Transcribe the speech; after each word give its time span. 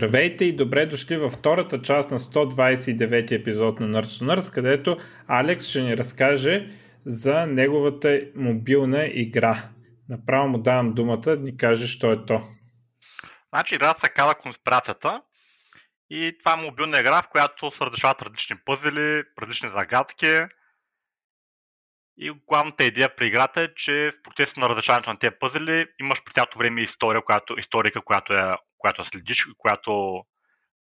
Здравейте 0.00 0.44
и 0.44 0.56
добре 0.56 0.86
дошли 0.86 1.16
във 1.16 1.32
втората 1.32 1.82
част 1.82 2.10
на 2.10 2.18
129 2.18 3.32
епизод 3.32 3.80
на 3.80 3.86
Nerds 3.86 4.06
to 4.06 4.34
Nerds, 4.34 4.54
където 4.54 4.98
Алекс 5.28 5.66
ще 5.66 5.82
ни 5.82 5.96
разкаже 5.96 6.68
за 7.06 7.46
неговата 7.46 8.20
мобилна 8.34 9.06
игра. 9.06 9.62
Направо 10.08 10.48
му 10.48 10.58
давам 10.58 10.94
думата 10.94 11.16
да 11.16 11.36
ни 11.36 11.56
каже, 11.56 11.86
що 11.86 12.12
е 12.12 12.26
то. 12.26 12.42
Значи 13.48 13.74
играта 13.74 14.00
се 14.00 14.08
казва 14.08 14.34
Конспирацията 14.34 15.22
и 16.10 16.38
това 16.38 16.52
е 16.52 16.64
мобилна 16.64 17.00
игра, 17.00 17.22
в 17.22 17.28
която 17.28 17.72
се 17.72 17.84
разрешават 17.84 18.22
различни 18.22 18.56
пъзели, 18.64 19.22
различни 19.42 19.68
загадки. 19.68 20.36
И 22.16 22.32
главната 22.48 22.84
идея 22.84 23.16
при 23.16 23.26
играта 23.26 23.62
е, 23.62 23.74
че 23.74 23.92
в 23.92 24.22
процеса 24.22 24.60
на 24.60 24.68
разрешаването 24.68 25.10
на 25.10 25.18
тези 25.18 25.36
пъзели 25.40 25.86
имаш 26.00 26.24
през 26.24 26.34
цялото 26.34 26.58
време 26.58 26.82
история, 26.82 27.24
която, 27.24 27.54
историка, 27.58 28.00
която 28.00 28.32
е 28.32 28.56
която 28.80 29.04
следиш, 29.04 29.46
която 29.58 30.24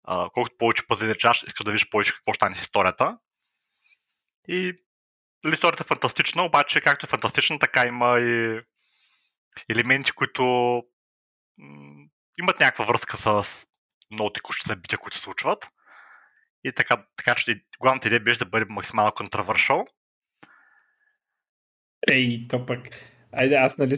а, 0.03 0.29
колкото 0.33 0.57
повече 0.57 0.87
пъти 0.87 1.07
решаваш, 1.07 1.43
искаш 1.47 1.63
да 1.63 1.71
видиш 1.71 1.89
повече 1.89 2.13
какво 2.13 2.33
стане 2.33 2.55
с 2.55 2.61
историята. 2.61 3.17
И 4.47 4.73
нали, 5.43 5.53
историята 5.53 5.83
е 5.83 5.87
фантастична, 5.87 6.43
обаче 6.43 6.81
както 6.81 7.05
е 7.05 7.09
фантастична, 7.09 7.59
така 7.59 7.85
има 7.85 8.19
и 8.19 8.61
елементи, 9.69 10.11
които 10.11 10.43
имат 12.39 12.59
някаква 12.59 12.85
връзка 12.85 13.17
с 13.17 13.43
много 14.11 14.33
текущи 14.33 14.67
събития, 14.67 14.99
които 14.99 15.17
се 15.17 15.23
случват. 15.23 15.67
И 16.63 16.71
така, 16.71 17.05
така 17.17 17.35
че 17.35 17.63
главната 17.79 18.07
идея 18.07 18.19
беше 18.19 18.39
да 18.39 18.45
бъде 18.45 18.65
максимално 18.69 19.11
контравършъл. 19.11 19.85
Ей, 22.07 22.47
то 22.49 22.65
пък. 22.65 22.79
Айде, 23.31 23.55
аз 23.55 23.77
нали... 23.77 23.97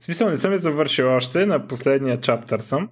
В 0.00 0.04
смисъл 0.04 0.30
не 0.30 0.38
съм 0.38 0.52
я 0.52 0.58
завършил 0.58 1.16
още, 1.16 1.46
на 1.46 1.68
последния 1.68 2.20
чаптър 2.20 2.60
съм. 2.60 2.90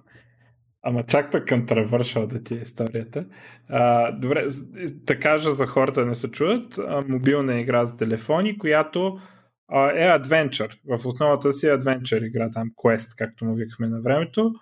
Ама 0.83 1.03
чак 1.03 1.31
пък 1.31 1.47
към 1.47 1.65
травършал 1.65 2.27
да 2.27 2.43
ти 2.43 2.53
е 2.53 2.57
историята. 2.57 3.25
А, 3.69 4.11
добре, 4.11 4.47
да 4.89 5.19
кажа 5.19 5.51
за 5.51 5.67
хората 5.67 6.05
не 6.05 6.15
се 6.15 6.31
чуят. 6.31 6.77
А, 6.77 7.03
мобилна 7.07 7.59
игра 7.59 7.85
за 7.85 7.97
телефони, 7.97 8.57
която 8.57 9.19
а, 9.67 9.91
е 9.91 10.07
адвенчър. 10.07 10.79
В 10.85 11.05
основата 11.05 11.53
си 11.53 11.67
е 11.67 11.73
адвенчър 11.73 12.21
игра, 12.21 12.49
там 12.51 12.71
Quest, 12.77 13.17
както 13.17 13.45
му 13.45 13.55
викахме 13.55 13.87
на 13.87 14.01
времето. 14.01 14.53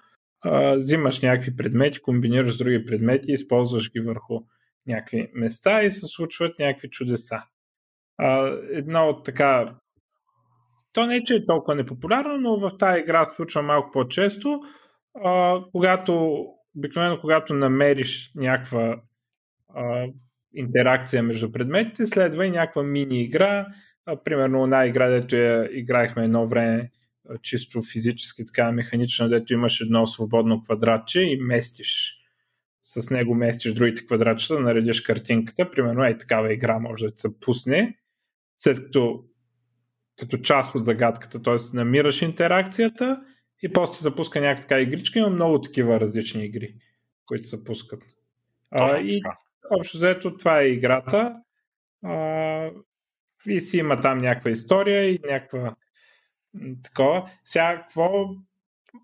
А, 0.46 0.76
взимаш 0.76 1.22
някакви 1.22 1.56
предмети, 1.56 2.02
комбинираш 2.02 2.54
с 2.54 2.58
други 2.58 2.86
предмети, 2.86 3.32
използваш 3.32 3.92
ги 3.92 4.00
върху 4.00 4.40
някакви 4.88 5.32
места 5.34 5.84
и 5.84 5.92
се 5.92 6.08
случват 6.08 6.60
някакви 6.60 6.90
чудеса. 6.90 7.42
А, 8.18 8.58
едно 8.72 9.08
от 9.10 9.26
така 9.26 9.66
то 10.96 11.06
не 11.06 11.16
е, 11.16 11.24
че 11.24 11.36
е 11.36 11.46
толкова 11.46 11.76
непопулярно, 11.76 12.38
но 12.38 12.60
в 12.60 12.78
тази 12.78 13.00
игра 13.00 13.26
се 13.26 13.36
случва 13.36 13.62
малко 13.62 13.92
по-често 13.92 14.62
а, 15.24 15.60
когато, 15.72 16.46
обикновено 16.78 17.20
когато 17.22 17.54
намериш 17.54 18.32
някаква 18.36 19.02
а, 19.74 20.06
интеракция 20.54 21.24
между 21.24 21.52
предметите, 21.52 22.06
следва 22.08 22.46
и 22.46 22.50
някаква 22.50 22.84
мини 22.84 23.24
игра. 23.24 23.68
А, 24.06 24.24
примерно 24.24 24.64
една 24.64 24.86
игра, 24.86 25.08
дето 25.10 25.36
я 25.36 25.70
играехме 25.72 26.24
едно 26.24 26.48
време 26.48 26.92
чисто 27.42 27.82
физически, 27.82 28.46
така 28.46 28.72
механична, 28.72 29.30
дето 29.30 29.54
имаш 29.54 29.82
едно 29.82 30.06
свободно 30.06 30.62
квадратче 30.62 31.22
и 31.22 31.38
местиш 31.42 32.22
с 32.84 33.10
него 33.10 33.36
местиш 33.36 33.74
другите 33.74 34.06
квадратчета, 34.06 34.60
наредиш 34.60 35.02
картинката. 35.02 35.72
Примерно 35.72 36.06
е 36.06 36.18
такава 36.18 36.54
игра 36.54 36.80
може 36.80 37.06
да 37.06 37.14
се 37.18 37.40
пусне, 37.40 37.98
след 38.58 38.84
като 38.84 39.24
като 40.20 40.38
част 40.38 40.76
от 40.76 40.86
загадката, 40.86 41.42
т.е. 41.42 41.56
намираш 41.74 42.22
интеракцията 42.22 43.22
и 43.64 43.74
после 43.74 43.96
се 43.96 44.16
пуска 44.16 44.42
някаква 44.42 44.62
така 44.62 44.80
игричка. 44.82 45.20
Има 45.20 45.30
много 45.30 45.62
такива 45.62 46.00
различни 46.00 46.46
игри, 46.46 46.76
които 47.26 47.48
се 47.48 47.64
пускат. 47.64 48.04
А, 48.72 48.98
и 48.98 49.22
общо 49.80 49.98
заето 49.98 50.38
това 50.38 50.60
е 50.60 50.68
играта. 50.68 51.42
А, 52.04 52.70
и 53.48 53.62
си 53.62 53.78
има 53.78 54.00
там 54.00 54.18
някаква 54.18 54.52
история 54.52 55.10
и 55.10 55.20
някаква 55.30 55.76
такова. 56.84 57.30
Сега, 57.44 57.82
какво 57.82 58.30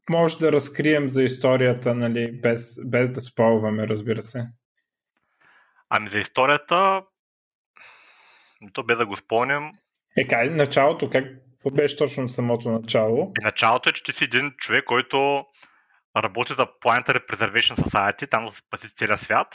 може 0.09 0.37
да 0.37 0.51
разкрием 0.51 1.07
за 1.07 1.23
историята, 1.23 1.95
нали, 1.95 2.31
без, 2.31 2.79
без 2.85 3.11
да 3.11 3.21
спълваме, 3.21 3.87
разбира 3.87 4.21
се? 4.21 4.47
Ами 5.89 6.09
за 6.09 6.17
историята, 6.19 7.03
то 8.73 8.83
бе 8.83 8.95
да 8.95 9.05
го 9.05 9.17
спомням. 9.17 9.71
Е, 10.17 10.27
кай, 10.27 10.49
началото, 10.49 11.09
как, 11.09 11.25
какво 11.63 11.75
беше 11.75 11.97
точно 11.97 12.29
самото 12.29 12.69
начало? 12.69 13.31
И 13.41 13.43
началото 13.43 13.89
е, 13.89 13.93
че 13.93 14.03
ти 14.03 14.13
си 14.13 14.23
един 14.23 14.51
човек, 14.57 14.85
който 14.85 15.45
работи 16.17 16.53
за 16.53 16.65
Planetary 16.65 17.27
Preservation 17.27 17.75
Society, 17.75 18.29
там 18.29 18.45
да 18.45 18.51
спаси 18.51 18.95
целия 18.95 19.17
свят 19.17 19.47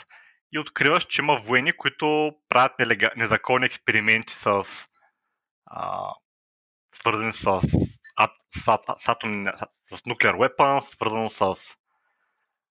и 0.51 0.59
откриваш, 0.59 1.05
че 1.05 1.21
има 1.21 1.41
воени, 1.45 1.73
които 1.73 2.31
правят 2.49 2.79
нелега... 2.79 3.09
незаконни 3.15 3.65
експерименти 3.65 4.33
с 4.33 4.63
а, 5.65 6.11
свързани 6.95 7.33
с, 7.33 7.45
ат, 8.15 8.31
с, 8.63 8.67
ат, 8.67 8.81
с, 8.99 9.09
атом, 9.09 9.45
с 9.91 10.01
nuclear 10.01 10.35
weapons, 10.35 10.81
свързано 10.81 11.29
с 11.29 11.55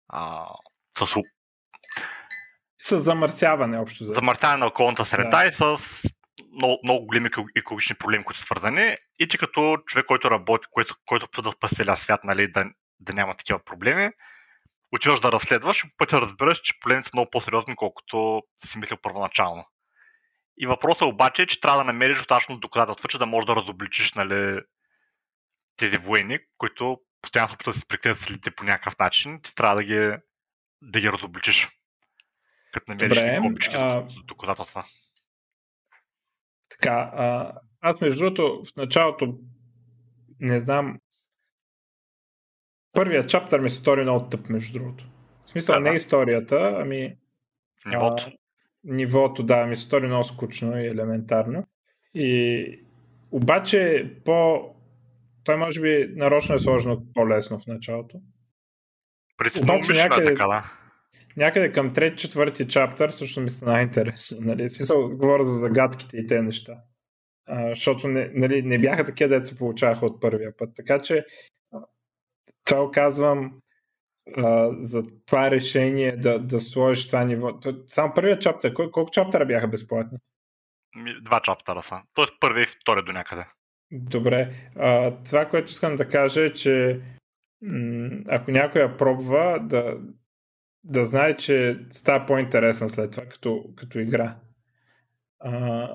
а, 0.09 0.45
с 0.97 1.05
с 2.81 2.99
замърсяване 2.99 3.79
общо. 3.79 4.05
Замърсяване 4.05 4.59
на 4.59 4.67
околната 4.67 5.05
среда 5.05 5.43
да. 5.43 5.45
и 5.45 5.51
с 5.51 5.77
много, 6.55 6.79
много 6.83 7.05
големи 7.05 7.29
екологични 7.55 7.95
проблеми, 7.95 8.23
които 8.23 8.39
са 8.39 8.45
свързани. 8.45 8.97
И 9.19 9.27
ти 9.27 9.37
като 9.37 9.77
човек, 9.85 10.05
който 10.05 10.31
работи, 10.31 10.67
който, 10.71 10.95
който 11.05 11.41
да 11.41 11.51
спаси 11.51 11.75
целия 11.75 11.97
свят, 11.97 12.23
нали, 12.23 12.51
да, 12.51 12.65
да 12.99 13.13
няма 13.13 13.37
такива 13.37 13.59
проблеми, 13.65 14.09
отиваш 14.91 15.19
да 15.19 15.31
разследваш, 15.31 15.85
пътя 15.97 16.21
разбираш, 16.21 16.61
че 16.61 16.79
проблемите 16.79 17.09
са 17.09 17.11
много 17.13 17.29
по-сериозни, 17.31 17.75
колкото 17.75 18.43
си 18.65 18.77
мислил 18.77 18.97
първоначално. 19.01 19.65
И 20.57 20.67
въпросът 20.67 21.01
обаче 21.01 21.41
е, 21.41 21.47
че 21.47 21.61
трябва 21.61 21.77
да 21.77 21.83
намериш 21.83 22.17
достатъчно 22.17 22.57
доказателства, 22.57 23.09
че 23.09 23.17
да 23.17 23.25
можеш 23.25 23.45
да 23.45 23.55
разобличиш 23.55 24.13
нали, 24.13 24.61
тези 25.77 25.97
военни, 25.97 26.39
които 26.57 26.99
постоянно 27.21 27.49
се 27.49 27.55
опитват 27.55 27.75
да 27.75 27.79
се 27.79 27.85
прикрият 27.85 28.19
следите 28.19 28.51
по 28.51 28.63
някакъв 28.63 28.99
начин, 28.99 29.41
ти 29.41 29.55
трябва 29.55 29.75
да 29.75 29.83
ги, 29.83 30.17
да 30.81 30.99
ги 30.99 31.11
разобличиш. 31.11 31.69
Като 32.73 32.91
намериш 32.91 33.17
Добре, 33.17 33.77
а... 33.77 34.07
доказателства. 34.25 34.85
Така, 36.71 37.11
а, 37.13 37.53
аз 37.81 38.01
между 38.01 38.19
другото 38.19 38.63
в 38.65 38.75
началото 38.77 39.37
не 40.39 40.59
знам 40.59 40.99
първият 42.93 43.29
чаптър 43.29 43.59
ми 43.59 43.69
се 43.69 43.75
стори 43.75 44.01
много 44.01 44.29
тъп, 44.29 44.49
между 44.49 44.79
другото. 44.79 45.05
В 45.43 45.49
смисъл 45.49 45.73
да, 45.73 45.79
не 45.79 45.95
историята, 45.95 46.77
ами 46.81 47.15
нивото. 47.85 48.23
А, 48.27 48.31
нивото, 48.83 49.43
да, 49.43 49.65
ми 49.65 49.75
се 49.75 49.83
стори 49.83 50.07
много 50.07 50.23
скучно 50.23 50.77
и 50.77 50.87
елементарно. 50.87 51.67
И 52.13 52.85
обаче 53.31 54.11
по... 54.25 54.67
Той 55.43 55.57
може 55.57 55.81
би 55.81 56.13
нарочно 56.15 56.55
е 56.55 56.59
сложно 56.59 57.05
по-лесно 57.13 57.59
в 57.59 57.67
началото. 57.67 58.17
Обаче 59.61 59.93
някъде, 59.93 60.25
така, 60.25 60.47
да. 60.47 60.80
Някъде 61.37 61.71
към 61.71 61.93
трети, 61.93 62.17
четвърти 62.17 62.67
чаптър 62.67 63.09
също 63.09 63.41
ми 63.41 63.49
се 63.49 63.65
най-интересно. 63.65 64.37
Нали? 64.41 64.69
Смисъл, 64.69 65.09
говоря 65.09 65.47
за 65.47 65.53
загадките 65.53 66.17
и 66.17 66.27
те 66.27 66.41
неща. 66.41 66.73
А, 67.47 67.69
защото 67.69 68.07
не, 68.07 68.31
нали, 68.33 68.61
не 68.61 68.79
бяха 68.79 69.05
такива, 69.05 69.29
деца 69.29 69.45
се 69.45 69.57
получаваха 69.57 70.05
от 70.05 70.21
първия 70.21 70.57
път. 70.57 70.69
Така 70.75 70.99
че 70.99 71.25
това 72.65 72.83
оказвам 72.83 73.59
а, 74.37 74.69
за 74.77 75.03
това 75.25 75.51
решение 75.51 76.11
да, 76.11 76.39
да 76.39 76.59
сложиш 76.59 77.07
това 77.07 77.23
ниво. 77.23 77.59
Само 77.87 78.13
първият 78.13 78.41
чаптър, 78.41 78.73
кол, 78.73 78.91
колко 78.91 79.11
чаптъра 79.11 79.45
бяха 79.45 79.67
безплатни? 79.67 80.17
Два 81.21 81.39
чаптъра 81.39 81.81
са. 81.81 82.01
Тоест 82.13 82.33
първи 82.39 82.61
и 82.61 82.65
втори 82.81 83.03
до 83.05 83.11
някъде. 83.11 83.45
Добре. 83.91 84.53
А, 84.75 85.17
това, 85.23 85.45
което 85.45 85.71
искам 85.71 85.95
да 85.95 86.09
кажа 86.09 86.41
е, 86.41 86.53
че 86.53 87.01
ако 88.27 88.51
някой 88.51 88.81
я 88.81 88.97
пробва, 88.97 89.59
да, 89.63 89.97
да 90.83 91.05
знае, 91.05 91.37
че 91.37 91.85
става 91.89 92.25
по-интересна 92.25 92.89
след 92.89 93.11
това, 93.11 93.25
като, 93.25 93.65
като 93.75 93.99
игра. 93.99 94.35
А, 95.39 95.89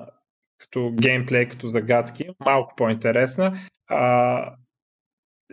като 0.57 0.93
геймплей, 1.01 1.47
като 1.47 1.69
загадки, 1.69 2.29
малко 2.45 2.73
по-интересна. 2.77 3.57
А, 3.89 4.55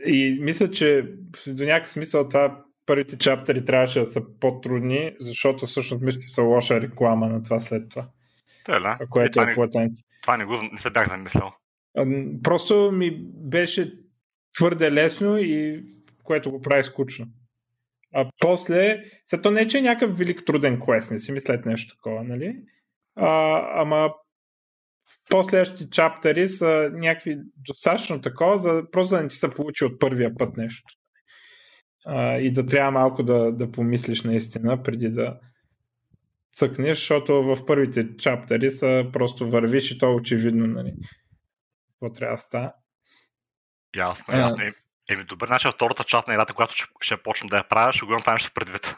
и 0.06 0.38
мисля, 0.40 0.70
че 0.70 1.14
до 1.46 1.64
някакъв 1.64 1.90
смисъл 1.90 2.28
това 2.28 2.64
първите 2.86 3.18
чаптери 3.18 3.64
трябваше 3.64 4.00
да 4.00 4.06
са 4.06 4.22
по-трудни, 4.40 5.12
защото 5.20 5.66
всъщност 5.66 6.02
мисля, 6.02 6.20
че 6.20 6.28
са 6.28 6.42
лоша 6.42 6.80
реклама 6.80 7.28
на 7.28 7.42
това 7.42 7.58
след 7.58 7.88
това. 7.88 8.08
Да, 8.66 8.98
което 9.10 9.40
е, 9.40 9.50
е 9.50 9.54
платен. 9.54 9.90
Това 10.22 10.36
не, 10.36 10.44
го, 10.44 10.62
не 10.72 10.78
се 10.78 10.90
бях 10.90 11.08
замислял. 11.08 11.52
Просто 12.42 12.90
ми 12.92 13.18
беше 13.24 13.92
твърде 14.56 14.92
лесно 14.92 15.38
и 15.38 15.84
което 16.24 16.50
го 16.50 16.60
прави 16.60 16.84
скучно. 16.84 17.26
А 18.14 18.30
после, 18.40 19.02
след 19.24 19.42
то 19.42 19.50
не 19.50 19.60
е, 19.60 19.66
че 19.66 19.78
е 19.78 19.82
някакъв 19.82 20.18
велик 20.18 20.42
труден 20.46 20.80
квест, 20.80 21.10
не 21.10 21.18
си 21.18 21.32
мислят 21.32 21.66
нещо 21.66 21.96
такова, 21.96 22.24
нали? 22.24 22.56
А, 23.16 23.60
ама 23.82 24.10
последващите 25.30 25.90
чаптери 25.90 26.48
са 26.48 26.90
някакви 26.92 27.38
достатъчно 27.56 28.20
такова, 28.20 28.58
за, 28.58 28.82
просто 28.92 29.14
да 29.14 29.22
не 29.22 29.28
ти 29.28 29.36
се 29.36 29.50
получи 29.50 29.84
от 29.84 30.00
първия 30.00 30.34
път 30.34 30.56
нещо. 30.56 30.94
а, 32.06 32.36
и 32.36 32.52
да 32.52 32.66
трябва 32.66 32.90
малко 32.90 33.22
да, 33.22 33.52
да 33.52 33.70
помислиш 33.70 34.22
наистина 34.22 34.82
преди 34.82 35.08
да 35.08 35.38
цъкнеш, 36.54 36.98
защото 36.98 37.42
в 37.42 37.66
първите 37.66 38.16
чаптери 38.16 38.70
са 38.70 39.06
просто 39.12 39.50
вървиш 39.50 39.90
и 39.90 39.98
то 39.98 40.14
очевидно, 40.14 40.66
нали? 40.66 40.94
Какво 41.88 42.12
трябва 42.12 42.34
да 42.34 42.38
става. 42.38 42.72
Ясно, 43.96 44.34
ясно. 44.34 44.64
А... 44.64 44.83
Еми, 45.08 45.24
добър 45.24 45.48
начин 45.48 45.70
втората 45.74 46.04
част 46.04 46.28
на 46.28 46.34
играта, 46.34 46.54
която 46.54 46.74
ще, 46.74 46.84
ще 47.00 47.22
почна 47.22 47.48
да 47.48 47.56
я 47.56 47.68
правя, 47.68 47.92
ще 47.92 48.06
го 48.06 48.16
това 48.20 48.32
нещо 48.32 48.50
предвид. 48.54 48.96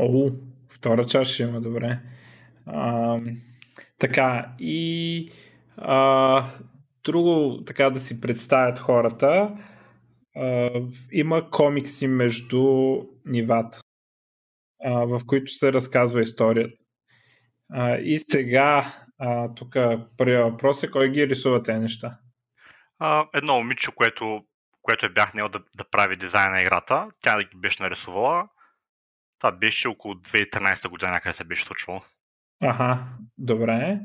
О, 0.00 0.30
втора 0.68 1.04
част 1.04 1.32
ще 1.32 1.42
има, 1.42 1.60
добре. 1.60 2.00
А, 2.66 3.18
така, 3.98 4.52
и 4.58 5.32
а, 5.76 6.44
друго 7.04 7.64
така 7.64 7.90
да 7.90 8.00
си 8.00 8.20
представят 8.20 8.78
хората, 8.78 9.56
а, 10.36 10.70
има 11.12 11.50
комикси 11.50 12.06
между 12.06 12.96
нивата, 13.24 13.80
а, 14.84 14.90
в 14.92 15.20
които 15.26 15.52
се 15.52 15.72
разказва 15.72 16.20
историята. 16.20 16.76
А, 17.72 17.96
и 17.96 18.18
сега, 18.18 18.94
тук 19.56 19.76
първият 20.16 20.50
въпрос 20.50 20.82
е, 20.82 20.90
кой 20.90 21.10
ги 21.10 21.28
рисува 21.28 21.62
тези 21.62 21.78
неща? 21.78 22.18
А, 22.98 23.26
едно 23.34 23.56
момиче, 23.56 23.90
което, 23.94 24.40
което 24.82 25.06
е 25.06 25.08
бях 25.08 25.34
нел 25.34 25.48
да, 25.48 25.60
да 25.76 25.84
прави 25.90 26.16
дизайн 26.16 26.50
на 26.50 26.60
играта, 26.60 27.10
тя 27.20 27.36
да 27.36 27.44
ги 27.44 27.56
беше 27.56 27.82
нарисувала. 27.82 28.48
Това 29.38 29.52
беше 29.52 29.88
около 29.88 30.14
2013 30.14 30.88
година, 30.88 31.10
някъде 31.10 31.32
се 31.32 31.44
беше 31.44 31.64
случвало. 31.64 32.02
Аха, 32.62 33.06
добре. 33.38 34.00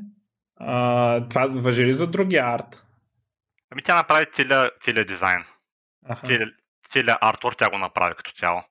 А, 0.56 1.28
това 1.28 1.46
въжи 1.60 1.84
ли 1.84 1.92
за 1.92 2.10
другия 2.10 2.54
арт? 2.54 2.86
Ами 3.70 3.82
тя 3.82 3.94
направи 3.94 4.26
целият 4.32 4.82
целия 4.84 5.04
дизайн. 5.04 5.44
Целият 6.26 6.54
целия 6.92 7.18
артвор 7.20 7.52
тя 7.52 7.70
го 7.70 7.78
направи 7.78 8.14
като 8.14 8.32
цяло. 8.32 8.62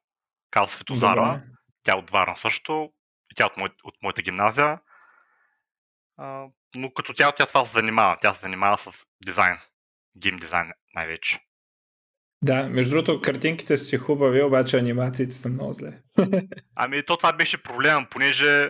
Кал 0.51 0.67
Светозара, 0.67 1.44
тя 1.83 1.97
от 1.97 2.09
Варна 2.09 2.35
също, 2.35 2.91
тя 3.35 3.45
от, 3.45 3.57
мой, 3.57 3.69
от 3.83 3.95
моята 4.01 4.21
гимназия. 4.21 4.79
А, 6.17 6.45
но 6.75 6.94
като 6.94 7.13
цяло 7.13 7.33
тя 7.38 7.45
това 7.45 7.65
се 7.65 7.71
занимава. 7.71 8.17
Тя 8.21 8.33
се 8.33 8.41
занимава 8.41 8.77
с 8.77 8.91
дизайн. 9.25 9.57
Гейм 10.17 10.38
дизайн 10.38 10.71
най-вече. 10.95 11.39
Да, 12.44 12.69
между 12.69 12.95
другото, 12.95 13.22
картинките 13.22 13.78
си 13.78 13.98
хубави, 13.98 14.44
обаче 14.44 14.78
анимациите 14.78 15.36
са 15.36 15.50
много 15.50 15.74
зле. 15.74 15.94
ами 16.75 17.06
то 17.06 17.18
това 17.18 17.34
беше 17.34 17.63
проблем, 17.63 18.06
понеже 18.12 18.69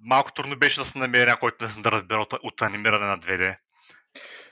малко 0.00 0.32
трудно 0.32 0.58
беше 0.58 0.80
да 0.80 0.86
се 0.86 0.98
намери 0.98 1.26
някой 1.26 1.50
да 1.82 1.90
разбира 1.90 2.18
от, 2.18 2.32
от 2.42 2.62
анимиране 2.62 3.06
на 3.06 3.18
2D. 3.18 3.56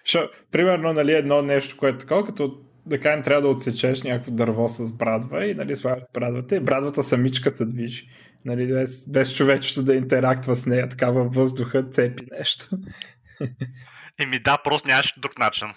Шо, 0.05 0.29
примерно, 0.52 0.93
нали, 0.93 1.12
едно 1.12 1.43
нещо, 1.43 1.76
което 1.76 1.96
е 1.96 1.99
такова, 1.99 2.25
като 2.25 2.61
да 2.87 3.00
кажем, 3.00 3.23
трябва 3.23 3.43
да 3.43 3.49
отсечеш 3.49 4.02
някакво 4.02 4.31
дърво 4.31 4.69
с 4.69 4.96
брадва 4.96 5.46
и 5.46 5.55
нали, 5.55 5.76
слагаш 5.76 6.05
брадвата 6.14 6.56
и 6.56 6.61
брадвата 6.61 7.02
самичката 7.02 7.67
движи. 7.67 8.08
Нали, 8.44 8.67
без, 8.67 9.11
без 9.11 9.37
човечето 9.37 9.82
да 9.82 9.94
интерактва 9.94 10.56
с 10.56 10.67
нея, 10.67 10.88
така 10.88 11.11
във 11.11 11.35
въздуха 11.35 11.82
цепи 11.82 12.25
нещо. 12.38 12.67
Еми 14.23 14.43
да, 14.43 14.58
просто 14.64 14.88
нямаше 14.88 15.14
друг 15.19 15.38
начин. 15.38 15.69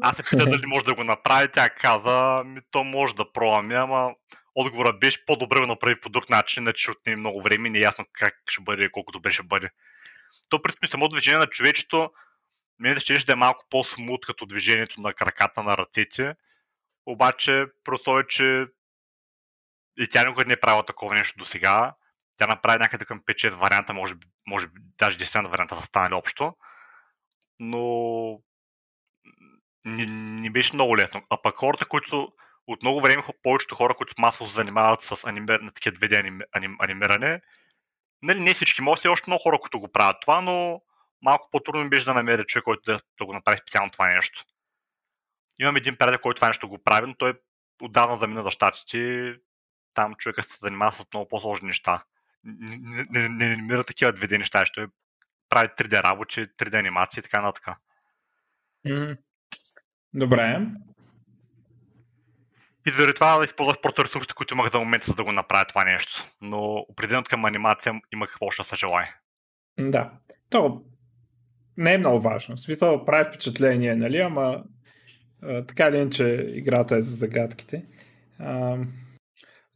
Аз 0.00 0.16
се 0.16 0.22
питах 0.22 0.50
дали 0.50 0.66
може 0.66 0.84
да 0.84 0.94
го 0.94 1.04
направи, 1.04 1.52
тя 1.52 1.68
каза, 1.68 2.44
ми 2.44 2.60
то 2.70 2.84
може 2.84 3.14
да 3.14 3.32
пробваме, 3.32 3.74
ама 3.74 4.14
отговора 4.54 4.92
беше 4.92 5.26
по-добре 5.26 5.60
го 5.60 5.66
направи 5.66 6.00
по 6.00 6.08
друг 6.08 6.30
начин, 6.30 6.62
иначе 6.62 6.82
ще 6.82 6.90
отнеме 6.90 7.16
много 7.16 7.42
време 7.42 7.68
и 7.68 7.70
не 7.70 7.78
е 7.78 7.82
ясно 7.82 8.04
как 8.12 8.34
ще 8.46 8.62
бъде 8.62 8.84
и 8.84 8.92
колко 8.92 9.12
добре 9.12 9.32
ще 9.32 9.42
бъде. 9.42 9.70
То, 10.48 10.62
принципно, 10.62 10.88
само 10.90 11.08
движение 11.08 11.38
на 11.38 11.46
човечето, 11.46 12.10
ми 12.78 13.00
ще 13.00 13.18
да 13.18 13.32
е 13.32 13.36
малко 13.36 13.66
по-смут 13.70 14.26
като 14.26 14.46
движението 14.46 15.00
на 15.00 15.14
краката 15.14 15.62
на 15.62 15.76
ръцете, 15.76 16.34
обаче 17.06 17.66
просто 17.84 18.22
че 18.28 18.66
и 19.98 20.08
тя 20.08 20.24
никога 20.24 20.44
не 20.44 20.52
е 20.52 20.60
правила 20.60 20.86
такова 20.86 21.14
нещо 21.14 21.38
до 21.38 21.46
сега. 21.46 21.94
Тя 22.38 22.46
направи 22.46 22.78
някъде 22.78 23.04
към 23.04 23.20
5-6 23.20 23.50
варианта, 23.50 23.94
може, 23.94 24.14
може 24.46 24.66
би 24.66 24.80
даже 24.98 25.18
10 25.18 25.50
варианта 25.50 25.76
са 25.76 25.82
станали 25.82 26.14
общо. 26.14 26.56
Но 27.58 28.40
не, 29.84 30.06
не 30.40 30.50
беше 30.50 30.74
много 30.74 30.96
лесно. 30.96 31.22
А 31.30 31.42
пък 31.42 31.56
хората, 31.56 31.84
които 31.84 32.32
от 32.66 32.82
много 32.82 33.00
време 33.00 33.22
повечето 33.42 33.74
хора, 33.74 33.94
които 33.94 34.14
масово 34.18 34.50
се 34.50 34.56
занимават 34.56 35.02
с 35.02 35.24
анимер... 35.24 35.60
на 35.60 35.72
такива 35.72 35.96
2D 35.96 36.20
аним... 36.20 36.40
аним... 36.52 36.76
анимиране, 36.80 37.40
нали, 38.22 38.40
не 38.40 38.54
всички 38.54 38.82
могат, 38.82 39.06
още 39.06 39.30
много 39.30 39.42
хора, 39.42 39.58
които 39.58 39.80
го 39.80 39.92
правят 39.92 40.16
това, 40.20 40.40
но 40.40 40.82
малко 41.22 41.48
по-трудно 41.52 41.90
беше 41.90 42.04
да 42.04 42.14
намеря 42.14 42.44
човек, 42.44 42.64
който 42.64 42.92
да, 42.92 43.00
да 43.18 43.26
го 43.26 43.32
направи 43.32 43.58
специално 43.58 43.90
това 43.90 44.08
нещо. 44.08 44.44
Имам 45.60 45.76
един 45.76 45.96
приятел, 45.96 46.20
който 46.20 46.38
това 46.38 46.48
нещо 46.48 46.68
го 46.68 46.84
прави, 46.84 47.06
но 47.06 47.14
той 47.14 47.34
отдавна 47.82 48.16
замина 48.16 48.42
за 48.42 48.50
щатите. 48.50 49.34
Там 49.94 50.14
човека 50.14 50.42
се 50.42 50.58
занимава 50.60 50.92
с 50.92 51.04
много 51.12 51.28
по-сложни 51.28 51.66
неща. 51.66 52.04
Не, 52.44 53.06
не, 53.10 53.28
не 53.28 53.56
намира 53.56 53.84
такива 53.84 54.12
2D 54.12 54.38
неща, 54.38 54.66
ще 54.66 54.86
прави 55.48 55.68
3D 55.68 56.02
работи, 56.02 56.40
3D 56.40 56.78
анимации 56.78 57.20
и 57.20 57.22
така 57.22 57.40
нататък. 57.40 57.76
Mm-hmm. 58.86 59.18
Добре. 60.14 60.66
И 62.86 62.90
заради 62.90 63.14
това 63.14 63.44
използвах 63.44 63.80
просто 63.82 64.04
ресурсите, 64.04 64.34
които 64.34 64.54
имах 64.54 64.72
за 64.72 64.78
момента, 64.78 65.06
за 65.06 65.14
да 65.14 65.24
го 65.24 65.32
направя 65.32 65.64
това 65.64 65.84
нещо. 65.84 66.24
Но 66.40 66.84
определено 66.88 67.24
към 67.24 67.44
анимация 67.44 68.00
имах 68.12 68.30
какво 68.30 68.46
още 68.46 68.64
се 68.64 68.76
желая. 68.76 69.16
Да. 69.78 70.10
То 70.50 70.82
не 71.76 71.94
е 71.94 71.98
много 71.98 72.20
важно. 72.20 72.56
В 72.56 72.60
смисъл 72.60 73.04
прави 73.04 73.24
впечатление, 73.28 73.94
нали, 73.94 74.18
ама 74.18 74.64
а, 75.42 75.66
така 75.66 75.86
или 75.86 76.10
че 76.10 76.52
играта 76.54 76.96
е 76.96 77.02
за 77.02 77.16
загадките. 77.16 77.84
А, 78.38 78.78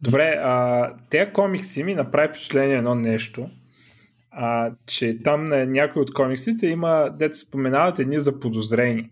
добре, 0.00 0.40
а, 0.42 0.96
тези 1.10 1.32
комикси 1.32 1.84
ми 1.84 1.94
направи 1.94 2.28
впечатление 2.28 2.76
едно 2.76 2.94
нещо, 2.94 3.50
а, 4.30 4.72
че 4.86 5.22
там 5.22 5.44
на 5.44 5.66
някои 5.66 6.02
от 6.02 6.14
комиксите 6.14 6.66
има, 6.66 7.10
дете 7.18 7.34
споменават 7.34 7.98
едни 7.98 8.20
заподозрени. 8.20 9.10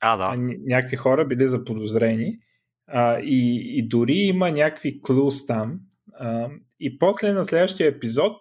А, 0.00 0.16
да. 0.16 0.36
Някакви 0.66 0.96
хора 0.96 1.26
били 1.26 1.48
заподозрени. 1.48 2.38
А, 2.86 3.18
и, 3.20 3.62
и 3.78 3.88
дори 3.88 4.12
има 4.12 4.50
някакви 4.50 5.02
клюс 5.02 5.46
там. 5.46 5.80
А, 6.14 6.48
и 6.80 6.98
после 6.98 7.32
на 7.32 7.44
следващия 7.44 7.88
епизод 7.88 8.32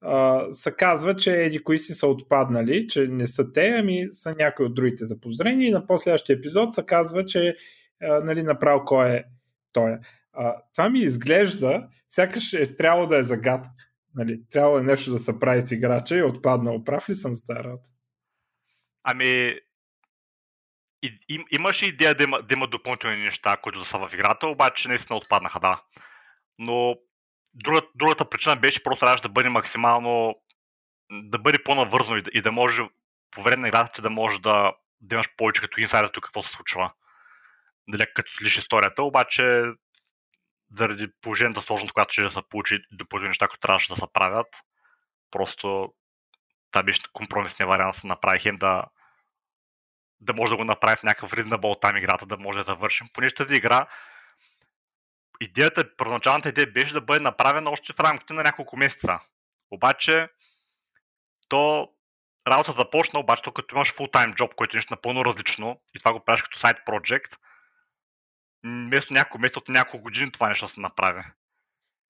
а, 0.00 0.46
се 0.52 0.72
казва, 0.72 1.16
че 1.16 1.42
еди 1.42 1.58
кои 1.58 1.78
си 1.78 1.94
са 1.94 2.06
отпаднали, 2.06 2.86
че 2.86 3.06
не 3.08 3.26
са 3.26 3.52
те, 3.52 3.76
ами 3.78 4.06
са 4.10 4.34
някои 4.38 4.66
от 4.66 4.74
другите 4.74 5.04
заподозрени. 5.04 5.66
И 5.66 5.70
на 5.70 5.86
последващия 5.86 6.36
епизод 6.36 6.74
се 6.74 6.86
казва, 6.86 7.24
че 7.24 7.56
а, 8.02 8.20
нали, 8.20 8.42
направо 8.42 8.84
кой 8.84 9.10
е 9.10 9.24
той. 9.72 9.98
А, 10.32 10.56
това 10.74 10.90
ми 10.90 10.98
изглежда, 11.00 11.88
сякаш 12.08 12.52
е 12.52 12.76
трябвало 12.76 13.06
да 13.06 13.18
е 13.18 13.22
загадка. 13.22 13.70
Нали, 14.14 14.40
трябва 14.50 14.80
е 14.80 14.82
нещо 14.82 15.10
да 15.10 15.18
се 15.18 15.38
прави 15.38 15.66
с 15.66 15.70
играча 15.70 16.16
и 16.16 16.22
отпаднал. 16.22 16.84
Прав 16.84 17.08
ли 17.08 17.14
съм 17.14 17.34
старат? 17.34 17.80
Ами, 19.02 19.54
и, 21.02 21.18
им, 21.28 21.44
имаше 21.50 21.86
идея 21.86 22.14
да 22.14 22.24
има, 22.24 22.42
да 22.42 22.54
има 22.54 22.66
допълнителни 22.66 23.16
неща, 23.16 23.56
които 23.56 23.78
да 23.78 23.84
са 23.84 23.98
в 23.98 24.14
играта, 24.14 24.46
обаче 24.46 24.88
наистина 24.88 25.16
отпаднаха, 25.16 25.60
да. 25.60 25.82
Но 26.58 26.96
другата, 27.54 27.88
другата 27.94 28.30
причина 28.30 28.56
беше 28.56 28.82
просто 28.82 29.06
да 29.22 29.28
бъде 29.28 29.48
максимално 29.48 30.34
да 31.10 31.38
бъде 31.38 31.62
по-навързно 31.64 32.16
и 32.16 32.22
да, 32.22 32.30
и 32.34 32.42
да 32.42 32.52
може 32.52 32.82
по 33.30 33.42
време 33.42 33.62
на 33.62 33.68
играта 33.68 34.02
да 34.02 34.10
може 34.10 34.40
да, 34.40 34.72
да 35.00 35.14
имаш 35.14 35.28
повече 35.36 35.60
като 35.60 35.80
инсайдер 35.80 36.08
тук 36.08 36.24
какво 36.24 36.42
се 36.42 36.52
случва. 36.52 36.92
Дали 37.88 38.04
като 38.14 38.30
лиш 38.42 38.58
историята, 38.58 39.02
обаче 39.02 39.64
заради 40.78 41.08
положението 41.20 41.62
сложност, 41.62 41.92
когато 41.92 42.12
ще 42.12 42.22
да 42.22 42.30
се 42.30 42.40
получи 42.48 42.84
допълнителни 42.92 43.28
неща, 43.28 43.48
които 43.48 43.60
трябваше 43.60 43.88
да 43.88 43.96
се 43.96 44.06
правят, 44.12 44.46
просто 45.30 45.92
това 46.70 46.82
беше 46.82 47.00
компромисния 47.12 47.66
вариант, 47.66 47.96
да 48.02 48.08
направи 48.08 48.38
хем 48.38 48.56
да, 48.56 48.84
да 50.22 50.34
може 50.34 50.50
да 50.50 50.56
го 50.56 50.64
направи 50.64 50.96
в 50.96 51.02
някакъв 51.02 51.32
reasonable 51.32 51.80
там 51.80 51.96
играта, 51.96 52.26
да 52.26 52.38
може 52.38 52.58
да 52.58 52.64
завършим. 52.64 53.08
Понеже 53.12 53.34
тази 53.34 53.54
игра, 53.54 53.86
идеята, 55.40 55.96
първоначалната 55.96 56.48
идея 56.48 56.72
беше 56.72 56.92
да 56.92 57.00
бъде 57.00 57.20
направена 57.20 57.70
още 57.70 57.92
в 57.92 58.00
рамките 58.00 58.32
на 58.32 58.42
няколко 58.42 58.76
месеца. 58.76 59.18
Обаче, 59.70 60.28
то 61.48 61.88
работа 62.48 62.72
започна, 62.72 63.20
обаче 63.20 63.42
то 63.42 63.52
като 63.52 63.74
имаш 63.74 63.94
full-time 63.94 64.54
който 64.54 64.76
е 64.76 64.78
нещо 64.78 64.92
напълно 64.92 65.24
различно 65.24 65.80
и 65.94 65.98
това 65.98 66.12
го 66.12 66.24
правиш 66.24 66.42
като 66.42 66.58
сайт 66.58 66.76
project, 66.88 67.36
вместо 68.64 69.14
няколко 69.14 69.38
месеца 69.38 69.58
от 69.58 69.68
няколко 69.68 70.02
години 70.04 70.32
това 70.32 70.48
нещо 70.48 70.68
се 70.68 70.80
направи. 70.80 71.22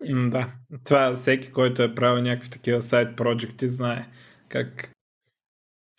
Да, 0.05 0.53
това 0.85 1.15
всеки, 1.15 1.53
който 1.53 1.83
е 1.83 1.95
правил 1.95 2.23
някакви 2.23 2.51
такива 2.51 2.83
сайт 2.83 3.17
проекти, 3.17 3.69
знае 3.69 4.09
как 4.49 4.93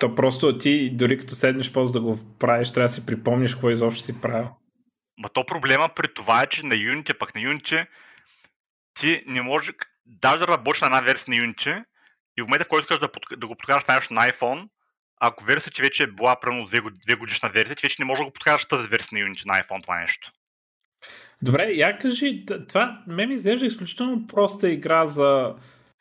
то 0.03 0.15
просто 0.15 0.57
ти, 0.57 0.89
дори 0.89 1.17
като 1.17 1.35
седнеш 1.35 1.71
после 1.71 1.93
да 1.93 2.01
го 2.01 2.19
правиш, 2.39 2.71
трябва 2.71 2.85
да 2.85 2.93
си 2.93 3.05
припомниш 3.05 3.53
какво 3.53 3.69
изобщо 3.69 4.03
си 4.03 4.21
правил. 4.21 4.49
Ма 5.17 5.29
то 5.33 5.45
проблема 5.45 5.89
при 5.95 6.13
това 6.13 6.43
е, 6.43 6.47
че 6.47 6.65
на 6.65 6.75
Unity, 6.75 7.17
пък 7.17 7.35
на 7.35 7.41
Unity, 7.41 7.87
ти 8.99 9.23
не 9.27 9.41
може, 9.41 9.71
даже 10.05 10.39
да 10.39 10.47
работиш 10.47 10.81
на 10.81 10.87
една 10.87 11.01
версия 11.01 11.35
на 11.35 11.35
Unity 11.35 11.83
и 12.37 12.41
в 12.41 12.45
момента, 12.45 12.65
в 12.65 12.67
който 12.67 12.83
искаш 12.83 12.99
да, 12.99 13.11
под, 13.11 13.23
да 13.37 13.47
го 13.47 13.55
подкараш 13.55 14.09
на 14.09 14.29
iPhone, 14.29 14.69
ако 15.19 15.43
версията 15.43 15.75
ти 15.75 15.81
вече 15.81 16.03
е 16.03 16.07
била 16.07 16.39
примерно 16.39 16.65
две, 16.65 16.81
две 17.07 17.15
годишна 17.15 17.49
версия, 17.49 17.75
ти 17.75 17.85
вече 17.85 17.95
не 17.99 18.05
можеш 18.05 18.19
да 18.19 18.25
го 18.25 18.33
подкараш 18.33 18.65
тази 18.65 18.87
версия 18.87 19.19
на 19.19 19.29
Unity 19.29 19.45
на 19.45 19.53
iPhone 19.53 19.83
това 19.83 19.99
нещо. 19.99 20.31
Добре, 21.41 21.63
я 21.63 21.97
кажи, 21.97 22.45
това 22.67 23.03
ме 23.07 23.25
ми 23.25 23.33
изглежда 23.33 23.65
изключително 23.65 24.27
проста 24.27 24.69
игра 24.69 25.05
за 25.05 25.55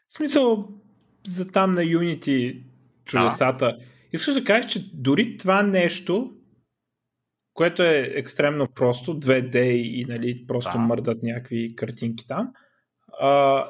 в 0.09 0.15
смисъл 0.15 0.69
за 1.27 1.53
там 1.53 1.75
на 1.75 1.83
Unity 1.83 2.63
чудесата. 3.05 3.67
Да. 3.67 3.92
Искаш 4.13 4.35
да 4.35 4.45
кажеш, 4.45 4.73
че 4.73 4.91
дори 4.95 5.37
това 5.37 5.63
нещо, 5.63 6.33
което 7.55 7.83
е 7.83 8.11
екстремно 8.15 8.69
просто, 8.75 9.21
2D 9.21 9.57
и 9.71 10.05
нали, 10.05 10.47
просто 10.47 10.73
да. 10.73 10.79
мърдат 10.79 11.23
някакви 11.23 11.77
картинки 11.77 12.27
там, 12.27 12.53
а, 13.21 13.67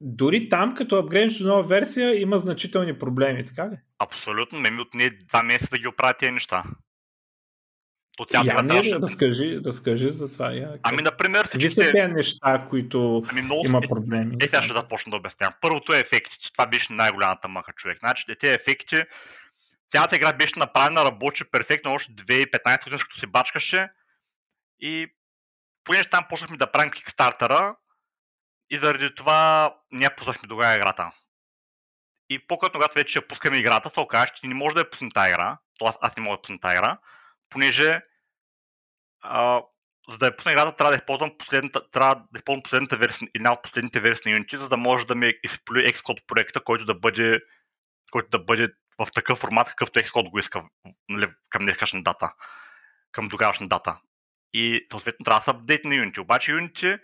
дори 0.00 0.48
там, 0.48 0.74
като 0.74 0.96
апгрейднеш 0.96 1.38
до 1.38 1.48
нова 1.48 1.62
версия, 1.62 2.20
има 2.20 2.38
значителни 2.38 2.98
проблеми, 2.98 3.44
така 3.44 3.70
ли? 3.70 3.76
Абсолютно, 3.98 4.60
не 4.60 4.70
ми 4.70 4.80
отне 4.80 5.10
два 5.28 5.42
месеца 5.42 5.70
да 5.70 5.78
ги 5.78 5.88
оправя 5.88 6.14
тези 6.18 6.32
неща. 6.32 6.64
То 8.16 8.24
тя 8.26 8.42
я 8.44 8.62
не, 8.62 8.82
да 8.82 8.96
разкажи, 9.02 9.60
разкажи 9.66 10.08
за 10.08 10.30
това. 10.30 10.52
Я, 10.52 10.78
ами, 10.82 11.02
например, 11.02 11.48
Какви 11.48 11.68
са 11.68 11.92
тези 11.92 12.12
неща, 12.12 12.66
които 12.70 13.22
ами, 13.30 13.42
много... 13.42 13.66
има 13.66 13.80
проблеми? 13.80 14.36
Е, 14.40 14.44
е, 14.44 14.62
ще 14.62 14.74
започна 14.74 15.10
да 15.10 15.16
обяснявам. 15.16 15.54
Първото 15.60 15.92
е 15.92 15.98
ефектите. 15.98 16.52
Това 16.52 16.66
беше 16.66 16.92
най-голямата 16.92 17.48
мъка 17.48 17.72
човек. 17.72 17.98
Значи, 17.98 18.24
тези 18.40 18.54
ефекти, 18.54 19.02
цялата 19.92 20.16
игра 20.16 20.32
беше 20.32 20.58
направена, 20.58 21.04
работи 21.04 21.44
перфектно 21.44 21.92
още 21.92 22.12
2015 22.12 22.84
година, 22.84 22.98
като 22.98 23.20
се 23.20 23.26
бачкаше. 23.26 23.88
И 24.80 25.06
понеже 25.84 26.10
там 26.10 26.24
почнахме 26.28 26.56
да 26.56 26.72
правим 26.72 26.90
кикстартера, 26.90 27.76
и 28.70 28.78
заради 28.78 29.14
това 29.14 29.74
ние 29.92 30.08
пуснахме 30.16 30.48
тогава 30.48 30.76
играта. 30.76 31.10
И 32.30 32.46
по-късно, 32.46 32.72
когато 32.72 32.94
вече 32.94 33.20
пускаме 33.20 33.56
играта, 33.56 33.90
се 33.94 34.00
оказа, 34.00 34.26
че 34.26 34.46
не 34.46 34.54
може 34.54 34.74
да 34.74 34.80
я 34.80 34.90
пусне 34.90 35.10
тази 35.14 35.30
игра. 35.30 35.58
Т.е. 35.78 35.88
аз 36.00 36.16
не 36.16 36.22
мога 36.22 36.36
да 36.36 36.42
пусна 36.42 36.60
тази 36.60 36.76
игра, 36.76 36.98
понеже 37.56 38.02
а, 39.20 39.62
за 40.08 40.18
да 40.18 40.26
я 40.26 40.36
пусна 40.36 40.52
играта, 40.52 40.76
трябва 40.76 40.90
да 40.90 40.96
използвам 40.96 41.38
последната, 41.38 41.90
трябва 41.90 42.14
да 42.14 42.38
използвам 42.38 42.62
последната 42.62 42.96
версия, 42.96 43.28
една 43.34 43.52
от 43.52 43.62
последните 43.62 44.00
версии 44.00 44.32
на 44.32 44.38
Unity, 44.38 44.56
за 44.56 44.68
да 44.68 44.76
може 44.76 45.06
да 45.06 45.14
ми 45.14 45.34
изплюе 45.44 45.92
Xcode 45.92 46.26
проекта, 46.26 46.60
който 46.64 46.84
да 46.84 46.94
бъде, 46.94 47.40
който 48.10 48.28
да 48.30 48.38
бъде 48.38 48.68
в 48.98 49.06
такъв 49.14 49.38
формат, 49.38 49.68
какъвто 49.68 50.00
Xcode 50.00 50.30
го 50.30 50.38
иска 50.38 50.64
нали, 51.08 51.28
към 51.50 51.62
днешна 51.64 52.02
дата, 52.02 52.32
към 53.12 53.30
тогавашна 53.30 53.68
дата. 53.68 54.00
И 54.52 54.86
съответно 54.90 55.24
трябва 55.24 55.40
да 55.40 55.44
се 55.44 55.50
апдейт 55.50 55.84
на 55.84 55.94
Unity. 55.94 56.18
Обаче 56.18 56.52
Unity 56.52 57.00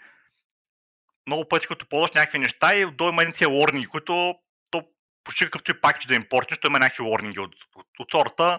много 1.27 1.49
пъти, 1.49 1.67
като 1.67 1.89
ползваш 1.89 2.11
някакви 2.11 2.39
неща 2.39 2.75
и 2.75 2.87
до 2.87 3.09
има 3.09 3.25
такива 3.25 3.51
warning, 3.51 3.89
които 3.89 4.35
то 4.71 4.85
почти 5.25 5.45
какъвто 5.45 5.71
и 5.71 5.81
пакет 5.81 6.09
да 6.09 6.15
импортнеш, 6.15 6.59
то 6.59 6.69
има 6.69 6.79
някакви 6.79 7.05
warning 7.05 7.41
от, 7.41 7.55
от, 7.77 7.87
от 7.99 8.11
сорта. 8.11 8.59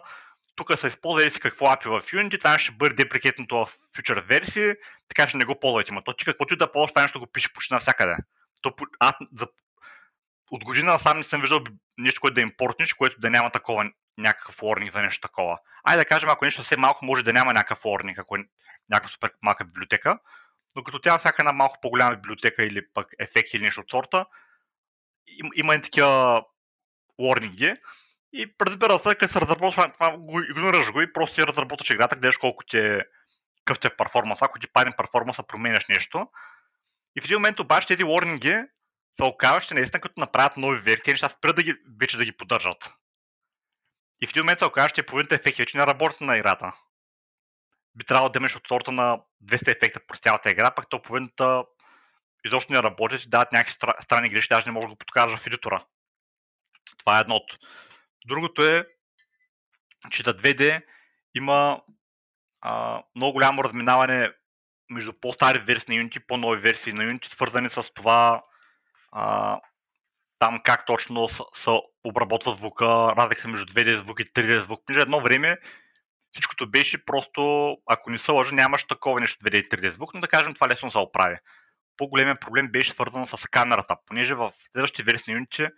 Тук 0.55 0.79
се 0.79 0.87
използва 0.87 1.31
си 1.31 1.39
какво 1.39 1.65
API 1.65 1.87
в 1.87 2.11
Unity, 2.11 2.37
това 2.37 2.59
ще 2.59 2.71
бъде 2.71 2.95
деприкетното 2.95 3.55
в 3.55 3.77
future 3.97 4.21
версии, 4.27 4.73
така 5.07 5.27
че 5.27 5.37
не 5.37 5.45
го 5.45 5.59
ползвайте. 5.59 5.91
Но 5.91 6.03
то 6.03 6.13
ти 6.13 6.25
каквото 6.25 6.53
и 6.53 6.57
да 6.57 6.71
ползваш, 6.71 6.91
това 6.91 7.01
нещо 7.01 7.19
го 7.19 7.27
пише 7.27 7.53
почти 7.53 7.73
навсякъде. 7.73 8.15
То, 8.61 8.73
аз 8.99 9.15
за, 9.39 9.47
от 10.51 10.63
година 10.63 10.99
сам 10.99 11.17
не 11.17 11.23
съм 11.23 11.41
виждал 11.41 11.59
нещо, 11.97 12.21
което 12.21 12.33
да 12.33 12.41
импортнеш, 12.41 12.93
което 12.93 13.19
да 13.19 13.29
няма 13.29 13.51
такова 13.51 13.91
някакъв 14.17 14.57
warning 14.57 14.91
за 14.91 15.01
нещо 15.01 15.27
такова. 15.27 15.57
Айде 15.83 16.01
да 16.01 16.05
кажем, 16.05 16.29
ако 16.29 16.45
нещо 16.45 16.63
все 16.63 16.77
малко 16.77 17.05
може 17.05 17.23
да 17.23 17.33
няма 17.33 17.53
някакъв 17.53 17.83
warning, 17.83 18.21
ако 18.21 18.35
е 18.35 18.45
някаква 18.89 19.11
супер 19.13 19.31
малка 19.41 19.65
библиотека, 19.65 20.19
но 20.75 20.83
като 20.83 20.99
тя 20.99 21.17
всяка 21.17 21.41
една 21.41 21.53
малко 21.53 21.77
по-голяма 21.81 22.15
библиотека 22.15 22.63
или 22.63 22.81
пък 22.93 23.07
ефект 23.19 23.53
или 23.53 23.63
нещо 23.63 23.81
от 23.81 23.89
сорта, 23.89 24.25
им, 25.27 25.49
има 25.55 25.75
и 25.75 25.81
такива 25.81 26.43
warning 27.19 27.77
и 28.33 28.55
разбира 28.61 28.99
се, 28.99 29.15
като 29.15 29.33
се 29.33 29.41
разработва, 29.41 29.93
това 29.93 30.17
го 30.17 30.39
игнорираш 30.41 30.91
го 30.91 31.01
и 31.01 31.13
просто 31.13 31.35
си 31.35 31.47
разработваш 31.47 31.89
играта, 31.89 32.15
гледаш 32.15 32.37
колко 32.37 32.63
ти 32.63 32.77
е, 32.77 33.01
какъв 33.65 33.79
ти 33.79 33.87
е 33.87 33.97
перформанс, 33.97 34.41
ако 34.41 34.59
ти 34.59 34.67
падне 34.67 34.95
перформанса, 34.97 35.43
променяш 35.43 35.87
нещо. 35.89 36.27
И 37.15 37.21
в 37.21 37.25
един 37.25 37.37
момент 37.37 37.59
обаче 37.59 37.87
тези 37.87 38.03
warning 38.03 38.67
се 39.19 39.23
оказват, 39.23 39.67
че 39.67 39.73
наистина 39.73 40.01
като 40.01 40.19
направят 40.19 40.57
нови 40.57 40.79
версии, 40.79 41.13
неща 41.13 41.29
спрят 41.29 41.55
да 41.55 41.63
ги, 41.63 41.75
вече 41.99 42.17
да 42.17 42.25
ги 42.25 42.37
поддържат. 42.37 42.93
И 44.21 44.27
в 44.27 44.29
един 44.29 44.43
момент 44.43 44.59
се 44.59 44.65
оказва, 44.65 44.89
че 44.89 45.03
половината 45.03 45.35
ефекти 45.35 45.61
вече 45.61 45.77
не 45.77 45.87
работят 45.87 46.21
на 46.21 46.37
играта 46.37 46.73
би 47.95 48.05
трябвало 48.05 48.29
да 48.29 48.39
имаш 48.39 48.55
от 48.55 48.67
сорта 48.67 48.91
на 48.91 49.19
200 49.43 49.77
ефекта 49.77 49.99
през 50.07 50.19
цялата 50.19 50.51
игра, 50.51 50.71
пък 50.71 50.89
то 50.89 51.01
половината 51.01 51.63
изобщо 52.45 52.73
не 52.73 52.83
работят 52.83 53.23
и 53.23 53.29
дават 53.29 53.51
някакви 53.51 53.75
странни 54.01 54.29
грешки, 54.29 54.53
даже 54.53 54.65
не 54.65 54.71
можеш 54.71 54.87
да 54.87 54.93
го 54.93 54.97
подкажа 54.97 55.37
в 55.37 55.47
едитора. 55.47 55.85
Това 56.97 57.17
е 57.17 57.21
едното. 57.21 57.57
Другото 58.27 58.65
е, 58.65 58.85
че 60.11 60.23
за 60.23 60.37
2D 60.37 60.81
има 61.35 61.81
а, 62.61 63.03
много 63.15 63.33
голямо 63.33 63.63
разминаване 63.63 64.31
между 64.89 65.13
по-стари 65.13 65.59
версии 65.59 65.97
на 65.97 66.03
Unity 66.03 66.25
по-нови 66.27 66.61
версии 66.61 66.93
на 66.93 67.03
Unity, 67.03 67.33
свързани 67.33 67.69
с 67.69 67.83
това 67.93 68.43
а, 69.11 69.59
там 70.39 70.61
как 70.63 70.85
точно 70.85 71.29
се 71.29 71.69
обработва 72.03 72.51
звука, 72.51 72.85
разлика 73.17 73.47
между 73.47 73.73
2D 73.73 73.95
звук 73.95 74.19
и 74.19 74.33
3D 74.33 74.59
звук. 74.59 74.81
Между 74.89 75.01
едно 75.01 75.21
време 75.21 75.57
Всичкото 76.33 76.69
беше 76.71 77.05
просто, 77.05 77.77
ако 77.85 78.09
не 78.09 78.17
се 78.17 78.31
лъжа, 78.31 78.55
нямаш 78.55 78.83
такова 78.83 79.19
нещо 79.19 79.45
2D 79.45 79.55
и 79.55 79.69
3D 79.69 79.93
звук, 79.93 80.13
но 80.13 80.21
да 80.21 80.27
кажем 80.27 80.53
това 80.53 80.67
лесно 80.67 80.91
се 80.91 80.97
оправи. 80.97 81.37
По-големият 81.97 82.41
проблем 82.41 82.71
беше 82.71 82.91
свързан 82.91 83.27
с 83.27 83.47
камерата, 83.47 83.95
понеже 84.05 84.33
в 84.33 84.53
следващите 84.71 85.03
версии 85.03 85.33
на 85.33 85.39
Unity 85.39 85.71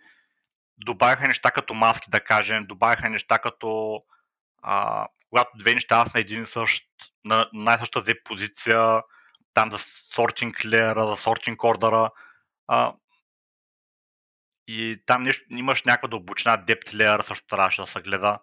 добавяха 0.78 1.28
неща 1.28 1.50
като 1.50 1.74
маски, 1.74 2.10
да 2.10 2.20
кажем, 2.20 2.66
добавяха 2.66 3.10
неща 3.10 3.38
като 3.38 4.02
а, 4.62 5.06
когато 5.30 5.58
две 5.58 5.74
неща 5.74 6.04
са 6.04 6.10
на 6.14 6.20
един 6.20 6.46
същ, 6.46 6.84
на 7.24 7.50
най-същата 7.52 8.14
позиция, 8.24 9.02
там 9.54 9.72
за 9.72 9.78
сортинг 10.14 10.64
леера, 10.64 11.06
за 11.06 11.16
сортинг 11.16 11.64
ордера. 11.64 12.10
А, 12.68 12.94
и 14.68 15.02
там 15.06 15.22
нещо, 15.22 15.44
имаш 15.50 15.82
някаква 15.82 16.08
дълбочина, 16.08 16.64
depth 16.64 16.94
layer 16.94 17.22
също 17.22 17.46
трябваше 17.46 17.80
да 17.80 17.86
се 17.86 18.00
гледа 18.00 18.38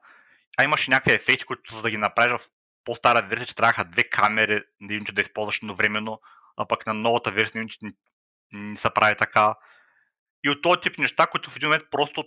а 0.57 0.63
имаше 0.63 0.91
някакви 0.91 1.13
ефекти, 1.13 1.45
които 1.45 1.75
за 1.75 1.81
да 1.81 1.89
ги 1.89 1.97
направиш 1.97 2.41
в 2.41 2.47
по-стара 2.85 3.27
версия, 3.27 3.47
че 3.47 3.55
трябваха 3.55 3.85
две 3.85 4.03
камери 4.03 4.63
да, 4.81 5.13
да 5.13 5.21
използваш 5.21 5.57
едновременно, 5.57 6.21
а 6.57 6.67
пък 6.67 6.85
на 6.85 6.93
новата 6.93 7.31
версия 7.31 7.65
не, 7.81 7.93
не 8.51 8.77
се 8.77 8.89
прави 8.89 9.15
така. 9.17 9.55
И 10.43 10.49
от 10.49 10.61
този 10.61 10.81
тип 10.81 10.97
неща, 10.97 11.27
които 11.27 11.49
в 11.49 11.55
един 11.55 11.69
момент 11.69 11.83
просто 11.91 12.25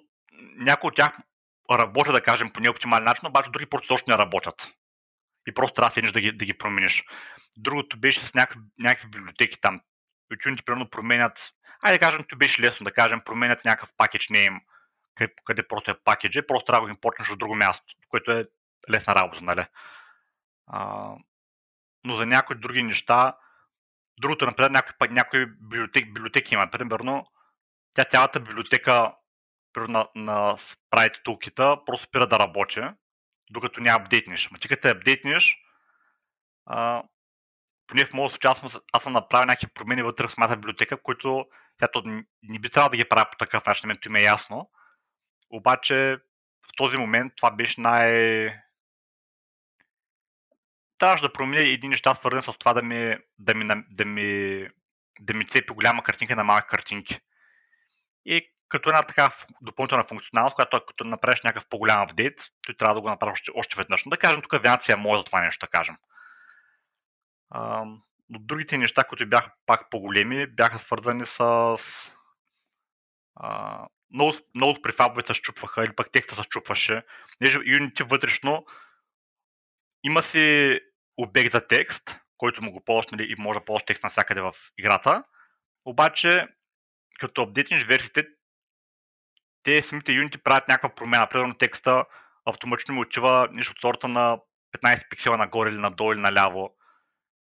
някои 0.57 0.89
от 0.89 0.97
тях 0.97 1.19
работят, 1.73 2.15
да 2.15 2.23
кажем, 2.23 2.53
по 2.53 2.61
неоптимален 2.61 3.05
начин, 3.05 3.29
обаче 3.29 3.51
други 3.51 3.67
просто 3.67 3.89
точно 3.89 4.11
не 4.11 4.19
работят. 4.19 4.69
И 5.49 5.55
просто 5.55 5.75
трябва 5.75 5.89
да 5.89 5.95
седнеш 5.95 6.13
да 6.13 6.21
ги, 6.21 6.33
да 6.33 6.45
ги 6.45 6.59
промениш. 6.59 7.05
Другото 7.57 8.01
беше 8.01 8.27
с 8.27 8.35
някакви, 8.35 8.61
някакви 8.79 9.09
библиотеки 9.09 9.61
там. 9.61 9.81
Учените 10.33 10.63
примерно 10.63 10.91
променят, 10.91 11.53
айде 11.83 11.99
да 11.99 12.07
кажем, 12.07 12.25
това 12.29 12.39
беше 12.39 12.63
лесно, 12.63 12.85
да 12.85 12.93
кажем, 12.93 13.21
променят 13.25 13.65
някакъв 13.65 13.91
пакет 13.97 14.23
name, 14.23 14.61
къде, 15.15 15.35
къде 15.45 15.69
просто 15.69 15.91
е 15.91 16.01
пакеджи, 16.05 16.47
просто 16.47 16.65
трябва 16.65 16.81
да 16.81 16.87
го 16.87 16.91
импортнеш 16.91 17.31
от 17.31 17.39
друго 17.39 17.55
място, 17.55 17.85
което 18.09 18.33
е 18.33 18.45
лесна 18.91 19.15
работа, 19.15 19.45
нали? 19.45 19.67
А, 20.67 21.11
но 22.05 22.15
за 22.17 22.27
някои 22.27 22.57
други 22.57 22.83
неща, 22.83 23.37
другото, 24.21 24.47
например, 24.47 24.71
някои, 24.71 25.09
някои 25.11 25.47
библиотеки, 25.47 26.13
библиотеки 26.13 26.55
има, 26.55 26.71
примерно, 26.71 27.27
тя 27.97 28.05
цялата 28.05 28.41
библиотека 28.41 29.15
на, 29.77 30.09
на 30.15 30.57
Sprite 30.57 31.23
тулкита 31.25 31.79
просто 31.87 32.07
спира 32.07 32.27
да 32.27 32.39
работи, 32.39 32.81
докато 33.51 33.81
не 33.81 33.91
апдейтнеш. 33.91 34.51
Ма 34.51 34.59
ти 34.59 34.69
като 34.69 34.89
апдейтнеш, 34.89 35.57
а, 36.67 37.03
поне 37.87 38.07
в 38.07 38.13
моят 38.13 38.33
случай 38.33 38.51
аз, 38.51 38.81
аз 38.93 39.03
съм 39.03 39.13
направил 39.13 39.47
някакви 39.47 39.75
промени 39.75 40.03
вътре 40.03 40.29
в 40.29 40.33
самата 40.33 40.57
библиотека, 40.57 41.03
които 41.03 41.47
тя 41.79 41.89
не 42.43 42.59
би 42.59 42.71
трябвало 42.71 42.91
да 42.91 42.97
ги 42.97 43.09
правя 43.09 43.31
по 43.31 43.39
такъв 43.39 43.67
начин, 43.67 43.89
мен 43.89 43.99
им 44.07 44.17
е 44.17 44.23
ясно. 44.23 44.71
Обаче 45.51 46.19
в 46.67 46.69
този 46.77 46.97
момент 46.97 47.33
това 47.37 47.51
беше 47.51 47.81
най... 47.81 48.13
Трябваше 50.99 51.25
да 51.25 51.33
променя 51.33 51.61
един 51.61 51.91
неща, 51.91 52.15
свързани 52.15 52.43
с 52.43 52.59
това 52.59 52.75
да 52.75 52.83
ми, 52.83 53.17
да 53.39 53.55
ми, 53.55 53.85
да 53.91 54.05
ми, 54.05 54.69
да 55.21 55.35
ми 55.35 55.49
цепи 55.49 55.73
голяма 55.73 56.03
картинка 56.03 56.37
на 56.37 56.45
малки 56.45 56.69
картинки. 56.69 57.21
И 58.27 58.53
като 58.69 58.89
една 58.89 59.03
така 59.03 59.37
допълнителна 59.61 60.05
функционалност, 60.05 60.55
която 60.55 60.85
като 60.87 61.05
направиш 61.05 61.41
някакъв 61.43 61.69
по-голям 61.69 62.03
апдейт, 62.03 62.41
той 62.67 62.75
трябва 62.75 62.95
да 62.95 63.01
го 63.01 63.09
направиш 63.09 63.33
още, 63.33 63.51
още 63.55 63.77
веднъж. 63.77 64.05
Но 64.05 64.11
да 64.11 64.17
кажем, 64.17 64.43
тук 64.43 64.53
вариация 64.53 64.93
е 64.93 64.97
моя 64.97 65.19
за 65.19 65.25
това 65.25 65.41
нещо, 65.41 65.67
да 65.67 65.71
кажем. 65.71 65.97
Но 68.29 68.39
другите 68.39 68.79
неща, 68.79 69.05
които 69.05 69.29
бяха 69.29 69.53
пак 69.67 69.91
по-големи, 69.91 70.47
бяха 70.47 70.79
свързани 70.79 71.27
с 71.27 71.79
а, 73.37 73.87
много, 74.15 74.33
много 74.55 74.71
от 74.73 74.83
префабовете 74.83 75.35
се 75.35 75.41
чупваха 75.41 75.85
или 75.85 75.95
пък 75.97 76.13
текста 76.13 76.35
се 76.35 76.43
чупваше. 76.43 77.03
Неже 77.41 77.59
Unity 77.59 78.11
вътрешно 78.11 78.67
има 80.05 80.23
си 80.23 80.79
обект 81.17 81.53
за 81.53 81.67
текст, 81.67 82.17
който 82.37 82.63
му 82.63 82.73
го 82.73 82.85
ползваш 82.85 83.07
нали, 83.13 83.27
и 83.33 83.35
може 83.39 83.59
да 83.59 83.65
ползваш 83.65 83.85
текст 83.87 84.03
навсякъде 84.03 84.41
в 84.41 84.55
играта. 84.79 85.25
Обаче, 85.85 86.49
като 87.19 87.43
апдейтнеш 87.43 87.85
версиите, 87.85 88.27
те 89.63 89.83
самите 89.83 90.13
Unity 90.13 90.43
правят 90.43 90.69
някаква 90.69 90.95
промяна. 90.95 91.27
Примерно 91.27 91.55
текста 91.55 92.05
автоматично 92.45 92.95
му 92.95 93.01
отива 93.01 93.49
нещо 93.53 93.73
от 93.73 93.81
сорта 93.81 94.09
на 94.09 94.39
15 94.85 95.09
пиксела 95.09 95.37
нагоре 95.37 95.71
или 95.71 95.79
надолу 95.79 96.13
или 96.13 96.21
наляво. 96.21 96.77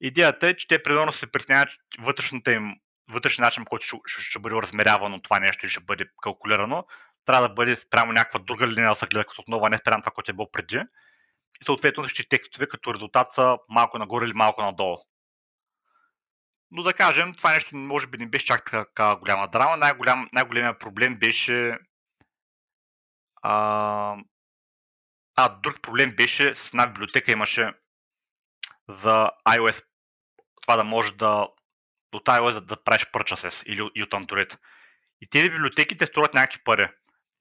Идеята 0.02 0.48
е, 0.48 0.56
че 0.56 0.68
те 0.68 0.84
примерно 0.84 1.14
се 1.14 1.32
притесняват 1.32 1.70
вътрешната 2.00 2.52
им 2.52 2.76
вътрешен 3.10 3.44
начин, 3.44 3.66
който 3.66 3.86
ще, 3.86 3.98
ще, 4.06 4.22
ще 4.22 4.40
бъде 4.40 4.56
размерявано 4.56 5.22
това 5.22 5.40
нещо 5.40 5.66
и 5.66 5.70
ще 5.70 5.80
бъде 5.80 6.06
калкулирано, 6.22 6.86
трябва 7.26 7.48
да 7.48 7.54
бъде 7.54 7.76
спрямо 7.76 8.12
някаква 8.12 8.40
друга 8.40 8.68
линия 8.68 8.90
да 8.90 8.96
се 8.96 9.06
гледа 9.06 9.26
като 9.26 9.42
отново, 9.42 9.66
а 9.66 9.70
не 9.70 9.78
спрямо 9.78 10.02
това, 10.02 10.12
което 10.12 10.32
е 10.32 10.34
било 10.34 10.52
преди. 10.52 10.76
И 11.62 11.66
съответно 11.66 12.04
всички 12.04 12.30
текстове 12.30 12.68
като 12.68 12.94
резултат 12.94 13.34
са 13.34 13.58
малко 13.70 13.98
нагоре 13.98 14.26
или 14.26 14.34
малко 14.34 14.62
надолу. 14.62 14.98
Но 16.76 16.84
да 16.84 16.94
кажем, 16.94 17.34
това 17.34 17.54
нещо 17.54 17.76
може 17.76 18.08
би 18.08 18.18
не 18.18 18.28
беше 18.28 18.46
чак 18.46 18.72
така 18.72 19.16
голяма 19.16 19.48
драма. 19.48 19.78
Най-голям, 19.78 20.30
най-големият 20.34 20.80
проблем 20.80 21.16
беше 21.16 21.78
а, 23.42 24.16
а, 25.36 25.50
друг 25.50 25.82
проблем 25.82 26.16
беше 26.16 26.56
с 26.56 26.68
една 26.68 26.88
библиотека 26.88 27.32
имаше 27.32 27.74
за 28.90 29.30
iOS 29.48 29.84
това 30.62 30.76
да 30.76 30.84
може 30.84 31.14
да 31.14 31.48
от 32.14 32.26
iOS 32.26 32.60
да 32.60 32.84
правиш 32.84 33.06
purchases 33.06 33.64
или 33.66 33.90
и 33.96 34.04
от 34.04 34.12
Android. 34.12 34.58
И 35.22 35.30
тези 35.30 35.50
библиотеки 35.50 35.98
те 35.98 36.06
струват 36.06 36.34
някакви 36.34 36.64
пари. 36.64 36.88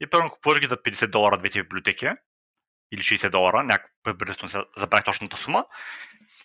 И 0.01 0.07
първо 0.07 0.31
купуваш 0.31 0.61
ги 0.61 0.67
за 0.67 0.77
50 0.77 1.07
долара 1.07 1.39
двете 1.39 1.62
библиотеки 1.62 2.09
или 2.93 3.03
60 3.03 3.31
долара, 3.31 3.62
някак 3.62 3.91
приблизително 4.03 4.67
забравих 4.77 5.05
точната 5.05 5.37
сума. 5.37 5.67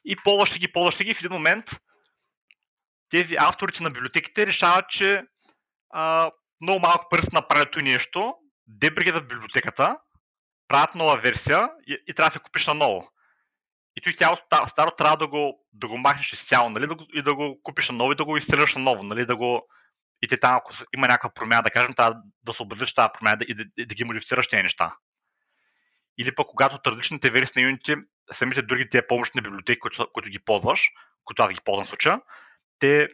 И 0.06 0.16
ползваш 0.16 0.60
ги, 0.60 0.72
ползваш 0.72 0.98
ги 0.98 1.14
в 1.14 1.20
един 1.20 1.32
момент 1.32 1.66
тези 3.10 3.36
авторите 3.40 3.84
на 3.84 3.92
библиотеките 3.92 4.48
решават, 4.48 4.90
че 4.90 5.24
а, 5.90 6.32
много 6.62 6.80
малко 6.80 7.08
пари 7.10 7.22
са 7.22 7.30
направили 7.34 7.84
нещо, 7.84 8.36
дебригедат 8.68 9.28
библиотеката, 9.28 9.98
правят 10.68 10.96
нова 10.96 11.18
версия 11.18 11.70
и, 11.88 12.04
и 12.08 12.14
трябва 12.14 12.30
да 12.30 12.34
се 12.34 12.40
купиш 12.40 12.68
на 12.68 12.74
ново. 12.74 13.12
И 13.96 14.02
той 14.02 14.14
цяло 14.14 14.38
старо 14.68 14.92
трябва 14.98 15.18
да 15.18 15.28
го, 15.28 15.66
да 15.74 15.88
го 15.88 15.98
махнеш 15.98 16.34
изцяло, 16.34 16.70
нали, 16.70 16.88
да 16.88 16.96
го, 16.96 17.06
и 17.14 17.22
да 17.22 17.36
го 17.36 17.60
купиш 17.64 17.90
на 17.90 17.96
ново 17.96 18.12
и 18.12 18.16
да 18.16 18.26
го 18.26 18.38
изстреляш 18.38 18.76
на 18.76 18.82
ново, 18.82 19.04
нали, 19.04 19.26
да 19.26 19.36
го... 19.36 19.68
И 20.22 20.28
те 20.28 20.40
там, 20.40 20.56
ако 20.56 20.74
има 20.96 21.08
някаква 21.08 21.30
промяна, 21.34 21.64
да 21.64 21.70
кажем, 21.70 21.94
трябва 21.94 22.22
да 22.44 22.54
се 22.54 22.64
убедиш 22.64 22.94
тази 22.94 23.10
промяна 23.14 23.38
и 23.48 23.54
да, 23.54 23.64
и 23.78 23.86
да 23.86 23.96
ги 23.96 24.04
модифицираш 24.04 24.48
тези 24.48 24.64
неща. 24.64 24.96
Или 26.20 26.36
пък 26.36 26.48
когато 26.48 26.76
от 26.76 26.88
различните 26.88 27.32
версии 27.32 27.64
на 27.64 27.72
Unity, 27.72 28.04
самите 28.34 28.62
други 28.62 28.90
тези 28.90 29.08
помощни 29.08 29.42
библиотеки, 29.42 29.80
които, 29.80 30.12
които 30.14 30.30
ги 30.30 30.40
ползваш, 30.40 30.90
които 31.24 31.44
аз 31.44 31.50
ги 31.50 31.60
ползвам 31.66 31.86
в 31.86 31.90
случая, 31.90 32.22
те 32.80 33.10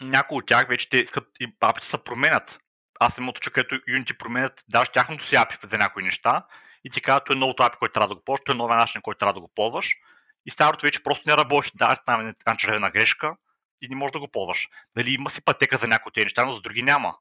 някои 0.00 0.38
от 0.38 0.46
тях 0.46 0.68
вече 0.68 0.88
те 0.88 0.96
искат 0.96 1.28
и 1.40 1.56
апите 1.60 1.86
се 1.86 2.04
променят. 2.04 2.58
Аз 3.00 3.14
съм 3.14 3.28
от 3.28 3.40
където 3.40 3.74
Unity 3.74 4.18
променят 4.18 4.64
даже 4.68 4.90
тяхното 4.90 5.26
си 5.26 5.34
API 5.34 5.70
за 5.70 5.78
някои 5.78 6.02
неща 6.02 6.46
и 6.84 6.90
ти 6.90 7.00
казват, 7.00 7.30
е 7.30 7.34
новото 7.34 7.62
API, 7.62 7.78
което 7.78 7.92
трябва 7.92 8.08
да 8.08 8.14
го 8.14 8.24
ползваш, 8.24 8.44
това 8.44 8.54
е 8.54 8.56
новия 8.56 8.76
начин, 8.76 9.02
който 9.02 9.18
трябва 9.18 9.32
да 9.32 9.40
го 9.40 9.50
ползваш. 9.54 9.96
И 10.46 10.50
старото 10.50 10.86
вече 10.86 11.02
просто 11.02 11.22
не 11.26 11.36
работи. 11.36 11.70
Да, 11.74 11.96
там 12.06 12.28
е 12.28 12.56
червена 12.56 12.90
грешка 12.90 13.36
и 13.82 13.88
не 13.88 13.96
можеш 13.96 14.12
да 14.12 14.20
го 14.20 14.28
ползваш. 14.28 14.68
Дали 14.96 15.10
има 15.10 15.30
си 15.30 15.44
пътека 15.44 15.78
за 15.78 15.88
някои 15.88 16.10
от 16.10 16.14
тези 16.14 16.24
неща, 16.24 16.44
но 16.44 16.52
за 16.52 16.60
други 16.60 16.82
няма. 16.82 17.16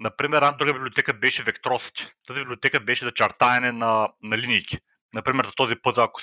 Например, 0.00 0.36
една 0.36 0.50
друга 0.50 0.72
библиотека 0.72 1.14
беше 1.14 1.44
Vectrosity. 1.44 2.12
Тази 2.26 2.40
библиотека 2.40 2.80
беше 2.80 3.04
за 3.04 3.12
чертаене 3.12 3.72
на, 3.72 4.08
на 4.22 4.38
линейки. 4.38 4.78
Например, 5.12 5.46
за 5.46 5.52
този 5.52 5.76
път, 5.76 5.98
ако 5.98 6.20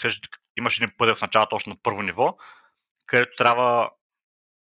имаш 0.58 0.78
един 0.78 0.92
път 0.98 1.18
в 1.18 1.22
началото 1.22 1.56
още 1.56 1.70
на 1.70 1.76
първо 1.84 2.02
ниво, 2.02 2.38
където 3.12 3.36
трябва 3.38 3.92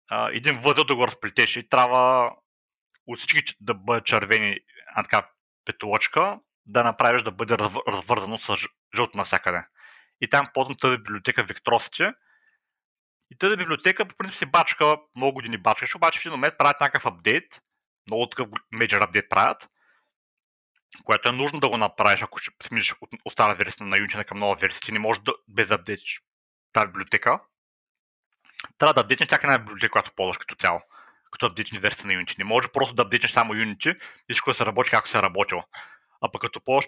а, 0.08 0.30
един 0.32 0.60
възел 0.60 0.84
да 0.84 0.96
го 0.96 1.06
разплетеш 1.06 1.56
и 1.56 1.68
трябва 1.68 2.32
от 3.06 3.18
всички 3.18 3.54
да 3.60 3.74
бъдат 3.74 4.06
червени, 4.06 4.58
а 4.94 5.02
така 5.02 5.28
петолочка, 5.64 6.40
да 6.66 6.84
направиш 6.84 7.22
да 7.22 7.30
бъде 7.30 7.56
развързано 7.88 8.38
с 8.38 8.56
жълто 8.96 9.16
навсякъде. 9.16 9.64
И 10.20 10.30
там 10.30 10.50
ползвам 10.54 10.76
тази 10.76 10.96
библиотека 10.96 11.44
Vectrosity. 11.44 12.14
И 13.30 13.38
тази 13.38 13.56
библиотека 13.56 14.08
по 14.08 14.16
принцип 14.16 14.38
си 14.38 14.46
бачка, 14.46 14.96
много 15.16 15.34
години 15.34 15.58
бачкаш, 15.58 15.94
обаче 15.94 16.18
в 16.18 16.22
един 16.22 16.32
момент 16.32 16.58
правят 16.58 16.80
някакъв 16.80 17.06
апдейт, 17.06 17.60
много 18.10 18.28
такъв 18.28 18.48
major 18.74 19.04
апдейт 19.04 19.28
правят, 19.28 19.68
което 21.04 21.28
е 21.28 21.32
нужно 21.32 21.60
да 21.60 21.68
го 21.68 21.76
направиш, 21.76 22.22
ако 22.22 22.38
ще 22.38 22.50
смениш 22.62 22.94
от, 23.00 23.10
от 23.24 23.32
стара 23.32 23.54
версия 23.54 23.86
на 23.86 23.96
Unity 23.96 24.24
към 24.24 24.38
нова 24.38 24.56
версия. 24.56 24.80
Ти 24.80 24.92
не 24.92 24.98
можеш 24.98 25.22
да 25.22 25.32
без 25.48 25.70
апдейтиш 25.70 26.22
тази 26.72 26.86
библиотека. 26.86 27.40
Трябва 28.78 28.94
да 28.94 29.00
апдейтнеш 29.00 29.26
всяка 29.26 29.46
една 29.46 29.58
библиотека, 29.58 29.92
която 29.92 30.12
ползваш 30.16 30.38
като 30.38 30.54
цяло 30.54 30.80
като 31.32 31.46
апдейтни 31.46 31.78
версия 31.78 32.06
на 32.06 32.12
Unity. 32.12 32.38
Не 32.38 32.44
може 32.44 32.68
просто 32.68 32.94
да 32.94 33.02
апдейтнеш 33.02 33.30
само 33.30 33.54
Unity 33.54 33.96
и 33.96 34.32
всичко 34.32 34.50
да 34.50 34.54
се 34.54 34.66
работи 34.66 34.90
както 34.90 35.10
се 35.10 35.18
е 35.18 35.22
работило. 35.22 35.64
А 36.20 36.32
пък 36.32 36.42
като 36.42 36.60
ползваш 36.60 36.86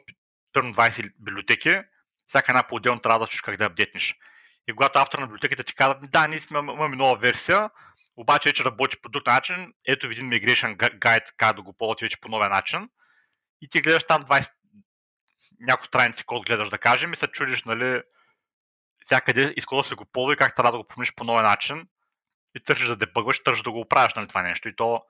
примерно 0.52 0.74
20 0.74 1.12
библиотеки, 1.18 1.80
всяка 2.28 2.52
една 2.52 2.62
по-отделно 2.62 3.00
трябва 3.00 3.18
да 3.18 3.26
чуш 3.26 3.40
как 3.40 3.56
да 3.56 3.64
апдейтнеш. 3.64 4.14
И 4.68 4.72
когато 4.72 4.98
автор 4.98 5.18
на 5.18 5.26
библиотеката 5.26 5.64
ти 5.64 5.74
казва, 5.74 5.98
да, 6.02 6.26
ние 6.26 6.40
сме, 6.40 6.58
имаме 6.58 6.96
нова 6.96 7.16
версия, 7.16 7.70
обаче 8.16 8.48
вече 8.48 8.64
работи 8.64 8.96
по 9.02 9.08
друг 9.08 9.26
начин, 9.26 9.72
ето 9.88 10.08
ви 10.08 10.14
един 10.14 10.30
migration 10.30 10.76
guide, 10.76 11.32
как 11.36 11.56
да 11.56 11.62
го 11.62 11.72
ползвате 11.78 12.04
вече 12.04 12.20
по 12.20 12.28
новия 12.28 12.48
начин. 12.48 12.88
И 13.62 13.68
ти 13.68 13.80
гледаш 13.80 14.04
там 14.04 14.24
20 14.24 14.50
някои 15.60 15.86
страници 15.86 16.24
код 16.24 16.46
гледаш 16.46 16.68
да 16.68 16.78
кажем 16.78 17.12
и 17.12 17.16
се 17.16 17.26
чудиш, 17.26 17.64
нали, 17.64 18.02
всякъде 19.06 19.54
изкода 19.56 19.82
да 19.82 19.88
се 19.88 19.94
го 19.94 20.04
ползва 20.04 20.32
и 20.32 20.36
как 20.36 20.56
трябва 20.56 20.72
да 20.72 20.78
го 20.78 20.88
промениш 20.88 21.14
по 21.14 21.24
новия 21.24 21.42
начин 21.42 21.88
и 22.56 22.60
търсиш 22.64 22.86
да 22.86 22.96
дебъгваш, 22.96 23.42
търсиш 23.42 23.62
да 23.62 23.70
го 23.70 23.80
оправяш 23.80 24.14
нали, 24.14 24.28
това 24.28 24.42
нещо. 24.42 24.68
И 24.68 24.76
то 24.76 25.02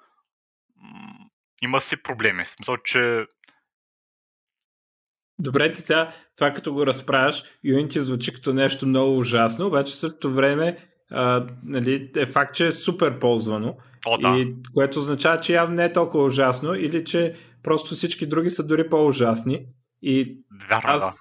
м- 0.76 1.28
има 1.62 1.80
си 1.80 2.02
проблеми. 2.02 2.44
В 2.44 2.50
смисъл, 2.50 2.76
че 2.76 3.26
Добре, 5.38 5.72
ти 5.72 5.80
сега 5.80 6.12
това 6.36 6.52
като 6.52 6.72
го 6.74 6.86
разправяш, 6.86 7.42
Unity 7.64 7.98
звучи 7.98 8.34
като 8.34 8.52
нещо 8.52 8.86
много 8.86 9.18
ужасно, 9.18 9.66
обаче 9.66 9.94
същото 9.94 10.34
време 10.34 10.88
а, 11.10 11.46
нали, 11.64 12.10
е 12.16 12.26
факт, 12.26 12.54
че 12.54 12.66
е 12.66 12.72
супер 12.72 13.18
ползвано. 13.18 13.76
О, 14.06 14.18
да. 14.18 14.38
И, 14.38 14.54
което 14.74 14.98
означава, 14.98 15.40
че 15.40 15.54
явно 15.54 15.74
не 15.74 15.84
е 15.84 15.92
толкова 15.92 16.24
ужасно 16.24 16.74
или 16.74 17.04
че 17.04 17.34
просто 17.62 17.94
всички 17.94 18.26
други 18.26 18.50
са 18.50 18.66
дори 18.66 18.88
по-ужасни. 18.88 19.66
И 20.02 20.38
Вярно, 20.70 20.90
аз 20.90 21.02
да. 21.02 21.20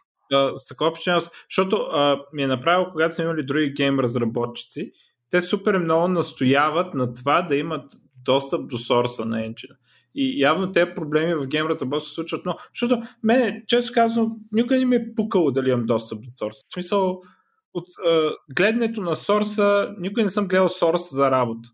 С 0.56 0.68
такова 0.68 0.92
впечатление, 0.92 1.22
защото 1.50 1.76
а, 1.76 2.20
ми 2.34 2.44
е 2.44 2.48
направило, 2.48 2.92
когато 2.92 3.16
са 3.16 3.24
имали 3.24 3.44
други 3.44 3.74
гейм 3.74 4.00
разработчици, 4.00 4.92
те 5.30 5.42
супер 5.42 5.78
много 5.78 6.08
настояват 6.08 6.94
на 6.94 7.14
това 7.14 7.42
да 7.42 7.56
имат 7.56 7.92
достъп 8.26 8.68
до 8.68 8.78
сорса 8.78 9.26
на 9.26 9.38
engine. 9.38 9.76
И 10.16 10.42
явно 10.42 10.72
те 10.72 10.94
проблеми 10.94 11.34
в 11.34 11.48
гейм 11.48 11.68
разработка 11.68 12.08
се 12.08 12.14
случват, 12.14 12.46
но 12.46 12.56
защото 12.74 13.02
мен, 13.24 13.64
често 13.68 13.94
казвам, 13.94 14.36
никога 14.52 14.78
не 14.78 14.86
ми 14.86 14.96
е 14.96 15.16
пукало 15.16 15.52
дали 15.52 15.70
имам 15.70 15.86
достъп 15.86 16.22
до 16.22 16.30
сорса. 16.40 16.66
В 16.70 16.74
смисъл, 16.74 17.22
от 17.74 17.86
а, 18.06 18.32
гледането 18.56 19.02
на 19.02 19.16
сорса, 19.16 19.96
никога 20.00 20.24
не 20.24 20.30
съм 20.30 20.48
гледал 20.48 20.70
сорс 20.70 21.02
за 21.12 21.32
работа. 21.32 21.70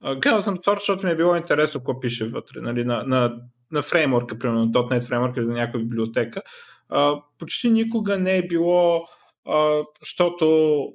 А, 0.00 0.14
гледал 0.16 0.42
съм 0.42 0.58
сорс, 0.64 0.80
защото 0.80 1.06
ми 1.06 1.12
е 1.12 1.16
било 1.16 1.36
интересно 1.36 1.80
какво 1.80 2.00
пише 2.00 2.28
вътре, 2.28 2.60
нали, 2.60 2.84
на, 2.84 3.04
на, 3.06 3.36
на 3.72 3.82
фреймворка, 3.82 4.38
примерно, 4.38 4.64
на 4.64 4.70
.NET 4.70 5.08
фреймворка 5.08 5.44
за 5.44 5.52
някаква 5.52 5.80
библиотека. 5.80 6.42
А, 6.88 7.22
почти 7.38 7.70
никога 7.70 8.18
не 8.18 8.36
е 8.36 8.46
било, 8.46 9.06
а, 9.48 9.82
защото 10.00 10.86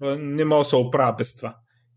не 0.00 0.44
мога 0.44 0.64
да 0.64 0.68
се 0.68 0.76
оправя 0.76 1.12
без 1.18 1.36
това. 1.36 1.56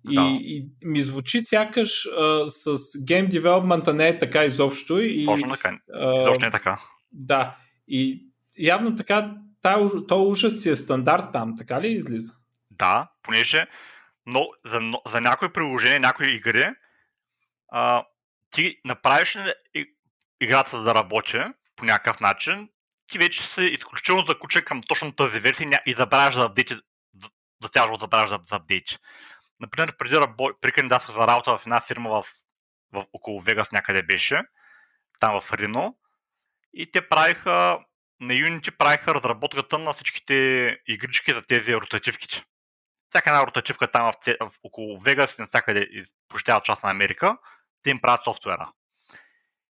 И, 0.10 0.16
да. 0.16 0.22
и 0.22 0.68
ми 0.84 1.04
звучи 1.04 1.42
сякаш 1.42 2.06
а, 2.06 2.50
с 2.50 2.78
Game 2.78 3.30
Development 3.30 3.92
не 3.92 4.08
е 4.08 4.20
така 4.20 4.46
изобщо. 4.46 5.00
И, 5.00 5.26
Точно 5.26 5.50
така. 5.50 5.78
Изобщо 6.22 6.42
не 6.42 6.48
е 6.48 6.52
така. 6.52 6.82
Да. 7.12 7.58
И 7.88 8.28
явно 8.58 8.96
така, 8.96 9.36
то 10.08 10.24
ужас 10.24 10.62
си 10.62 10.70
е 10.70 10.76
стандарт 10.76 11.26
там, 11.34 11.54
така 11.58 11.82
ли 11.82 11.88
излиза? 11.88 12.34
Да, 12.72 13.08
понеже 13.24 13.68
но, 14.26 14.48
за, 14.66 14.80
за 15.12 15.22
някои 15.22 15.50
приложения, 15.50 16.00
някои 16.00 16.36
игри, 16.36 16.66
а, 17.70 18.04
ти 18.52 18.82
направиш 18.86 19.38
играта 20.42 20.84
да 20.84 20.96
работи 20.96 21.38
по 21.76 21.86
някакъв 21.86 22.20
начин, 22.20 22.70
ти 23.12 23.18
вече 23.18 23.48
си 23.48 23.62
изключително 23.62 24.26
закучен 24.28 24.66
към 24.66 24.82
точно 24.88 25.16
тази 25.16 25.40
версия 25.40 25.82
и 25.86 25.94
забравяш 25.94 26.36
да 26.36 26.44
апдейти, 26.44 26.76
затяжно 27.62 27.98
забравяш 28.02 28.30
да, 28.30 28.38
да 28.38 28.56
апдейти. 28.56 28.98
Например, 29.60 29.98
преди, 29.98 30.16
при 30.62 30.72
кандидатствах 30.72 31.18
за 31.18 31.28
работа 31.28 31.58
в 31.58 31.62
една 31.66 31.82
фирма 31.82 32.10
в, 32.10 32.26
в 32.94 33.06
около 33.14 33.42
Вегас 33.42 33.72
някъде 33.72 34.04
беше, 34.04 34.42
там 35.20 35.42
в 35.42 35.54
Рино, 35.54 35.98
и 36.74 36.92
те 36.92 37.10
правиха, 37.10 37.80
на 38.20 38.34
Unity 38.34 38.78
правиха 38.78 39.16
разработката 39.16 39.78
на 39.78 39.94
всичките 39.94 40.34
игрички 40.88 41.34
за 41.34 41.42
тези 41.42 41.76
ротативките. 41.76 42.44
Всяка 43.10 43.30
една 43.30 43.48
ротативка 43.48 43.92
там 43.92 44.12
в, 44.12 44.36
в 44.40 44.52
около 44.64 45.00
Вегас 45.00 45.38
и 45.38 45.42
навсякъде 45.42 45.80
из 45.92 46.08
почти 46.30 46.52
част 46.64 46.84
на 46.84 46.90
Америка, 46.90 47.38
те 47.84 47.90
им 47.90 48.02
правят 48.02 48.24
софтуера. 48.24 48.72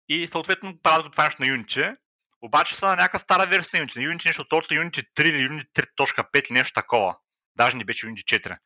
И 0.09 0.29
съответно 0.33 0.83
правят 0.83 1.07
го 1.07 1.11
това 1.11 1.25
нещо 1.25 1.43
на 1.43 1.49
Unity, 1.49 1.97
обаче 2.43 2.75
са 2.75 2.87
на 2.87 2.97
някаква 2.97 3.19
стара 3.19 3.47
версия 3.47 3.81
на 3.81 3.87
Unity. 3.87 3.97
На 3.97 4.15
Unity 4.15 4.27
нещо 4.27 4.43
от 4.43 4.53
Unity 4.53 5.07
3 5.17 5.23
или 5.23 5.49
Unity 5.49 5.67
3.5 5.75 6.51
или 6.51 6.59
нещо 6.59 6.81
такова. 6.81 7.17
Даже 7.57 7.77
не 7.77 7.85
беше 7.85 8.07
Unity 8.07 8.25
4 8.25 8.57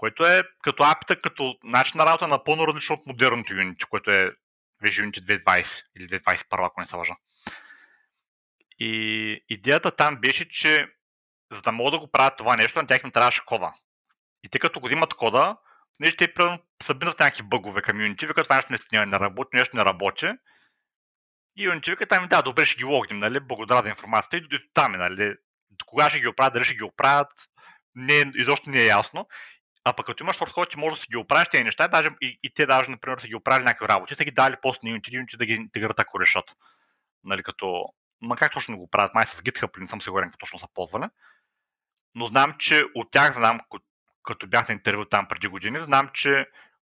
което 0.00 0.26
е 0.26 0.42
като 0.62 0.82
апита, 0.82 1.20
като 1.20 1.58
начин 1.64 1.98
на 1.98 2.06
работа 2.06 2.28
напълно 2.28 2.66
различно 2.66 2.94
от 2.94 3.06
модерното 3.06 3.52
Unity, 3.52 3.88
което 3.88 4.10
е 4.10 4.32
вече 4.82 5.02
Unity 5.02 5.44
2020 5.44 5.82
или 5.96 6.08
2021, 6.08 6.66
ако 6.66 6.80
не 6.80 6.86
се 6.86 6.96
лъжа. 6.96 7.14
И 8.78 9.44
идеята 9.48 9.90
там 9.90 10.16
беше, 10.16 10.48
че 10.48 10.88
за 11.52 11.62
да 11.62 11.72
могат 11.72 11.92
да 11.92 11.98
го 11.98 12.10
правят 12.10 12.36
това 12.38 12.56
нещо, 12.56 12.78
на 12.78 12.86
тях 12.86 13.04
им 13.04 13.10
трябваше 13.10 13.44
кода. 13.46 13.72
И 14.42 14.48
тъй 14.48 14.58
като 14.58 14.80
го 14.80 14.86
взимат 14.86 15.14
кода, 15.14 15.56
нали, 16.00 16.16
те 16.16 16.32
събират 16.82 17.20
някакви 17.20 17.42
бъгове 17.42 17.82
към 17.82 17.96
Unity, 17.96 18.26
викат 18.26 18.44
това 18.44 18.62
нещо 18.70 18.86
не, 18.92 19.06
не 19.06 19.18
работи, 19.18 19.56
нещо 19.56 19.76
не 19.76 19.84
работи. 19.84 20.26
И 21.56 21.68
Unity 21.68 21.90
викат, 21.90 22.12
ами 22.12 22.28
да, 22.28 22.42
добре 22.42 22.66
ще 22.66 22.78
ги 22.78 22.84
логнем, 22.84 23.18
нали, 23.18 23.40
благодаря 23.40 23.82
за 23.82 23.88
информацията 23.88 24.36
и 24.36 24.40
до 24.40 24.58
там, 24.74 24.92
нали, 24.92 25.34
кога 25.86 26.10
ще 26.10 26.20
ги 26.20 26.28
оправят, 26.28 26.54
дали 26.54 26.64
ще 26.64 26.74
ги 26.74 26.82
оправят, 26.82 27.28
не, 27.94 28.24
изобщо 28.34 28.70
не 28.70 28.82
е 28.82 28.86
ясно. 28.86 29.28
А 29.84 29.92
пък 29.92 30.06
като 30.06 30.22
имаш 30.22 30.38
source 30.38 30.70
ти 30.70 30.76
може 30.76 30.96
да 30.96 31.02
си 31.02 31.06
ги 31.10 31.16
оправиш 31.16 31.48
тези 31.48 31.64
неща, 31.64 31.88
даже 31.88 32.08
и, 32.20 32.38
и 32.42 32.54
те 32.54 32.66
даже, 32.66 32.90
например, 32.90 33.18
са 33.18 33.28
ги 33.28 33.34
оправили 33.34 33.64
някакви 33.64 33.88
работи, 33.88 34.14
са 34.14 34.24
ги 34.24 34.30
дали 34.30 34.56
пост 34.62 34.82
на 34.82 34.90
Unity, 34.90 35.10
Unity 35.10 35.36
да 35.36 35.46
ги 35.46 35.52
интегрират 35.52 36.00
ако 36.00 36.20
решат. 36.20 36.44
Нали, 37.24 37.42
като... 37.42 37.84
Ма 38.20 38.36
как 38.36 38.52
точно 38.52 38.78
го 38.78 38.90
правят? 38.90 39.14
Май 39.14 39.26
с 39.26 39.42
GitHub, 39.42 39.80
не 39.80 39.88
съм 39.88 40.02
сигурен 40.02 40.28
какво 40.28 40.38
точно 40.38 40.58
са 40.58 40.66
ползвали. 40.74 41.04
Но 42.14 42.26
знам, 42.26 42.54
че 42.58 42.82
от 42.94 43.10
тях 43.10 43.34
знам, 43.36 43.60
като 44.22 44.46
бях 44.46 44.68
на 44.68 44.72
интервю 44.72 45.04
там 45.04 45.26
преди 45.28 45.48
години, 45.48 45.80
знам, 45.80 46.10
че 46.14 46.46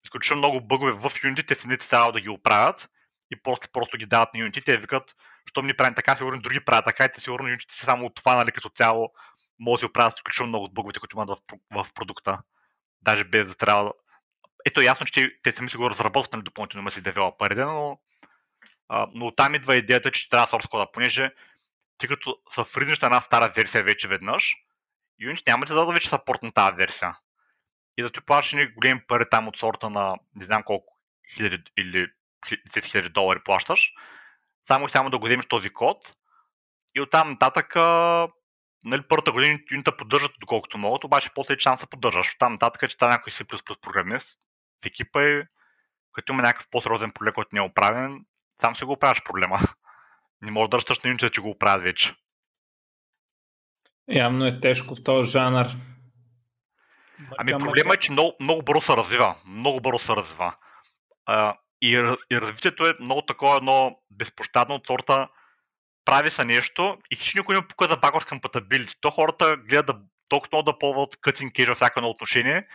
изключително 0.04 0.38
много 0.38 0.60
бъгове 0.60 0.92
в 0.92 1.10
Unity, 1.10 1.48
те 1.48 1.54
самите 1.54 1.88
трябва 1.88 2.12
да 2.12 2.20
ги 2.20 2.28
оправят 2.28 2.88
и 3.30 3.42
просто, 3.42 3.68
просто 3.72 3.96
ги 3.96 4.06
дават 4.06 4.34
на 4.34 4.40
Unity. 4.40 4.64
Те 4.64 4.78
викат, 4.78 5.14
щом 5.46 5.66
ни 5.66 5.74
правим 5.74 5.94
така, 5.94 6.16
сигурно 6.16 6.40
други 6.40 6.64
правят 6.64 6.84
така 6.84 7.04
и 7.04 7.12
те 7.14 7.20
сигурно 7.20 7.48
Unity 7.48 7.72
са 7.72 7.84
само 7.84 8.06
от 8.06 8.14
това, 8.14 8.36
нали, 8.36 8.52
като 8.52 8.68
цяло 8.68 9.12
може 9.58 9.80
да 9.80 9.86
оправят 9.86 10.18
изключително 10.18 10.48
много 10.48 10.64
от 10.64 10.74
бъговете, 10.74 11.00
които 11.00 11.16
имат 11.16 11.28
в, 11.28 11.36
в 11.70 11.86
продукта. 11.94 12.38
Даже 13.02 13.24
без 13.24 13.46
да 13.46 13.54
трябва 13.54 13.92
Ето 14.64 14.80
ясно, 14.82 15.06
че 15.06 15.38
те, 15.42 15.52
сами 15.52 15.70
си 15.70 15.76
го 15.76 15.90
разработват 15.90 16.44
допълнително 16.44 16.90
си 16.90 17.00
девелоперите, 17.00 17.64
но, 17.64 17.98
но 19.14 19.34
там 19.34 19.54
идва 19.54 19.76
идеята, 19.76 20.10
че 20.10 20.28
трябва 20.28 20.46
source 20.46 20.68
кода, 20.68 20.92
понеже 20.92 21.34
тъй 21.98 22.08
като 22.08 22.38
са 22.54 22.64
фризнеш 22.64 23.00
на 23.00 23.06
една 23.06 23.20
стара 23.20 23.52
версия 23.56 23.84
вече 23.84 24.08
веднъж, 24.08 24.56
Unity 25.22 25.46
няма 25.46 25.66
да 25.66 25.74
даде 25.74 25.92
вече 25.92 26.08
саппорт 26.08 26.42
на 26.42 26.52
тази 26.52 26.76
версия. 26.76 27.18
И 27.98 28.02
да 28.02 28.12
ти 28.12 28.20
плащаш 28.20 28.72
големи 28.74 29.06
пари 29.06 29.24
там 29.30 29.48
от 29.48 29.56
сорта 29.56 29.90
на 29.90 30.14
не 30.34 30.44
знам 30.44 30.62
колко 30.62 30.98
хиляди 31.34 31.62
или 31.78 32.06
10 32.46 32.84
хиляди 32.84 33.08
долари 33.08 33.40
плащаш, 33.44 33.92
само 34.68 34.86
и 34.86 34.90
само 34.90 35.10
да 35.10 35.18
го 35.18 35.26
вземеш 35.26 35.46
този 35.46 35.70
код 35.70 36.12
и 36.94 37.00
оттам 37.00 37.30
нататък 37.30 37.76
нали, 38.84 39.02
първата 39.08 39.32
година 39.32 39.58
юнита 39.70 39.96
поддържат 39.96 40.32
доколкото 40.40 40.78
могат, 40.78 41.04
обаче 41.04 41.30
после 41.34 41.56
че 41.56 41.70
се 41.78 41.86
поддържаш. 41.86 42.34
Оттам 42.34 42.52
нататък, 42.52 42.90
че 42.90 42.94
става 42.94 43.12
някой 43.12 43.32
C++ 43.32 43.80
програмист 43.80 44.38
в 44.82 44.86
екипа 44.86 45.22
и 45.22 45.42
като 46.12 46.32
има 46.32 46.42
някакъв 46.42 46.66
по-сериозен 46.70 47.12
проблем, 47.12 47.34
който 47.34 47.50
не 47.52 47.58
е 47.58 47.62
оправен, 47.62 48.24
сам 48.60 48.76
си 48.76 48.84
го 48.84 48.92
оправяш 48.92 49.22
проблема. 49.24 49.60
Не 50.42 50.50
може 50.50 50.70
да 50.70 50.76
ръсташ 50.76 50.98
на 50.98 51.08
юнита, 51.08 51.30
че 51.30 51.40
го 51.40 51.50
оправят 51.50 51.82
вече. 51.82 52.14
Явно 54.10 54.46
е 54.46 54.60
тежко 54.60 54.94
в 54.94 55.04
този 55.04 55.30
жанр. 55.30 55.66
Ами 57.38 57.52
проблема 57.52 57.94
е, 57.94 57.96
че 57.96 58.12
много, 58.12 58.32
много 58.40 58.62
бързо 58.62 58.82
се 58.82 58.96
развива. 58.96 59.36
Много 59.46 59.80
бързо 59.80 59.98
се 59.98 60.12
развива. 60.12 60.54
А, 61.26 61.56
и, 61.82 62.16
и 62.30 62.40
развитието 62.40 62.86
е 62.86 62.94
много 63.00 63.22
такова 63.22 63.56
едно 63.56 63.98
безпощадно 64.10 64.74
от 64.74 64.86
сорта 64.86 65.28
прави 66.04 66.30
се 66.30 66.44
нещо 66.44 66.98
и 67.10 67.16
хищ 67.16 67.34
никой 67.34 67.54
не 67.54 67.68
показва 67.68 67.96
backwards 67.96 68.40
compatibility. 68.40 68.96
То 69.00 69.10
хората 69.10 69.56
гледат 69.56 69.86
да, 69.86 70.02
толкова 70.28 70.48
много 70.52 70.72
да 70.72 70.78
ползват 70.78 71.16
cutting 71.16 71.52
edge 71.52 71.68
във 71.68 71.76
всяко 71.76 71.98
едно 71.98 72.10
отношение. 72.10 72.66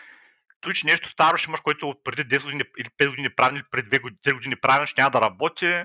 Той, 0.62 0.74
че 0.74 0.86
нещо 0.86 1.10
старо 1.10 1.38
ще 1.38 1.50
имаш, 1.50 1.60
което 1.60 1.96
преди 2.04 2.38
10 2.38 2.44
години 2.44 2.63
или 2.80 2.89
5 3.00 3.10
години 3.10 3.30
правилно, 3.30 3.58
или 3.58 3.65
преди 3.72 3.89
2 3.89 4.02
години, 4.02 4.20
3 4.26 4.34
години 4.34 4.56
правилно, 4.56 4.88
ще 4.88 5.02
няма 5.02 5.12
да 5.12 5.22
работи. 5.22 5.84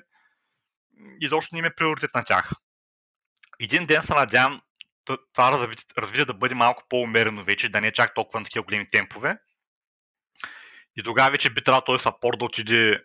И 1.21 1.29
защо 1.29 1.55
не 1.55 1.59
има 1.59 1.71
приоритет 1.77 2.15
на 2.15 2.25
тях. 2.25 2.51
Един 3.61 3.87
ден 3.87 4.03
се 4.03 4.15
надявам 4.15 4.63
това 5.05 5.53
развитие, 5.53 5.85
развитие 5.99 6.25
да 6.25 6.35
бъде 6.35 6.55
малко 6.55 6.83
по-умерено 6.89 7.45
вече, 7.45 7.69
да 7.69 7.81
не 7.81 7.87
е 7.87 7.93
чак 7.93 8.15
толкова 8.15 8.41
на 8.41 8.45
такива 8.45 8.63
големи 8.63 8.91
темпове. 8.91 9.39
И 10.97 11.03
тогава 11.03 11.31
вече 11.31 11.51
би 11.51 11.65
трябвало 11.65 11.85
този 11.85 12.03
саппорт 12.03 12.39
да 12.39 12.45
отиде 12.45 13.03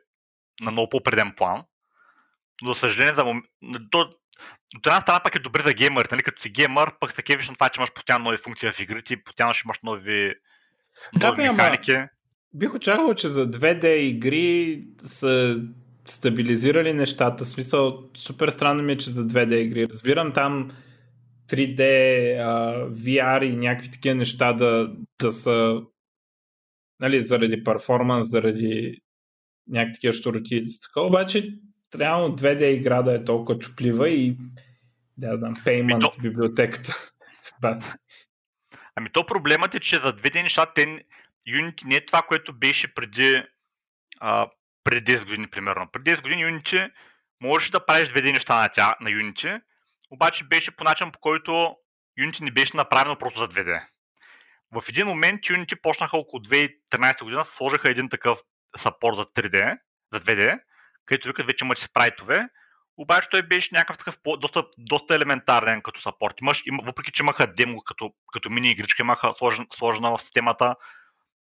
на 0.61 0.71
много 0.71 0.89
по-преден 0.89 1.33
план. 1.37 1.63
Но, 2.61 2.73
за 2.73 2.79
съжаление, 2.79 3.15
за 3.15 3.25
мом... 3.25 3.43
до... 3.61 3.99
от 3.99 4.87
една 4.87 5.01
страна 5.01 5.19
пък 5.19 5.35
е 5.35 5.39
добре 5.39 5.61
за 5.61 5.73
геймърите. 5.73 6.15
Нали? 6.15 6.23
Като 6.23 6.41
си 6.41 6.49
геймър, 6.49 6.91
пък 6.99 7.11
се 7.11 7.21
кевиш 7.21 7.49
на 7.49 7.55
това, 7.55 7.69
че 7.69 7.79
имаш 7.79 7.93
постоянно 7.93 8.25
нови 8.25 8.37
функции 8.37 8.71
в 8.71 8.79
игрите, 8.79 9.23
постоянно 9.23 9.53
ще 9.53 9.65
имаш 9.65 9.77
нови, 9.83 10.33
нови 11.23 11.43
да, 11.43 11.51
механики. 11.53 11.91
Ама, 11.91 12.07
бих 12.53 12.73
очаквал, 12.73 13.13
че 13.13 13.29
за 13.29 13.51
2D 13.51 13.85
игри 13.85 14.83
са 15.03 15.55
стабилизирали 16.05 16.93
нещата. 16.93 17.45
В 17.45 17.49
смисъл, 17.49 18.09
супер 18.17 18.49
странно 18.49 18.83
ми 18.83 18.91
е, 18.91 18.97
че 18.97 19.09
за 19.09 19.27
2D 19.27 19.55
игри. 19.55 19.87
Разбирам 19.87 20.33
там 20.33 20.71
3D, 21.49 21.79
uh, 21.79 22.93
VR 22.93 23.43
и 23.43 23.55
някакви 23.55 23.91
такива 23.91 24.15
неща 24.15 24.53
да, 24.53 24.95
да 25.21 25.31
са 25.31 25.81
нали, 27.01 27.21
заради 27.21 27.63
перформанс, 27.63 28.29
заради 28.29 29.01
някакви 29.67 29.93
такива 29.93 30.13
щуроти 30.13 30.55
и 30.55 30.63
така. 30.81 31.01
Обаче, 31.01 31.53
реално 31.95 32.35
2D 32.35 32.63
игра 32.63 33.01
да 33.01 33.15
е 33.15 33.23
толкова 33.23 33.59
чуплива 33.59 34.09
и 34.09 34.37
да 35.17 35.37
знам, 35.37 35.55
payment 35.55 36.01
то... 36.01 36.21
библиотеката. 36.21 36.93
Ами 38.95 39.09
то 39.13 39.25
проблемът 39.25 39.75
е, 39.75 39.79
че 39.79 39.99
за 39.99 40.13
2D 40.13 40.43
неща 40.43 40.65
те, 40.75 41.05
Unity 41.49 41.85
не 41.85 41.95
е 41.95 42.05
това, 42.05 42.21
което 42.21 42.53
беше 42.53 42.93
преди, 42.93 43.43
а, 44.19 44.49
преди 44.83 45.17
10 45.17 45.25
години, 45.25 45.47
примерно. 45.47 45.87
Преди 45.91 46.11
10 46.11 46.21
години 46.21 46.45
Unity 46.45 46.91
можеш 47.41 47.69
да 47.69 47.85
правиш 47.85 48.09
2D 48.09 48.33
неща 48.33 48.61
на, 48.61 48.69
тя, 48.69 48.95
на 49.01 49.09
Unity, 49.09 49.61
обаче 50.09 50.43
беше 50.43 50.75
по 50.75 50.83
начин, 50.83 51.11
по 51.11 51.19
който 51.19 51.75
Unity 52.19 52.41
не 52.41 52.51
беше 52.51 52.77
направено 52.77 53.15
просто 53.15 53.39
за 53.39 53.47
2D. 53.47 53.85
В 54.71 54.83
един 54.89 55.07
момент 55.07 55.41
Unity 55.41 55.81
почнаха 55.81 56.17
около 56.17 56.43
2013 56.43 57.23
година, 57.23 57.45
сложиха 57.45 57.89
един 57.89 58.09
такъв 58.09 58.39
саппорт 58.77 59.17
за 59.17 59.25
3D, 59.25 59.77
за 60.13 60.19
2D, 60.19 60.59
където 61.05 61.27
викат 61.27 61.45
вече 61.45 61.65
имаш 61.65 61.79
спрайтове, 61.79 62.49
обаче 62.97 63.29
той 63.29 63.43
беше 63.43 63.69
някакъв 63.71 63.97
такъв 63.97 64.15
доста, 64.37 64.63
доста 64.77 65.15
елементарен 65.15 65.81
като 65.81 66.01
саппорт. 66.01 66.33
Имаш, 66.41 66.63
им, 66.65 66.77
въпреки, 66.83 67.11
че 67.11 67.23
имаха 67.23 67.53
демо 67.53 67.81
като, 67.81 68.13
като 68.33 68.49
мини 68.49 68.71
игричка, 68.71 69.03
имаха 69.03 69.33
сложен, 69.37 69.67
сложена 69.77 70.17
в 70.17 70.21
системата, 70.21 70.75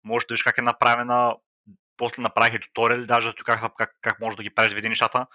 може 0.05 0.27
да 0.27 0.35
виж 0.35 0.43
как 0.43 0.59
е 0.59 0.63
направена, 0.63 1.35
после 1.97 2.23
направих 2.23 2.61
туториали, 2.61 3.07
даже 3.07 3.33
как, 3.45 3.75
как, 3.77 3.91
как 4.01 4.21
може 4.21 4.37
да 4.37 4.43
ги 4.43 4.55
правиш 4.55 4.75
види 4.75 4.89
нещата. 4.89 5.27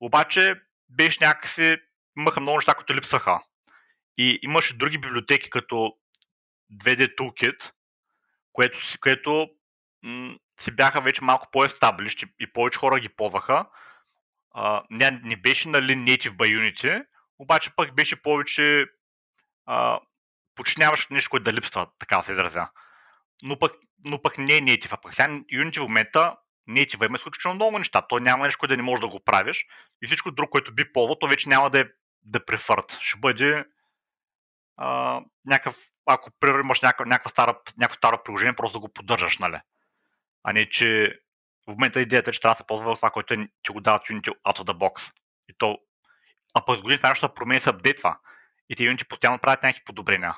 Обаче 0.00 0.54
беше 0.88 1.18
някакси, 1.20 1.76
имаха 2.18 2.40
много 2.40 2.58
неща, 2.58 2.74
които 2.74 2.94
липсаха. 2.94 3.40
И 4.18 4.38
имаше 4.42 4.76
други 4.76 4.98
библиотеки, 4.98 5.50
като 5.50 5.92
2D 6.72 7.16
Toolkit, 7.18 7.72
което, 8.52 8.78
което 9.00 9.50
си 10.60 10.70
бяха 10.70 11.00
вече 11.00 11.24
малко 11.24 11.48
по-естаблищи 11.52 12.26
и 12.40 12.52
повече 12.52 12.78
хора 12.78 13.00
ги 13.00 13.08
ползваха. 13.08 13.66
Не, 14.90 15.10
не 15.10 15.36
беше 15.36 15.68
нали 15.68 15.92
native 15.92 16.30
by 16.30 16.58
Unity, 16.58 17.04
обаче 17.38 17.70
пък 17.76 17.94
беше 17.94 18.22
повече 18.22 18.86
нямаше 20.78 21.06
нещо, 21.10 21.30
което 21.30 21.44
да 21.44 21.52
липсва, 21.52 21.86
така 21.98 22.22
се 22.22 22.32
изразя. 22.32 22.68
Но 23.42 23.58
пък, 23.58 23.72
но 24.04 24.22
пък 24.22 24.38
не 24.38 24.56
е 24.56 24.60
native, 24.60 24.92
а 24.92 24.96
пък 24.96 25.14
сега 25.14 25.28
Unity 25.28 25.78
в 25.78 25.82
момента 25.82 26.36
native 26.68 27.06
има 27.06 27.16
изключително 27.16 27.54
много 27.54 27.78
неща. 27.78 28.02
То 28.08 28.18
няма 28.18 28.44
нещо, 28.44 28.58
което 28.58 28.72
да 28.72 28.76
не 28.76 28.82
можеш 28.82 29.00
да 29.00 29.08
го 29.08 29.24
правиш. 29.24 29.66
И 30.02 30.06
всичко 30.06 30.30
друго, 30.30 30.50
което 30.50 30.74
би 30.74 30.92
ползвал, 30.92 31.18
то 31.18 31.28
вече 31.28 31.48
няма 31.48 31.70
да 31.70 31.80
е 31.80 31.84
да 32.22 32.44
префърт. 32.44 32.98
Ще 33.00 33.18
бъде 33.18 33.64
а, 34.76 35.20
някакъв 35.44 35.76
ако 36.08 36.30
примерно 36.40 36.60
имаш 36.60 36.80
някакво 36.80 37.28
старо 37.94 38.22
приложение, 38.24 38.56
просто 38.56 38.78
да 38.78 38.80
го 38.80 38.92
поддържаш, 38.92 39.38
нали? 39.38 39.60
А 40.44 40.52
не, 40.52 40.68
че 40.68 41.20
в 41.66 41.70
момента 41.70 42.00
идеята 42.00 42.30
е, 42.30 42.32
че 42.32 42.40
трябва 42.40 42.54
да 42.54 42.58
се 42.58 42.66
ползва 42.66 42.96
това, 42.96 43.10
което 43.10 43.34
е, 43.34 43.48
че 43.62 43.72
го 43.72 43.80
дават 43.80 44.02
Unity 44.02 44.28
out 44.28 44.58
of 44.58 44.64
the 44.64 44.72
box. 44.72 45.12
И 45.48 45.54
то, 45.58 45.78
а 46.54 46.64
през 46.64 46.80
годините 46.80 47.08
нещо 47.08 47.34
промени 47.34 47.60
се 47.60 47.70
апдейтва. 47.70 48.16
И 48.68 48.76
те 48.76 48.82
Unity 48.82 49.08
постоянно 49.08 49.38
правят 49.38 49.62
някакви 49.62 49.84
подобрения. 49.84 50.36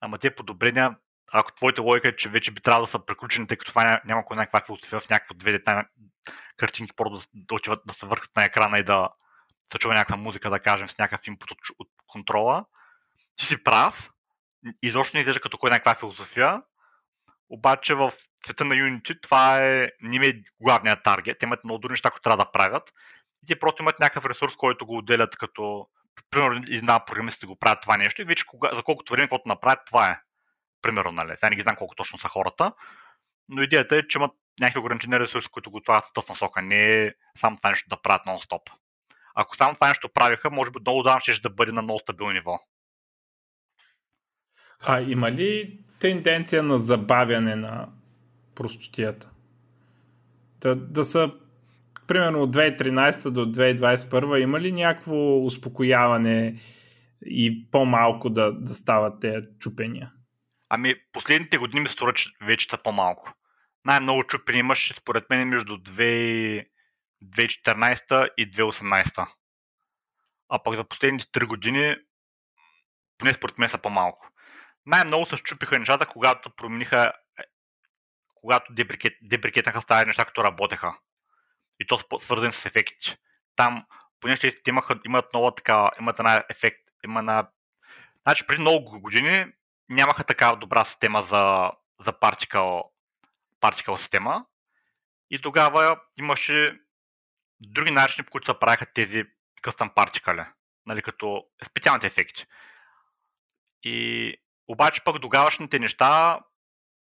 Ама 0.00 0.18
тези 0.18 0.34
подобрения, 0.34 0.96
ако 1.32 1.52
твоята 1.52 1.82
логика 1.82 2.08
е, 2.08 2.16
че 2.16 2.28
вече 2.28 2.50
би 2.50 2.60
трябвало 2.60 2.86
да 2.86 2.90
са 2.90 3.06
приключени, 3.06 3.46
тъй 3.46 3.56
като 3.56 3.70
това 3.70 4.00
няма 4.04 4.24
кой 4.24 4.36
някаква 4.36 4.66
философия 4.66 5.00
в 5.00 5.08
някакво 5.10 5.34
две 5.34 5.52
дета 5.52 5.84
картинки, 6.56 6.92
просто 6.96 7.28
да, 7.34 7.58
да 7.66 7.82
да 7.86 7.94
се 7.94 8.06
върхат 8.06 8.36
на 8.36 8.44
екрана 8.44 8.78
и 8.78 8.84
да 8.84 9.08
се 9.72 9.78
чува 9.78 9.94
някаква 9.94 10.16
музика, 10.16 10.50
да 10.50 10.60
кажем, 10.60 10.88
с 10.88 10.98
някакъв 10.98 11.26
инпут 11.26 11.50
от, 11.50 11.58
от 11.78 11.88
контрола, 12.06 12.64
ти 13.36 13.46
си 13.46 13.64
прав, 13.64 14.10
изобщо 14.82 15.16
не 15.16 15.20
изглежда 15.20 15.40
като 15.40 15.58
кой 15.58 15.70
някаква 15.70 15.94
философия, 15.94 16.62
обаче 17.48 17.94
в 17.94 18.12
света 18.44 18.64
на 18.64 18.74
Unity 18.74 19.22
това 19.22 19.66
е, 19.66 19.88
не 20.00 20.26
е 20.26 20.32
главният 20.60 21.02
таргет. 21.04 21.38
Те 21.38 21.46
имат 21.46 21.64
много 21.64 21.78
други 21.78 21.92
неща, 21.92 22.10
които 22.10 22.22
трябва 22.22 22.44
да 22.44 22.52
правят. 22.52 22.92
И 23.42 23.46
те 23.46 23.58
просто 23.58 23.82
имат 23.82 24.00
някакъв 24.00 24.26
ресурс, 24.26 24.56
който 24.56 24.86
го 24.86 24.96
отделят 24.96 25.36
като, 25.36 25.86
примерно, 26.30 26.64
една 26.70 27.04
програмистите 27.04 27.46
го 27.46 27.58
правят 27.58 27.82
това 27.82 27.96
нещо 27.96 28.22
и 28.22 28.24
вече 28.24 28.46
кога, 28.46 28.74
за 28.74 28.82
колкото 28.82 29.12
време, 29.12 29.24
каквото 29.24 29.48
направят, 29.48 29.86
това 29.86 30.08
е. 30.08 30.20
Примерно, 30.82 31.12
нали? 31.12 31.30
Сега 31.30 31.50
не 31.50 31.56
ги 31.56 31.62
знам 31.62 31.76
колко 31.76 31.94
точно 31.94 32.18
са 32.18 32.28
хората, 32.28 32.72
но 33.48 33.62
идеята 33.62 33.96
е, 33.96 34.08
че 34.08 34.18
имат 34.18 34.32
някакви 34.60 34.80
ограничени 34.80 35.20
ресурси, 35.20 35.48
които 35.48 35.70
го 35.70 35.80
това 35.80 36.02
с 36.24 36.28
насока. 36.28 36.62
Не 36.62 36.82
е 36.82 37.12
само 37.36 37.56
това 37.56 37.70
нещо 37.70 37.88
да 37.88 38.02
правят 38.02 38.26
нон-стоп. 38.26 38.70
Ако 39.34 39.56
само 39.56 39.74
това 39.74 39.88
нещо 39.88 40.08
правиха, 40.14 40.50
може 40.50 40.70
би 40.70 40.78
долу 40.80 41.02
давно 41.02 41.20
ще 41.20 41.40
да 41.42 41.50
бъде 41.50 41.72
на 41.72 41.82
много 41.82 42.00
стабилно 42.00 42.32
ниво. 42.32 42.58
А 44.86 45.00
има 45.00 45.30
ли 45.30 45.78
тенденция 46.00 46.62
на 46.62 46.78
забавяне 46.78 47.56
на 47.56 47.88
простотията? 48.54 49.30
Да, 50.60 50.76
да 50.76 51.04
са, 51.04 51.32
примерно 52.06 52.42
от 52.42 52.54
2013 52.54 53.30
до 53.30 53.46
2021 53.46 54.42
има 54.42 54.60
ли 54.60 54.72
някакво 54.72 55.44
успокояване 55.44 56.60
и 57.26 57.70
по-малко 57.70 58.30
да, 58.30 58.52
да 58.52 58.74
стават 58.74 59.20
тези 59.20 59.46
чупения? 59.58 60.12
Ами, 60.68 60.94
последните 61.12 61.58
години 61.58 61.80
ми 61.80 61.88
струва, 61.88 62.12
че 62.12 62.30
вече 62.46 62.68
са 62.70 62.78
по-малко. 62.84 63.32
Най-много 63.84 64.24
чупени 64.24 64.58
имаше, 64.58 64.94
според 64.94 65.30
мен, 65.30 65.48
между 65.48 65.78
2014 67.24 68.28
и 68.36 68.50
2018. 68.50 69.26
А 70.48 70.62
пък 70.62 70.76
за 70.76 70.84
последните 70.84 71.26
3 71.26 71.46
години, 71.46 71.96
поне 73.18 73.34
според 73.34 73.58
мен 73.58 73.68
са 73.68 73.78
по-малко. 73.78 74.28
Най-много 74.86 75.26
се 75.26 75.36
щупиха 75.36 75.78
нещата, 75.78 76.06
когато 76.06 76.50
промениха, 76.50 77.12
когато 78.34 78.72
дебрикет, 78.72 79.14
дебрикетнаха 79.22 79.82
стари 79.82 80.06
неща, 80.06 80.24
като 80.24 80.44
работеха. 80.44 80.98
И 81.80 81.86
то 81.86 81.98
свързани 82.20 82.52
с 82.52 82.66
ефекти. 82.66 83.16
Там, 83.56 83.86
понеже 84.20 84.40
те 84.40 84.70
имаха, 84.70 85.00
имат 85.04 85.32
нова 85.34 85.54
така, 85.54 85.88
имат 86.00 86.18
една 86.18 86.44
ефект, 86.50 86.80
има 87.04 87.22
на... 87.22 87.48
Значи 88.22 88.46
преди 88.46 88.60
много 88.60 89.00
години 89.00 89.46
нямаха 89.88 90.24
така 90.24 90.56
добра 90.56 90.84
система 90.84 91.22
за, 91.22 91.70
за 92.00 92.12
particle, 92.12 92.82
particle 93.60 93.96
система. 93.96 94.46
И 95.30 95.42
тогава 95.42 96.00
имаше 96.16 96.80
други 97.62 97.90
начини, 97.90 98.24
по 98.24 98.30
които 98.30 98.52
се 98.52 98.58
правиха 98.58 98.86
тези 98.86 99.24
къстъм 99.62 99.90
партикали, 99.94 100.44
нали, 100.86 101.02
като 101.02 101.44
специалните 101.66 102.06
ефекти. 102.06 102.46
И 103.82 104.36
обаче 104.68 105.04
пък 105.04 105.20
тогавашните 105.20 105.78
неща 105.78 106.40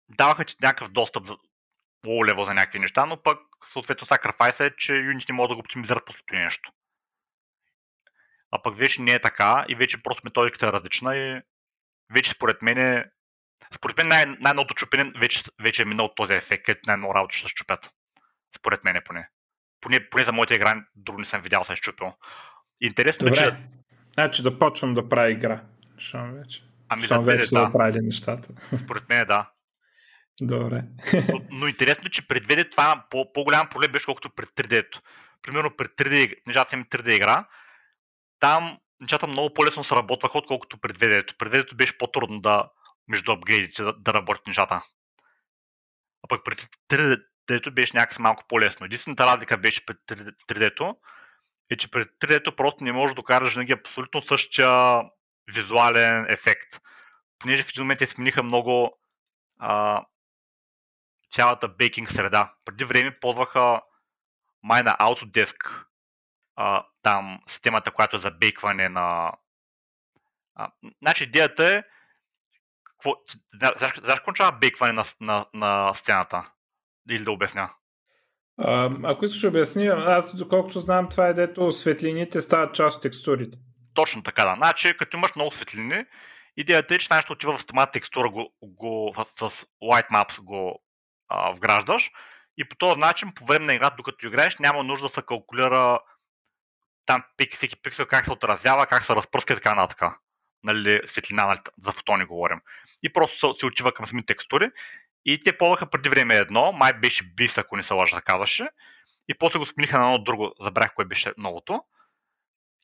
даваха 0.08 0.44
ти 0.44 0.56
някакъв 0.62 0.92
достъп 0.92 1.26
за 1.26 1.36
low 2.06 2.32
level 2.32 2.46
за 2.46 2.54
някакви 2.54 2.78
неща, 2.78 3.06
но 3.06 3.22
пък 3.22 3.38
съответно 3.72 4.06
sacrifice 4.06 4.60
е, 4.60 4.76
че 4.76 4.92
Unity 4.92 5.28
не 5.28 5.34
могат 5.34 5.48
да 5.48 5.54
го 5.54 5.60
оптимизират 5.60 6.06
по 6.06 6.12
нещо. 6.32 6.72
А 8.50 8.62
пък 8.62 8.78
вече 8.78 9.02
не 9.02 9.12
е 9.12 9.22
така 9.22 9.64
и 9.68 9.74
вече 9.74 10.02
просто 10.02 10.22
методиката 10.24 10.66
е 10.66 10.72
различна 10.72 11.16
и 11.16 11.42
вече 12.10 12.30
според 12.30 12.62
мен 12.62 12.78
е, 12.78 13.04
според 13.74 13.96
мен 13.96 14.08
най- 14.08 14.26
най-новото 14.26 14.74
чупене 14.74 15.12
вече, 15.16 15.42
вече 15.62 15.82
е 15.82 15.84
минал 15.84 16.14
този 16.16 16.32
ефект, 16.32 16.64
където 16.64 16.86
най-много 16.86 17.14
работа 17.14 17.36
ще 17.36 17.48
се 17.48 17.54
чупят. 17.54 17.90
Според 18.58 18.84
мен 18.84 18.96
е 18.96 19.04
поне. 19.04 19.28
Поне, 19.80 20.10
поне 20.10 20.24
за 20.24 20.32
моите 20.32 20.54
игра, 20.54 20.84
друго 20.96 21.20
не 21.20 21.26
съм 21.26 21.42
видял, 21.42 21.64
се 21.64 21.76
щупил. 21.76 22.12
Интересно 22.80 23.26
е, 23.26 23.30
Добре. 23.30 23.42
е, 23.42 23.50
че... 23.50 23.56
Значи 24.14 24.42
да 24.42 24.58
почвам 24.58 24.94
да 24.94 25.08
правя 25.08 25.30
игра. 25.30 25.62
Щом 25.98 26.32
вече. 26.32 26.62
Ами 26.88 27.02
Щом 27.02 27.22
за 27.24 27.30
вече 27.30 27.46
са 27.46 27.54
да. 27.54 27.62
направили 27.62 28.00
нещата. 28.00 28.48
Според 28.84 29.08
мен 29.08 29.20
е 29.20 29.24
да. 29.24 29.50
Добре. 30.40 30.84
Но, 31.32 31.40
но 31.50 31.68
интересно 31.68 32.06
е, 32.06 32.10
че 32.10 32.28
пред 32.28 32.46
2D 32.46 32.70
това 32.70 33.04
по, 33.10 33.32
по-голям 33.32 33.68
проблем 33.68 33.92
беше, 33.92 34.04
колкото 34.04 34.30
пред 34.30 34.48
3D-то. 34.48 35.00
Примерно 35.42 35.76
пред 35.76 35.90
3D, 35.90 36.34
нещата 36.46 36.76
ми 36.76 36.84
3D 36.84 37.10
игра, 37.10 37.46
там 38.40 38.78
нещата 39.00 39.26
много 39.26 39.54
по-лесно 39.54 39.84
се 39.84 39.94
работваха, 39.94 40.38
отколкото 40.38 40.78
пред 40.78 40.98
2D-то. 40.98 41.34
Пред 41.38 41.52
2D-то 41.52 41.76
беше 41.76 41.98
по-трудно 41.98 42.40
да 42.40 42.70
между 43.08 43.32
апгрейдите 43.32 43.82
да, 43.82 43.92
да 43.92 44.14
работят 44.14 44.46
нещата. 44.46 44.82
А 46.22 46.28
пък 46.28 46.44
пред 46.44 46.68
3D-то 47.48 47.70
беше 47.70 47.96
някакси 47.96 48.22
малко 48.22 48.44
по-лесно. 48.48 48.86
Единствената 48.86 49.26
разлика 49.26 49.58
беше 49.58 49.86
пред 49.86 49.98
3D-то 50.48 50.96
е, 51.70 51.76
че 51.76 51.90
пред 51.90 52.08
3D-то 52.20 52.56
просто 52.56 52.84
не 52.84 52.92
можеш 52.92 53.14
да 53.14 53.16
докараш 53.16 53.52
винаги 53.52 53.72
абсолютно 53.72 54.22
същия 54.22 55.02
визуален 55.54 56.26
ефект. 56.28 56.80
Понеже 57.38 57.62
в 57.62 57.68
един 57.68 57.82
момент 57.82 57.98
те 57.98 58.06
смениха 58.06 58.42
много 58.42 58.98
а, 59.58 60.04
цялата 61.32 61.68
бейкинг 61.68 62.10
среда. 62.10 62.54
Преди 62.64 62.84
време 62.84 63.18
ползваха 63.20 63.80
май 64.62 64.82
на 64.82 64.96
Autodesk 65.00 65.84
а, 66.56 66.86
там 67.02 67.40
системата, 67.48 67.90
която 67.90 68.16
е 68.16 68.20
за 68.20 68.30
бейкване 68.30 68.88
на... 68.88 69.32
А, 70.54 70.70
значи 71.02 71.24
идеята 71.24 71.70
е 71.70 71.82
какво, 72.84 73.14
знаеш, 73.54 73.94
знаеш 73.98 74.20
какво 74.20 74.52
бейкване 74.52 74.92
на, 74.92 75.04
на, 75.20 75.46
на 75.54 75.94
стената? 75.94 76.50
Или 77.10 77.24
да 77.24 77.30
обясня? 77.32 77.70
А, 78.58 78.90
ако 79.02 79.24
искаш 79.24 79.40
да 79.40 79.48
обясня, 79.48 80.04
аз 80.06 80.36
доколкото 80.36 80.80
знам, 80.80 81.08
това 81.08 81.28
е 81.28 81.34
дето 81.34 81.72
светлините 81.72 82.42
стават 82.42 82.74
част 82.74 82.96
от 82.96 83.02
текстурите. 83.02 83.58
Точно 83.94 84.22
така, 84.22 84.44
да. 84.44 84.54
Значи, 84.56 84.96
като 84.96 85.16
имаш 85.16 85.34
много 85.36 85.52
светлини, 85.52 86.04
идеята 86.56 86.94
е, 86.94 86.98
че 86.98 87.14
нещо 87.14 87.32
отива 87.32 87.58
в 87.58 87.64
самата 87.70 87.90
текстура, 87.92 88.28
го, 88.30 88.52
го, 88.62 89.14
с 89.16 89.66
Light 89.82 90.08
Maps 90.10 90.40
го 90.40 90.82
а, 91.28 91.52
вграждаш 91.52 92.10
и 92.58 92.68
по 92.68 92.76
този 92.76 93.00
начин, 93.00 93.32
по 93.34 93.46
време 93.46 93.66
на 93.66 93.74
играта, 93.74 93.96
докато 93.96 94.26
играеш, 94.26 94.58
няма 94.58 94.82
нужда 94.82 95.08
да 95.08 95.14
се 95.14 95.22
калкулира 95.22 95.98
там 97.06 97.24
пик, 97.36 97.56
всеки 97.56 97.76
пиксел 97.82 98.06
как 98.06 98.24
се 98.24 98.32
отразява, 98.32 98.86
как 98.86 99.04
се 99.04 99.14
разпръска 99.14 99.52
и 99.52 99.56
така 99.56 99.74
нататък. 99.74 100.12
Нали, 100.64 101.00
светлина, 101.06 101.46
нали, 101.46 101.60
за 101.84 101.92
фотони 101.92 102.24
говорим. 102.24 102.60
И 103.02 103.12
просто 103.12 103.38
се, 103.38 103.58
се 103.60 103.66
отива 103.66 103.92
към 103.92 104.06
самите 104.06 104.26
текстури. 104.26 104.70
И 105.26 105.42
те 105.42 105.58
ползваха 105.58 105.90
преди 105.90 106.08
време 106.08 106.34
едно, 106.34 106.72
май 106.72 106.92
беше 106.92 107.24
бис, 107.24 107.58
ако 107.58 107.76
не 107.76 107.82
се 107.82 107.94
лъжа, 107.94 108.20
казваше. 108.20 108.68
И 109.28 109.34
после 109.38 109.58
го 109.58 109.66
смениха 109.66 109.98
на 109.98 110.04
едно 110.04 110.24
друго, 110.24 110.54
забрах 110.60 110.94
кое 110.94 111.04
беше 111.04 111.32
новото. 111.38 111.84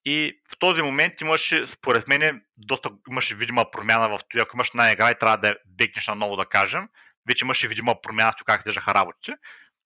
И 0.05 0.41
в 0.53 0.59
този 0.59 0.83
момент 0.83 1.21
имаше, 1.21 1.67
според 1.67 2.09
мен, 2.09 2.45
доста 2.57 2.91
имаше 3.11 3.35
видима 3.35 3.71
промяна 3.71 4.09
в 4.09 4.21
това. 4.29 4.43
Ако 4.43 4.57
имаш 4.57 4.69
една 4.69 4.93
игра 4.93 5.11
и 5.11 5.19
трябва 5.19 5.37
да 5.37 5.57
бекнеш 5.67 6.07
на 6.07 6.15
ново, 6.15 6.37
да 6.37 6.47
кажем, 6.47 6.89
вече 7.29 7.45
имаше 7.45 7.69
видима 7.69 8.01
промяна 8.03 8.33
в 8.33 8.37
това 8.37 8.45
как 8.45 8.65
държаха 8.65 8.95
работите. 8.95 9.33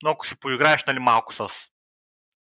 Но 0.03 0.11
ако 0.11 0.27
си 0.27 0.37
поиграеш 0.37 0.85
нали, 0.85 0.99
малко 0.99 1.35
с 1.35 1.49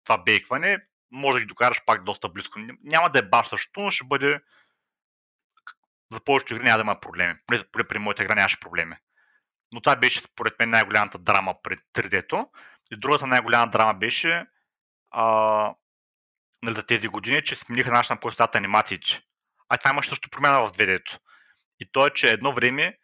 това 0.04 0.18
бейкване, 0.18 0.78
може 1.10 1.34
да 1.34 1.40
ги 1.40 1.46
докараш 1.46 1.84
пак 1.86 2.04
доста 2.04 2.28
близко. 2.28 2.58
Няма 2.84 3.10
да 3.10 3.18
е 3.18 3.22
баш 3.22 3.48
същото, 3.48 3.80
но 3.80 3.90
ще 3.90 4.04
бъде 4.04 4.40
за 6.12 6.20
повечето 6.20 6.54
игри 6.54 6.64
няма 6.64 6.78
да 6.78 6.82
има 6.82 7.00
проблеми. 7.00 7.34
Поне 7.46 7.84
при 7.88 7.98
моята 7.98 8.22
игра 8.22 8.34
нямаше 8.34 8.60
проблеми. 8.60 8.96
Но 9.72 9.80
това 9.80 9.96
беше 9.96 10.20
според 10.20 10.58
мен 10.58 10.70
най-голямата 10.70 11.18
драма 11.18 11.54
пред 11.62 11.80
3D-то. 11.94 12.48
И 12.90 12.96
другата 12.96 13.26
най-голяма 13.26 13.70
драма 13.70 13.94
беше 13.94 14.46
а, 15.10 15.24
нали, 16.62 16.76
за 16.76 16.86
тези 16.86 17.08
години, 17.08 17.44
че 17.44 17.56
смениха 17.56 17.90
начин 17.90 18.12
на 18.14 18.20
който 18.20 18.44
анимациите. 18.54 19.22
А 19.68 19.76
това 19.76 19.90
имаше 19.90 20.08
също 20.08 20.30
промяна 20.30 20.68
в 20.68 20.72
2D-то. 20.72 21.18
И 21.80 21.88
то 21.92 22.06
е, 22.06 22.10
че 22.10 22.30
едно 22.30 22.52
време 22.52 22.98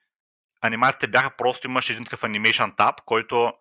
анимациите 0.60 1.06
бяха 1.06 1.36
просто, 1.36 1.66
имаше 1.66 1.92
един 1.92 2.04
такъв 2.04 2.20
animation 2.20 2.76
tab, 2.76 3.04
който 3.04 3.52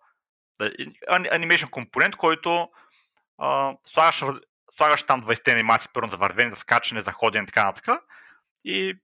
animation 1.10 1.70
компонент, 1.70 2.16
който 2.16 2.68
а, 3.38 3.76
слагаш, 3.86 4.22
слагаш 4.76 5.02
там 5.02 5.22
20 5.22 5.52
анимации, 5.52 5.90
първо 5.92 6.10
за 6.10 6.16
вървене, 6.16 6.50
за 6.50 6.56
скачане, 6.56 7.02
за 7.02 7.12
ходене 7.12 7.46
така 7.46 7.64
нататък. 7.64 8.02
И, 8.64 8.98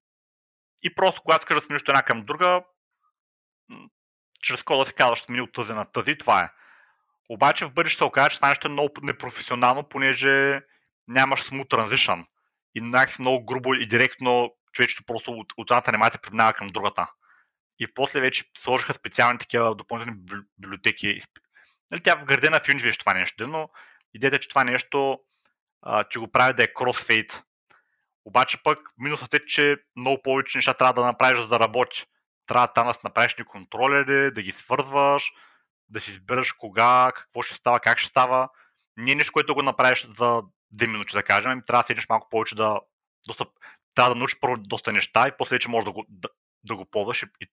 и 0.83 0.95
просто 0.95 1.23
когато 1.23 1.43
искаш 1.43 1.83
да 1.83 1.93
една 1.93 2.03
към 2.03 2.25
друга, 2.25 2.65
чрез 4.43 4.63
кода 4.63 4.87
се 4.87 4.93
казва, 4.93 5.17
ще 5.17 5.27
смени 5.27 5.41
от 5.41 5.53
тази 5.53 5.73
на 5.73 5.85
тази, 5.85 6.19
това 6.19 6.41
е. 6.41 6.51
Обаче 7.29 7.67
в 7.67 7.73
бъдеще 7.73 7.99
се 7.99 8.05
окаже, 8.05 8.31
че 8.31 8.37
това 8.37 8.49
нещо 8.49 8.69
е 8.69 8.71
много 8.71 8.93
непрофесионално, 9.03 9.89
понеже 9.89 10.61
нямаш 11.09 11.45
smooth 11.45 11.69
transition. 11.69 12.27
И 12.75 12.81
някакси 12.81 13.23
много 13.23 13.47
грубо 13.47 13.75
и 13.75 13.89
директно 13.89 14.55
човечето 14.73 15.03
просто 15.07 15.31
от, 15.31 15.53
от 15.57 15.71
едната 15.71 15.91
анимация 15.91 16.21
преминава 16.21 16.53
към 16.53 16.69
другата. 16.69 17.07
И 17.79 17.95
после 17.95 18.21
вече 18.21 18.45
сложиха 18.59 18.95
специални 18.95 19.39
такива 19.39 19.75
допълнителни 19.75 20.21
библиотеки. 20.59 21.21
Нали, 21.91 22.03
тя 22.03 22.15
вградена 22.15 22.61
в 22.61 22.69
Unity 22.69 22.99
това 22.99 23.15
нещо, 23.15 23.47
но 23.47 23.69
идеята 24.15 24.37
е, 24.37 24.41
че 24.41 24.49
това 24.49 24.65
нещо, 24.65 25.21
че 26.11 26.19
го 26.19 26.33
прави 26.33 26.55
да 26.55 26.65
е 26.65 26.67
crossfade. 26.67 27.43
Обаче 28.25 28.63
пък 28.63 28.79
минусът 28.99 29.35
е, 29.35 29.47
че 29.47 29.77
много 29.97 30.23
повече 30.23 30.59
неща 30.59 30.75
трябва 30.75 31.03
да 31.03 31.07
направиш, 31.07 31.41
за 31.41 31.49
да 31.49 31.61
работи. 31.61 32.05
Трябва 32.49 32.73
там 32.73 32.87
да 32.87 32.95
си 32.95 33.01
направиш 33.05 33.37
ни 33.37 33.45
контролери, 33.45 34.35
да 34.35 34.43
ги 34.43 34.53
свързваш, 34.53 35.33
да 35.89 36.01
си 36.01 36.11
избереш 36.11 36.53
кога, 36.53 37.13
какво 37.17 37.43
ще 37.43 37.55
става, 37.55 37.81
как 37.81 37.99
ще 37.99 38.09
става. 38.09 38.49
Не 38.97 39.13
е 39.13 39.15
нещо, 39.15 39.33
което 39.33 39.55
го 39.55 39.63
направиш 39.63 40.07
за 40.07 40.43
2 40.75 40.87
минути, 40.87 41.13
да 41.13 41.23
кажем. 41.23 41.51
Ами 41.51 41.65
трябва 41.67 41.83
да 41.83 41.87
седнеш 41.87 42.09
малко 42.09 42.29
повече 42.29 42.55
да... 42.55 42.81
Доста, 43.27 43.47
трябва 43.95 44.15
да 44.15 44.19
научиш 44.19 44.41
първо 44.41 44.57
доста 44.57 44.93
неща 44.93 45.29
и 45.29 45.37
после 45.39 45.55
вече 45.55 45.69
можеш 45.69 45.85
да 45.85 45.93
го, 45.93 46.07
да, 46.09 46.29
да 46.65 46.77
го 46.77 46.85
ползваш 46.85 47.23
и, 47.23 47.47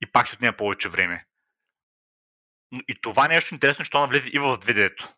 и 0.00 0.12
пак 0.12 0.26
ще 0.26 0.36
отнема 0.36 0.56
повече 0.56 0.88
време. 0.88 1.26
И 2.88 3.00
това 3.00 3.28
нещо 3.28 3.54
интересно, 3.54 3.84
че 3.84 3.90
навлезе 3.94 4.28
и 4.28 4.38
в 4.38 4.58
2D-то. 4.58 5.14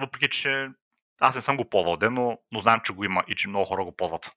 Въпреки, 0.00 0.28
че 0.28 0.70
аз 1.20 1.34
не 1.34 1.42
съм 1.42 1.56
го 1.56 1.70
ползвал, 1.70 2.10
но, 2.10 2.38
но 2.52 2.60
знам, 2.60 2.80
че 2.84 2.92
го 2.92 3.04
има 3.04 3.24
и 3.28 3.36
че 3.36 3.48
много 3.48 3.64
хора 3.64 3.84
го 3.84 3.96
ползват. 3.96 4.30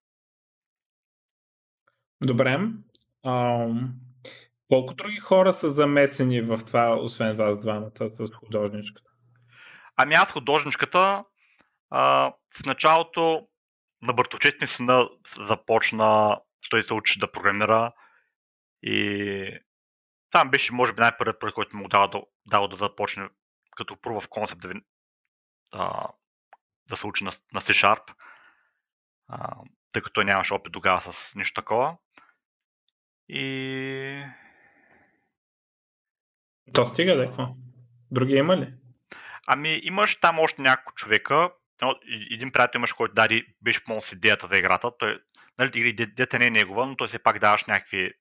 Добре. 2.25 2.59
Колко 4.69 4.93
други 4.93 5.17
хора 5.17 5.53
са 5.53 5.69
замесени 5.69 6.41
в 6.41 6.59
това, 6.65 6.95
освен 6.99 7.37
вас 7.37 7.59
двамата, 7.59 7.91
с 8.09 8.33
художничката? 8.33 9.11
Ами 9.95 10.13
аз 10.13 10.31
художничката 10.31 11.23
а, 11.89 12.33
в 12.57 12.65
началото 12.65 13.47
на 14.01 14.13
Бъртовчет 14.13 14.61
ми 14.61 14.67
сина 14.67 15.09
започна 15.47 16.39
той 16.69 16.83
се 16.83 16.93
учи 16.93 17.19
да 17.19 17.31
програмира 17.31 17.91
и 18.83 19.59
там 20.31 20.49
беше, 20.49 20.73
може 20.73 20.93
би, 20.93 21.01
най-първият 21.01 21.39
проект, 21.39 21.55
който 21.55 21.77
му 21.77 21.87
дава 21.87 22.09
да, 22.09 22.21
дава 22.45 22.67
да 22.67 22.75
започне 22.75 23.29
като 23.77 23.95
proof 23.95 24.21
в 24.21 24.27
концепт 24.29 24.61
да, 24.61 24.73
да, 25.73 26.07
да 26.89 26.97
се 26.97 27.07
учи 27.07 27.23
на, 27.23 27.33
на 27.53 27.61
C-Sharp, 27.61 28.13
а, 29.27 29.55
тъй 29.91 30.01
като 30.01 30.13
той 30.13 30.25
нямаше 30.25 30.53
опит 30.53 30.73
тогава 30.73 31.13
с 31.13 31.35
нищо 31.35 31.61
такова. 31.61 31.97
И... 33.29 34.23
То 36.73 36.85
стига 36.85 37.15
да 37.15 37.25
какво? 37.25 37.47
Други 38.11 38.33
има 38.33 38.57
ли? 38.57 38.73
Ами 39.47 39.79
имаш 39.83 40.19
там 40.19 40.39
още 40.39 40.61
няколко 40.61 40.93
човека. 40.93 41.49
Един 42.31 42.51
приятел 42.51 42.79
имаш, 42.79 42.93
който 42.93 43.13
даде, 43.13 43.45
беше 43.61 43.83
помогнал 43.83 44.01
с 44.01 44.11
идеята 44.11 44.47
за 44.47 44.57
играта. 44.57 44.91
Той, 44.99 45.19
нали, 45.59 45.71
идеята 45.75 46.39
не 46.39 46.45
е 46.45 46.49
негова, 46.49 46.85
но 46.85 46.95
той 46.95 47.07
все 47.07 47.19
пак 47.19 47.39
даваш 47.39 47.65
някакви, 47.65 48.11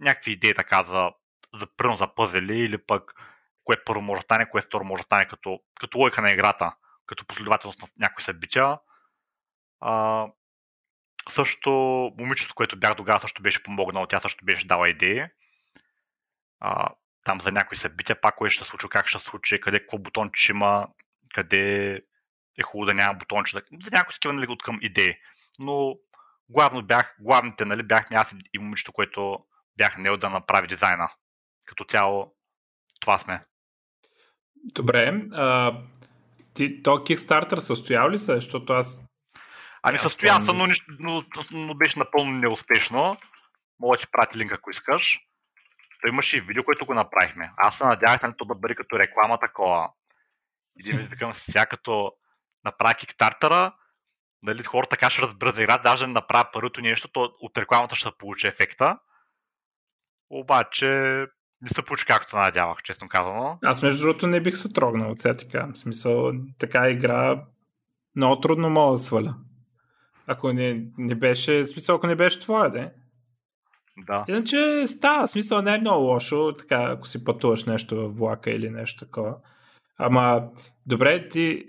някакви 0.00 0.32
идеи 0.32 0.54
така 0.54 0.84
за, 0.84 1.10
за 1.54 1.66
пръвно 1.76 1.96
за 1.96 2.14
пъзели 2.14 2.58
или 2.58 2.78
пък 2.78 3.12
кое 3.64 3.76
първо 3.84 4.02
може 4.02 4.20
да 4.20 4.24
стане, 4.24 4.50
кое 4.50 4.62
второ 4.62 4.84
може 4.84 5.00
да 5.00 5.06
стане 5.06 5.26
като, 5.26 5.60
като 5.80 5.98
лойка 5.98 6.22
на 6.22 6.30
играта, 6.30 6.72
като 7.06 7.26
последователност 7.26 7.82
на 7.82 7.88
някои 7.98 8.24
събития. 8.24 8.78
А, 9.80 10.26
също 11.28 11.70
момичето, 12.18 12.54
което 12.54 12.78
бях 12.78 12.96
тогава, 12.96 13.20
също 13.20 13.42
беше 13.42 13.62
помогнало, 13.62 14.06
тя 14.06 14.20
също 14.20 14.44
беше 14.44 14.66
дала 14.66 14.88
идеи. 14.88 15.24
А, 16.60 16.88
там 17.24 17.40
за 17.40 17.52
някои 17.52 17.78
събития, 17.78 18.20
пак 18.20 18.36
кое 18.36 18.50
ще 18.50 18.64
се 18.64 18.70
случи, 18.70 18.86
как 18.90 19.08
ще 19.08 19.18
се 19.18 19.24
случи, 19.24 19.60
къде 19.60 19.80
какво 19.80 19.98
бутонче 19.98 20.52
има, 20.52 20.88
къде 21.34 21.94
е 22.58 22.62
хубаво 22.62 22.86
да 22.86 22.94
няма 22.94 23.14
бутонче. 23.14 23.56
За 23.56 23.90
някои 23.92 24.12
такива 24.12 24.34
нали, 24.34 24.46
от 24.48 24.62
към 24.62 24.78
идеи. 24.82 25.14
Но 25.58 25.96
главно 26.48 26.82
бях, 26.82 27.16
главните 27.20 27.64
нали, 27.64 27.82
бяхме 27.82 28.16
аз 28.16 28.34
и 28.54 28.58
момичето, 28.58 28.92
което 28.92 29.38
бях 29.76 29.98
нел 29.98 30.16
да 30.16 30.30
направи 30.30 30.68
дизайна. 30.68 31.10
Като 31.64 31.84
цяло 31.84 32.34
това 33.00 33.18
сме. 33.18 33.44
Добре. 34.74 35.22
А, 35.32 35.78
ти, 36.54 36.82
то 36.82 36.90
Kickstarter 36.90 37.58
състоял 37.58 38.10
ли 38.10 38.18
се? 38.18 38.34
Защото 38.34 38.72
аз... 38.72 39.05
Ами 39.88 39.98
състоя 39.98 40.34
се, 40.34 40.52
но, 40.52 40.66
но, 40.98 41.22
но, 41.52 41.74
беше 41.74 41.98
напълно 41.98 42.32
неуспешно. 42.32 43.16
Мога 43.80 43.96
да 43.96 44.00
ти 44.00 44.06
прати 44.12 44.38
линк, 44.38 44.52
ако 44.52 44.70
искаш. 44.70 45.18
Той 46.00 46.10
имаше 46.10 46.36
и 46.36 46.40
видео, 46.40 46.64
което 46.64 46.86
го 46.86 46.94
направихме. 46.94 47.52
Аз 47.56 47.78
се 47.78 47.84
надявах 47.84 48.22
нали, 48.22 48.34
то 48.38 48.44
да 48.44 48.54
бъде 48.54 48.74
като 48.74 48.98
реклама 48.98 49.38
такова. 49.38 49.88
И 50.76 50.92
да 50.92 51.02
викам 51.02 51.34
сега 51.34 51.66
като 51.66 52.12
направя 52.64 52.94
Kickstarter, 52.94 53.72
нали, 54.42 54.62
хората 54.62 54.90
така 54.90 55.10
ще 55.10 55.22
разберат 55.22 55.54
за 55.54 55.62
игра, 55.62 55.78
даже 55.78 56.06
не 56.06 56.12
направя 56.12 56.48
първото 56.52 56.80
нещо, 56.80 57.08
то 57.08 57.30
от 57.40 57.58
рекламата 57.58 57.94
ще 57.94 58.10
получи 58.18 58.46
ефекта. 58.46 58.98
Обаче 60.30 60.86
не 61.60 61.68
се 61.74 61.82
получи 61.82 62.06
както 62.06 62.30
се 62.30 62.36
надявах, 62.36 62.82
честно 62.82 63.08
казано. 63.08 63.58
Аз 63.62 63.82
между 63.82 64.02
другото 64.02 64.26
не 64.26 64.40
бих 64.40 64.56
се 64.56 64.72
трогнал 64.72 65.10
от 65.10 65.18
сега 65.18 65.34
така. 65.34 65.66
В 65.66 65.78
смисъл, 65.78 66.32
така 66.58 66.90
игра 66.90 67.44
много 68.16 68.40
трудно 68.40 68.70
мога 68.70 68.92
да 68.92 68.98
сваля. 68.98 69.34
Ако 70.26 70.52
не, 70.52 70.86
не 70.98 71.14
беше, 71.14 71.64
смисъл, 71.64 71.96
ако 71.96 72.06
не 72.06 72.16
беше 72.16 72.40
твоя, 72.40 72.70
да 72.70 72.90
да. 73.98 74.24
Иначе 74.28 74.84
става, 74.86 75.28
смисъл 75.28 75.62
не 75.62 75.74
е 75.74 75.78
много 75.78 76.04
лошо, 76.04 76.54
така, 76.58 76.82
ако 76.82 77.08
си 77.08 77.24
пътуваш 77.24 77.64
нещо 77.64 77.96
в 77.96 78.18
влака 78.18 78.50
или 78.50 78.70
нещо 78.70 79.04
такова. 79.04 79.36
Ама, 79.98 80.48
добре, 80.86 81.28
ти, 81.28 81.64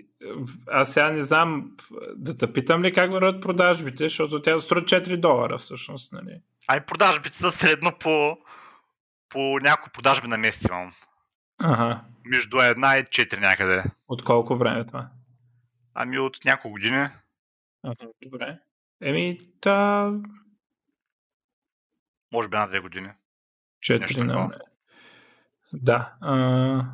аз 0.66 0.92
сега 0.92 1.10
не 1.10 1.24
знам 1.24 1.70
да 2.16 2.38
те 2.38 2.52
питам 2.52 2.82
ли 2.82 2.92
как 2.92 3.10
върват 3.10 3.42
продажбите, 3.42 4.04
защото 4.04 4.42
тя 4.42 4.60
струва 4.60 4.82
4 4.82 5.16
долара 5.16 5.58
всъщност, 5.58 6.12
нали? 6.12 6.40
Ай, 6.68 6.86
продажбите 6.86 7.36
са 7.36 7.52
средно 7.52 7.92
по, 8.00 8.38
по 9.28 9.58
няколко 9.62 9.90
продажби 9.90 10.28
на 10.28 10.38
месец 10.38 10.68
имам. 10.68 10.92
Ага. 11.60 12.00
Между 12.24 12.58
една 12.58 12.96
и 12.96 13.04
четири 13.10 13.40
някъде. 13.40 13.84
От 14.08 14.24
колко 14.24 14.56
време 14.56 14.86
това? 14.86 15.08
Ами 15.94 16.18
от 16.18 16.36
няколко 16.44 16.70
години. 16.70 17.08
Ага, 17.82 18.10
добре. 18.22 18.58
Еми, 19.00 19.38
та... 19.60 20.12
Може 22.32 22.48
би 22.48 22.56
на 22.56 22.66
две 22.66 22.80
години. 22.80 23.08
Четири 23.80 24.22
на... 24.22 24.50
Да. 25.72 26.12
А... 26.20 26.84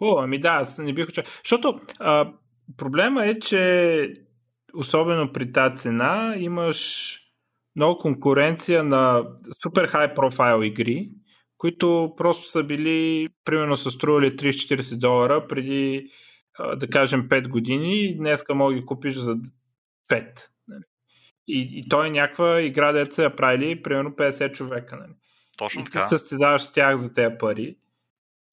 О, 0.00 0.18
ами 0.18 0.40
да, 0.40 0.48
аз 0.48 0.78
не 0.78 0.92
бих 0.92 1.08
очаквал. 1.08 1.32
Защото 1.44 1.80
а, 2.00 2.32
проблема 2.76 3.26
е, 3.26 3.38
че 3.38 4.12
особено 4.74 5.32
при 5.32 5.52
тази 5.52 5.76
цена 5.76 6.34
имаш 6.38 7.20
много 7.76 7.98
конкуренция 7.98 8.84
на 8.84 9.24
супер 9.62 9.86
хай 9.86 10.14
профайл 10.14 10.62
игри, 10.62 11.10
които 11.56 12.14
просто 12.16 12.46
са 12.46 12.64
били, 12.64 13.28
примерно 13.44 13.76
са 13.76 13.90
стрували 13.90 14.36
30-40 14.36 14.98
долара 14.98 15.46
преди, 15.48 16.10
да 16.76 16.88
кажем, 16.88 17.28
5 17.28 17.48
години 17.48 18.16
днеска 18.16 18.54
мога 18.54 18.74
да 18.74 18.80
ги 18.80 18.86
купиш 18.86 19.14
за 19.14 19.36
5. 20.08 20.48
Нали? 20.68 20.84
И, 21.46 21.68
и 21.72 21.88
той 21.88 22.06
е 22.06 22.10
някаква 22.10 22.60
игра, 22.60 22.92
деца 22.92 23.22
я 23.22 23.36
правили, 23.36 23.82
примерно 23.82 24.10
50 24.10 24.52
човека. 24.52 24.96
Нали? 24.96 25.12
Точно 25.56 25.80
и 25.80 25.84
така. 25.84 26.02
ти 26.02 26.08
състезаваш 26.08 26.62
с 26.62 26.72
тях 26.72 26.96
за 26.96 27.12
тези 27.12 27.34
пари, 27.38 27.76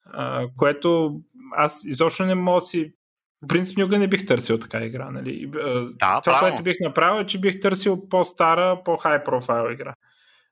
а, 0.05 0.47
което 0.57 1.19
аз 1.51 1.85
изобщо 1.85 2.25
не 2.25 2.35
мога 2.35 2.61
си 2.61 2.93
по 3.41 3.47
принцип 3.47 3.77
никога 3.77 3.99
не 3.99 4.07
бих 4.07 4.25
търсил 4.25 4.59
така 4.59 4.85
игра. 4.85 5.11
Нали? 5.11 5.51
Да, 5.99 6.21
Това, 6.23 6.39
което 6.39 6.63
бих 6.63 6.75
направил 6.81 7.21
е, 7.21 7.25
че 7.25 7.39
бих 7.39 7.59
търсил 7.59 8.09
по-стара, 8.09 8.81
по-хай 8.85 9.23
профайл 9.23 9.71
игра. 9.71 9.93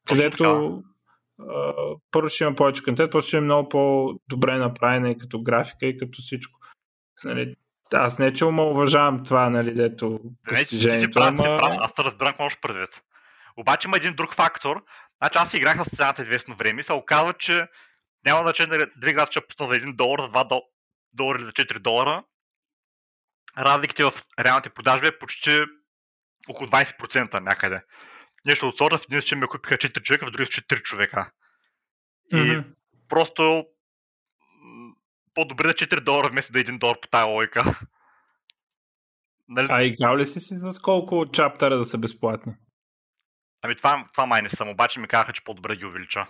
Където 0.07 0.83
първо 2.11 2.29
ще 2.29 2.43
има 2.43 2.55
повече 2.55 2.83
контент, 2.83 3.11
после 3.11 3.27
ще 3.27 3.37
е 3.37 3.41
много 3.41 3.69
по-добре 3.69 4.57
направена 4.57 5.11
и 5.11 5.17
като 5.17 5.41
графика, 5.41 5.85
и 5.85 5.97
като 5.97 6.21
всичко. 6.21 6.59
Нали, 7.23 7.55
аз 7.93 8.19
не 8.19 8.33
че 8.33 8.45
уважавам 8.45 9.23
това, 9.25 9.49
нали, 9.49 9.73
дето 9.73 10.19
постижението. 10.47 11.19
Не, 11.19 11.25
ама... 11.25 11.59
аз 11.61 11.93
те 11.95 12.03
разбирам 12.03 12.31
какво 12.31 12.61
предвид. 12.61 13.01
Обаче 13.57 13.87
има 13.87 13.97
един 13.97 14.15
друг 14.15 14.35
фактор. 14.35 14.83
Значи 15.21 15.37
аз 15.37 15.53
играх 15.53 15.75
на 15.75 15.85
сцената 15.85 16.21
известно 16.21 16.55
време 16.55 16.81
и 16.81 16.83
се 16.83 16.93
оказва, 16.93 17.33
че 17.33 17.67
няма 18.25 18.41
значение 18.41 18.77
дали 18.77 19.11
играта 19.11 19.31
ще 19.31 19.47
пусна 19.47 19.67
за 19.67 19.73
1 19.73 19.95
долар, 19.95 20.19
за 20.19 20.27
2 20.27 20.61
долара 21.13 21.37
или 21.37 21.45
за 21.45 21.51
4 21.51 21.79
долара 21.79 22.23
разликите 23.57 24.03
в 24.03 24.13
реалните 24.39 24.69
продажби 24.69 25.07
е 25.07 25.19
почти 25.19 25.59
около 26.49 26.69
20% 26.69 27.39
някъде. 27.39 27.81
Нещо 28.45 28.67
от 28.67 28.77
сорта, 28.77 28.97
в 28.97 29.05
един 29.09 29.21
че 29.21 29.35
ме 29.35 29.47
купиха 29.47 29.77
4 29.77 30.01
човека, 30.01 30.27
в 30.27 30.31
други 30.31 30.49
4 30.49 30.81
човека. 30.81 31.31
И 32.33 32.35
mm-hmm. 32.35 32.65
просто 33.09 33.65
по-добре 35.33 35.67
да 35.67 35.73
4 35.73 35.99
долара 35.99 36.29
вместо 36.29 36.51
да 36.51 36.59
1 36.59 36.77
долар 36.77 36.99
по 37.01 37.07
тази 37.07 37.29
лойка. 37.29 37.79
Нали? 39.47 39.67
А 39.69 39.83
играл 39.83 40.17
ли 40.17 40.25
си 40.25 40.39
с 40.39 40.79
колко 40.79 41.31
чаптера 41.31 41.77
да 41.77 41.85
са 41.85 41.97
безплатни? 41.97 42.53
Ами 43.61 43.75
това, 43.75 44.09
това 44.13 44.25
май 44.25 44.41
не 44.41 44.49
съм, 44.49 44.69
обаче 44.69 44.99
ми 44.99 45.07
казаха, 45.07 45.33
че 45.33 45.43
по-добре 45.43 45.75
ги 45.75 45.85
увелича. 45.85 46.27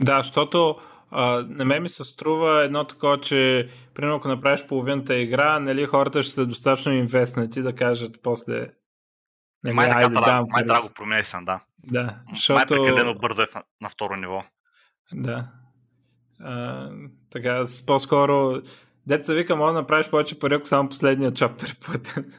Да, 0.00 0.22
защото 0.22 0.80
а, 1.10 1.26
на 1.48 1.64
мен 1.64 1.82
ми 1.82 1.88
се 1.88 2.04
струва 2.04 2.64
едно 2.64 2.86
такова, 2.86 3.20
че 3.20 3.68
примерно 3.94 4.16
ако 4.16 4.28
направиш 4.28 4.66
половината 4.66 5.16
игра, 5.16 5.60
нали, 5.60 5.86
хората 5.86 6.22
ще 6.22 6.32
са 6.32 6.46
достатъчно 6.46 6.92
инвестнати 6.92 7.62
да 7.62 7.74
кажат 7.74 8.22
после 8.22 8.68
Нали, 9.64 9.74
май 9.74 9.90
така, 9.90 10.08
да, 10.08 10.44
май 10.48 10.62
драго 10.62 10.90
промени 10.94 11.24
съм, 11.24 11.44
да. 11.44 11.60
Да, 11.78 12.18
защото... 12.30 12.54
Май 12.54 12.66
прекалено 12.66 13.14
бързо 13.14 13.42
е 13.42 13.46
на, 13.54 13.62
на 13.80 13.88
второ 13.88 14.16
ниво. 14.16 14.44
Да. 15.12 15.48
А, 16.40 16.88
така, 17.30 17.64
по-скоро 17.86 18.62
Деца 19.06 19.34
вика, 19.34 19.56
мога 19.56 19.72
да 19.72 19.78
направиш 19.78 20.10
повече 20.10 20.38
пари, 20.38 20.54
ако 20.54 20.66
само 20.66 20.88
последния 20.88 21.32
чаптър 21.32 21.68
е 21.68 21.80
платен. 21.80 22.32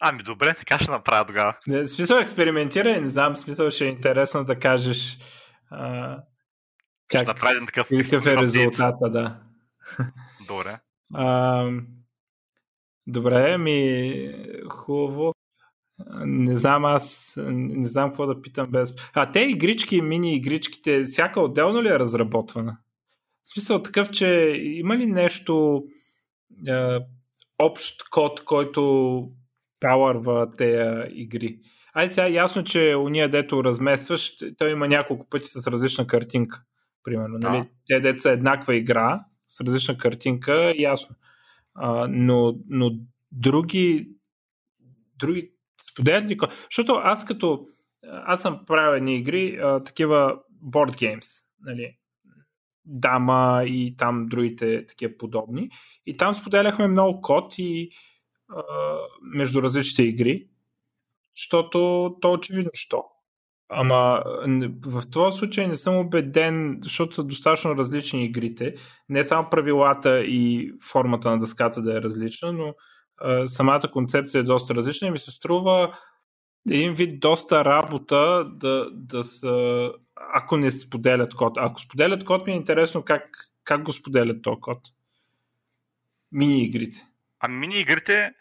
Ами 0.00 0.22
добре, 0.22 0.54
така 0.54 0.78
ще 0.78 0.90
направя 0.90 1.26
тогава. 1.26 1.56
Не, 1.66 1.86
смисъл 1.86 2.18
експериментирай, 2.18 3.00
не 3.00 3.08
знам, 3.08 3.36
смисъл 3.36 3.70
ще 3.70 3.84
е 3.84 3.88
интересно 3.88 4.44
да 4.44 4.58
кажеш 4.58 5.18
а, 5.70 6.18
как, 7.08 7.26
направим 7.26 7.66
такъв, 7.66 7.86
какъв 7.88 8.26
е 8.26 8.36
резултата, 8.36 9.10
да. 9.10 9.40
Добре. 10.46 10.78
А, 11.14 11.68
добре, 13.06 13.58
ми 13.58 14.34
хубаво. 14.70 15.32
Не 16.24 16.54
знам 16.54 16.84
аз, 16.84 17.34
не 17.46 17.88
знам 17.88 18.10
какво 18.10 18.26
да 18.26 18.42
питам 18.42 18.70
без... 18.70 18.94
А 19.14 19.32
те 19.32 19.40
игрички, 19.40 20.00
мини 20.00 20.36
игричките, 20.36 21.04
всяка 21.04 21.40
отделно 21.40 21.82
ли 21.82 21.88
е 21.88 21.98
разработвана? 21.98 22.78
В 23.44 23.48
смисъл 23.54 23.82
такъв, 23.82 24.10
че 24.10 24.54
има 24.62 24.96
ли 24.96 25.06
нещо 25.06 25.84
е, 26.68 26.98
общ 27.58 28.10
код, 28.10 28.44
който 28.44 29.28
пауърва 29.80 30.56
тези 30.56 31.12
игри? 31.14 31.58
Ай 31.94 32.08
сега 32.08 32.28
ясно, 32.28 32.64
че 32.64 32.96
уния 32.98 33.28
дето 33.28 33.64
разместваш, 33.64 34.36
той 34.58 34.70
има 34.70 34.88
няколко 34.88 35.28
пъти 35.28 35.48
с 35.48 35.66
различна 35.66 36.06
картинка 36.06 36.62
примерно. 37.04 37.38
Да. 37.38 37.50
Нали? 37.50 37.68
Те 37.86 38.00
деца 38.00 38.32
еднаква 38.32 38.74
игра 38.74 39.24
с 39.48 39.60
различна 39.60 39.98
картинка, 39.98 40.74
ясно. 40.76 41.16
А, 41.74 42.06
но, 42.10 42.54
но 42.68 42.90
други, 43.32 44.08
други 45.18 45.52
споделят 45.92 46.24
ли? 46.24 46.38
Защото 46.64 46.92
аз 46.92 47.24
като 47.24 47.66
аз 48.04 48.42
съм 48.42 48.64
правил 48.66 48.96
едни 48.96 49.16
игри, 49.16 49.58
а, 49.62 49.84
такива 49.84 50.38
board 50.64 50.90
games, 50.90 51.44
нали, 51.60 51.96
Дама 52.84 53.62
и 53.66 53.96
там 53.96 54.26
другите 54.26 54.86
такива 54.86 55.12
подобни. 55.18 55.70
И 56.06 56.16
там 56.16 56.34
споделяхме 56.34 56.86
много 56.86 57.20
код 57.20 57.54
и 57.58 57.90
а, 58.48 58.62
между 59.22 59.62
различните 59.62 60.02
игри, 60.02 60.46
защото 61.36 61.78
то 62.20 62.28
е 62.28 62.32
очевидно, 62.32 62.70
що. 62.74 63.04
Ама 63.68 64.22
в 64.86 65.02
този 65.10 65.38
случай 65.38 65.66
не 65.66 65.76
съм 65.76 65.96
убеден, 65.96 66.78
защото 66.82 67.14
са 67.14 67.24
достатъчно 67.24 67.76
различни 67.76 68.24
игрите. 68.24 68.74
Не 69.08 69.24
само 69.24 69.50
правилата 69.50 70.20
и 70.20 70.72
формата 70.90 71.30
на 71.30 71.38
дъската 71.38 71.82
да 71.82 71.98
е 71.98 72.02
различна, 72.02 72.52
но 72.52 72.74
а, 73.20 73.46
самата 73.46 73.90
концепция 73.92 74.38
е 74.38 74.42
доста 74.42 74.74
различна 74.74 75.08
и 75.08 75.10
ми 75.10 75.18
се 75.18 75.30
струва 75.30 75.98
един 76.70 76.94
вид 76.94 77.20
доста 77.20 77.64
работа 77.64 78.44
да, 78.44 78.90
да 78.92 79.24
са, 79.24 79.90
ако 80.16 80.56
не 80.56 80.70
споделят 80.70 81.34
код. 81.34 81.58
Ако 81.58 81.80
споделят 81.80 82.24
код, 82.24 82.46
ми 82.46 82.52
е 82.52 82.56
интересно 82.56 83.02
как, 83.02 83.50
как 83.64 83.82
го 83.82 83.92
споделят 83.92 84.42
този 84.42 84.60
код. 84.60 84.78
Мини 86.32 86.62
игрите. 86.62 87.06
А 87.40 87.48
мини 87.48 87.78
игрите, 87.78 88.32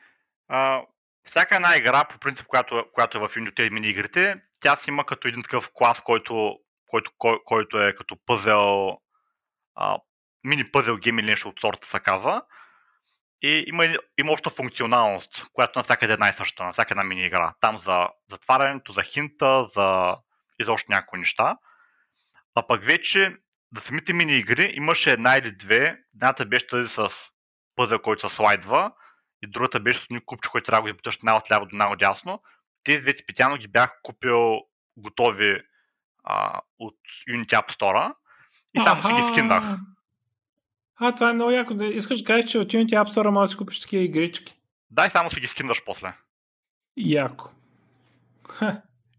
а, 0.47 0.81
всяка 1.23 1.55
една 1.55 1.77
игра, 1.77 2.03
по 2.03 2.19
принцип, 2.19 2.47
която, 2.47 2.85
която 2.93 3.17
е 3.17 3.21
в 3.21 3.29
Unity 3.35 3.69
мини 3.69 3.87
игрите, 3.87 4.41
тя 4.59 4.75
си 4.75 4.89
има 4.89 5.05
като 5.05 5.27
един 5.27 5.43
такъв 5.43 5.69
клас, 5.73 6.01
който, 6.01 6.59
който, 6.87 7.11
кой, 7.17 7.39
който 7.45 7.77
е 7.77 7.95
като 7.95 8.17
пъзел, 8.25 8.97
мини 10.43 10.71
пъзел 10.71 10.97
гейм 10.97 11.19
или 11.19 11.25
нещо 11.25 11.49
от 11.49 11.59
сорта 11.59 11.87
се 11.87 11.99
казва. 11.99 12.41
И 13.41 13.63
има, 13.67 13.85
има 14.17 14.31
обща 14.31 14.49
функционалност, 14.49 15.45
която 15.53 15.79
навсякъде 15.79 16.13
е 16.13 16.13
една 16.13 16.29
и 16.29 16.33
съща, 16.33 16.63
на 16.63 16.73
всяка 16.73 16.93
една 16.93 17.03
мини 17.03 17.25
игра. 17.25 17.53
Там 17.61 17.79
за 17.79 18.09
затварянето, 18.29 18.93
за 18.93 19.03
хинта, 19.03 19.65
за 19.75 20.15
изобщо 20.59 20.91
някои 20.91 21.19
неща. 21.19 21.57
А 22.55 22.67
пък 22.67 22.83
вече 22.83 23.37
за 23.75 23.81
самите 23.81 24.13
мини 24.13 24.37
игри 24.37 24.73
имаше 24.75 25.11
една 25.11 25.35
или 25.35 25.51
две. 25.51 25.97
Едната 26.15 26.45
беше 26.45 26.67
тази 26.67 26.87
с 26.87 27.09
пъзел, 27.75 27.99
който 27.99 28.29
се 28.29 28.35
слайдва, 28.35 28.91
и 29.43 29.47
другата 29.47 29.79
беше 29.79 29.99
с 29.99 30.03
един 30.03 30.21
купче, 30.25 30.49
който 30.49 30.65
трябва 30.65 30.77
да 30.77 30.81
го 30.81 30.87
избуташ 30.87 31.17
най-отляво 31.23 31.65
до 31.65 31.75
най-отдясно. 31.75 32.41
Тези 32.83 32.99
две 33.01 33.17
специално 33.17 33.57
ги 33.57 33.67
бях 33.67 33.91
купил 34.03 34.61
готови 34.97 35.61
а, 36.23 36.61
от 36.79 36.97
Unity 37.29 37.51
App 37.51 37.77
Store 37.77 38.13
и 38.73 38.79
само 38.79 39.01
си 39.03 39.21
ги 39.21 39.33
скиндах. 39.33 39.63
А, 41.03 41.15
това 41.15 41.29
е 41.29 41.33
много 41.33 41.51
яко. 41.51 41.73
Искаш 41.83 42.19
да 42.19 42.25
кажеш, 42.25 42.51
че 42.51 42.59
от 42.59 42.67
Unity 42.67 42.91
App 42.91 43.07
Store 43.07 43.29
може 43.29 43.47
да 43.47 43.51
си 43.51 43.57
купиш 43.57 43.79
такива 43.79 44.03
игрички. 44.03 44.53
Да, 44.91 45.05
и 45.05 45.09
само 45.09 45.31
си 45.31 45.39
ги 45.39 45.47
скиндаш 45.47 45.83
после. 45.85 46.13
Яко. 46.97 47.49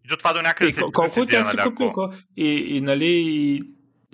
И 0.04 0.08
до 0.08 0.16
това 0.16 0.32
до 0.32 0.42
някъде 0.42 0.70
и, 0.70 0.92
колко 0.92 1.20
от 1.20 1.30
тях 1.30 1.50
си 1.50 1.56
купил? 1.56 2.12
И, 2.36 2.46
и, 2.46 2.80
нали, 2.80 3.06
и, 3.06 3.62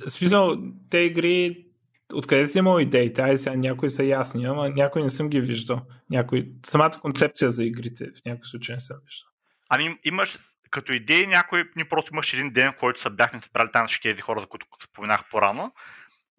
смисъл, 0.09 0.57
те 0.91 0.99
игри, 0.99 1.67
откъде 2.15 2.47
си 2.47 2.59
имал 2.59 2.81
идеите? 2.81 3.23
Ай, 3.23 3.37
сега 3.37 3.57
някои 3.57 3.91
са 3.91 4.05
ясни, 4.05 4.45
ама 4.45 4.71
някои 4.71 5.03
не 5.03 5.11
съм 5.11 5.29
ги 5.29 5.41
виждал. 5.41 5.81
Някои, 6.11 6.49
самата 6.67 7.01
концепция 7.01 7.51
за 7.51 7.65
игрите 7.65 8.05
в 8.05 8.25
някои 8.27 8.45
случаи 8.45 8.75
не 8.75 8.81
съм 8.81 8.97
виждал. 9.07 9.29
Ами 9.69 9.99
имаш, 10.05 10.39
като 10.71 10.97
идеи, 10.97 11.27
някой, 11.27 11.71
ни 11.77 11.85
просто 11.85 12.13
имаш 12.13 12.35
един 12.35 12.51
ден, 12.53 12.73
в 12.73 12.77
който 12.77 13.03
са 13.03 13.11
бяхме 13.11 13.41
събрали 13.41 13.69
там 13.73 13.87
всички 13.87 14.09
тези 14.09 14.21
хора, 14.21 14.41
за 14.41 14.47
които 14.47 14.67
споменах 14.85 15.31
по-рано 15.31 15.73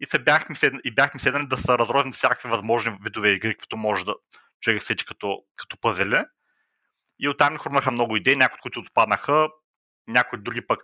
и, 0.00 0.06
се 0.06 0.18
бяхме 0.18 0.56
седнали, 0.56 0.82
и 0.84 0.94
бяхме 0.94 1.20
седнали 1.20 1.46
да 1.46 1.58
са 1.58 1.78
разрознат 1.78 2.14
всякакви 2.14 2.48
възможни 2.48 2.96
видове 3.02 3.30
игри, 3.30 3.56
като 3.56 3.76
може 3.76 4.04
да 4.04 4.14
човек 4.60 4.82
сети 4.82 5.04
като, 5.04 5.42
като 5.56 5.76
пъзели. 5.80 6.24
И 7.18 7.28
оттам 7.28 7.52
ни 7.52 7.58
хрумнаха 7.58 7.90
много 7.90 8.16
идеи, 8.16 8.36
някои 8.36 8.54
от 8.54 8.60
които 8.60 8.80
отпаднаха, 8.80 9.48
някои 10.08 10.38
други 10.38 10.66
пък 10.66 10.80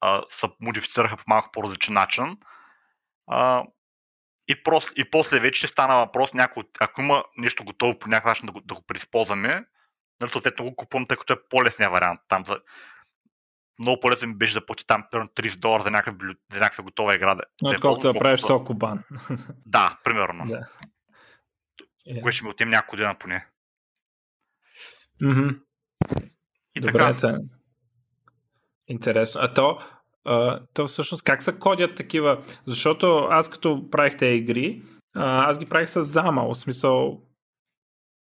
а, 0.00 0.22
се 0.30 0.46
модифицираха 0.60 1.16
по 1.16 1.22
малко 1.26 1.50
по-различен 1.52 1.94
начин. 1.94 2.36
А, 3.26 3.64
и, 4.48 4.62
просто, 4.62 4.92
и 4.96 5.10
после 5.10 5.40
вече 5.40 5.68
стана 5.68 5.96
въпрос, 5.96 6.34
някой, 6.34 6.62
ако 6.80 7.00
има 7.00 7.24
нещо 7.36 7.64
готово 7.64 7.98
по 7.98 8.08
някакъв 8.08 8.30
начин 8.30 8.46
да 8.46 8.52
го, 8.52 8.60
да 8.60 8.74
го 8.74 8.82
преизползваме, 8.86 9.64
нали, 10.20 10.30
съответно 10.32 10.64
го 10.64 10.76
купувам, 10.76 11.06
тъй 11.06 11.16
като 11.16 11.32
е 11.32 11.48
по-лесния 11.50 11.90
вариант. 11.90 12.20
Там 12.28 12.44
за, 12.44 12.60
много 13.78 14.00
по-лесно 14.00 14.28
ми 14.28 14.34
беше 14.34 14.54
да 14.54 14.66
плати 14.66 14.86
там 14.86 15.04
30 15.12 15.56
долара 15.56 15.82
за 15.82 15.90
някаква, 15.90 16.26
за 16.52 16.60
някаква 16.60 16.84
готова 16.84 17.14
игра. 17.14 17.34
Да, 17.34 17.42
Но 17.62 17.70
отколкото 17.70 18.12
да 18.12 18.18
правиш 18.18 18.40
Сокобан. 18.40 19.04
Да, 19.66 19.98
примерно. 20.04 20.44
Да. 20.46 20.66
Yes. 22.08 22.22
Кое 22.22 22.32
ще 22.32 22.44
ми 22.44 22.50
отнем 22.50 22.70
няколко 22.70 22.96
дена 22.96 23.16
поне. 23.18 23.46
Mm-hmm. 25.22 25.60
И 26.74 26.80
Добре, 26.80 27.16
така. 27.16 27.38
Интересно. 28.88 29.40
А 29.44 29.54
то, 29.54 29.78
а, 30.24 30.60
то 30.74 30.86
всъщност 30.86 31.24
как 31.24 31.42
се 31.42 31.58
кодят 31.58 31.94
такива? 31.94 32.42
Защото 32.66 33.26
аз 33.30 33.50
като 33.50 33.90
правих 33.90 34.16
тези 34.16 34.36
игри, 34.36 34.82
а, 35.14 35.50
аз 35.50 35.58
ги 35.58 35.66
правих 35.66 35.88
с 35.88 36.02
замал, 36.02 36.54
в 36.54 36.58
смисъл 36.58 37.22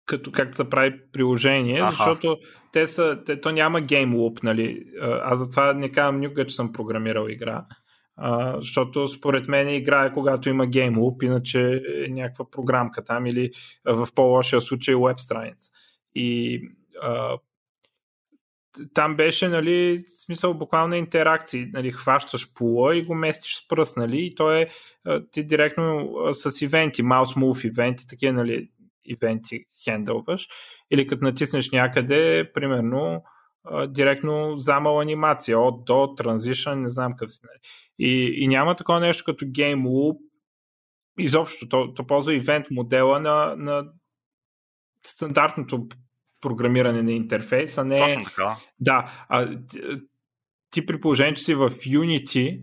като 0.06 0.32
как 0.32 0.56
се 0.56 0.70
прави 0.70 0.94
приложение, 1.14 1.80
Аха. 1.80 1.92
защото 1.92 2.38
те 2.72 2.88
са, 2.88 3.20
те, 3.26 3.42
то 3.42 3.52
няма 3.52 3.82
game 3.82 4.14
loop, 4.16 4.44
нали? 4.44 4.86
Аз 5.02 5.40
затова 5.40 5.74
не 5.74 5.92
казвам 5.92 6.20
никога, 6.20 6.48
че 6.48 6.56
съм 6.56 6.74
програмирал 6.74 7.28
игра. 7.30 7.66
А, 8.16 8.62
защото 8.62 9.08
според 9.08 9.48
мен 9.48 9.70
игра 9.70 10.06
е 10.06 10.12
когато 10.12 10.50
има 10.50 10.68
game 10.68 10.96
loop, 10.96 11.26
иначе 11.26 11.82
е 12.06 12.08
някаква 12.10 12.50
програмка 12.50 13.04
там 13.04 13.26
или 13.26 13.52
в 13.86 14.08
по-лошия 14.16 14.62
случай 14.62 14.96
веб 14.96 15.20
страница. 15.20 15.72
И 16.16 16.62
а, 17.02 17.38
там 18.94 19.16
беше, 19.16 19.48
нали, 19.48 20.02
смисъл 20.26 20.54
буквално 20.54 20.96
интеракции, 20.96 21.70
нали, 21.74 21.92
хващаш 21.92 22.54
пула 22.54 22.98
и 22.98 23.04
го 23.04 23.16
местиш 23.16 23.56
с 23.56 23.68
пръст, 23.68 23.98
нали, 23.98 24.26
и 24.26 24.36
то 24.36 24.54
е 24.54 24.68
ти 25.32 25.44
директно 25.44 26.12
с 26.34 26.62
ивенти, 26.62 27.04
mouse 27.04 27.38
move 27.40 27.68
ивенти, 27.68 28.08
такива, 28.08 28.34
нали, 28.34 28.70
ивенти 29.06 29.66
хендълваш, 29.84 30.48
или 30.92 31.08
като 31.08 31.24
натиснеш 31.26 31.72
някъде, 31.72 32.52
примерно, 32.54 33.24
директно 33.88 34.58
замал 34.58 35.00
анимация, 35.00 35.60
от 35.60 35.86
до, 35.86 35.94
transition, 35.94 36.74
не 36.76 36.90
знам 36.90 37.12
какъв 37.12 37.34
си. 37.34 37.40
Нали. 37.44 37.60
И, 38.00 38.44
и 38.44 38.48
няма 38.48 38.76
такова 38.76 39.00
нещо 39.00 39.24
като 39.26 39.46
Game 39.46 39.82
Loop, 39.82 40.18
изобщо, 41.20 41.70
то, 41.70 41.94
то 41.94 42.08
ползва 42.08 42.34
ивент 42.34 42.66
модела 42.72 43.20
на, 43.20 43.56
на 43.58 43.86
стандартното 45.06 45.88
програмиране 46.42 47.04
на 47.04 47.12
интерфейс, 47.12 47.78
а 47.78 47.84
не... 47.84 48.00
Точно 48.00 48.24
така. 48.24 48.58
Да, 48.80 49.26
а, 49.30 49.58
ти 50.72 50.86
при 50.86 51.00
положение, 51.00 51.34
че 51.34 51.44
си 51.44 51.56
в 51.56 51.70
Unity, 51.70 52.62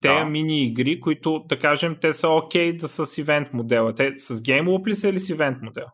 те 0.00 0.08
да. 0.08 0.24
мини 0.24 0.64
игри, 0.64 1.00
които, 1.00 1.44
да 1.48 1.58
кажем, 1.58 1.96
те 2.00 2.12
са 2.12 2.28
окей 2.28 2.72
okay 2.72 2.80
да 2.80 2.88
са 2.88 3.06
с 3.06 3.18
ивент 3.18 3.52
модела. 3.52 3.94
Те 3.94 4.18
с 4.18 4.36
GameLoop 4.36 4.86
ли 4.86 4.94
са 4.94 5.08
или 5.08 5.18
с 5.18 5.28
ивент 5.28 5.62
модел? 5.62 5.86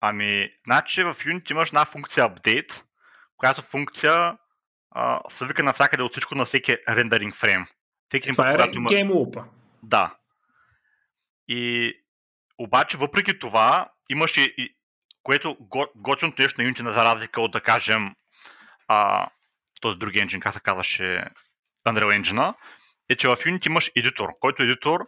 Ами, 0.00 0.50
значи 0.66 1.02
в 1.02 1.14
Unity 1.14 1.50
имаш 1.50 1.68
една 1.68 1.84
функция 1.84 2.28
Update, 2.28 2.82
която 3.36 3.62
функция 3.62 4.38
а, 4.90 5.20
се 5.30 5.46
вика 5.46 5.62
навсякъде 5.62 6.02
от 6.02 6.12
всичко 6.12 6.34
на 6.34 6.44
всеки 6.44 6.76
рендеринг 6.88 7.36
фрейм. 7.36 7.66
Всеки 8.08 8.32
Това 8.32 8.50
е 8.50 8.54
има... 8.72 8.88
GameLoop. 8.88 9.44
Да. 9.82 10.14
И 11.48 11.92
обаче, 12.58 12.96
въпреки 12.96 13.38
това, 13.38 13.90
имаше 14.10 14.40
и 14.40 14.76
което 15.22 15.56
готиното 15.96 16.42
нещо 16.42 16.62
на 16.62 16.68
Unity, 16.68 16.94
за 16.94 17.04
разлика 17.04 17.40
от, 17.40 17.52
да 17.52 17.60
кажем, 17.60 18.14
а, 18.88 19.28
този 19.80 19.98
други 19.98 20.18
енджин, 20.18 20.40
как 20.40 20.54
се 20.54 20.60
казваше, 20.60 21.24
Unreal 21.86 22.22
Engine, 22.22 22.54
е, 23.08 23.16
че 23.16 23.28
в 23.28 23.36
Unity 23.36 23.66
имаш 23.66 23.90
едитор, 23.96 24.28
който 24.40 24.62
едитор 24.62 25.00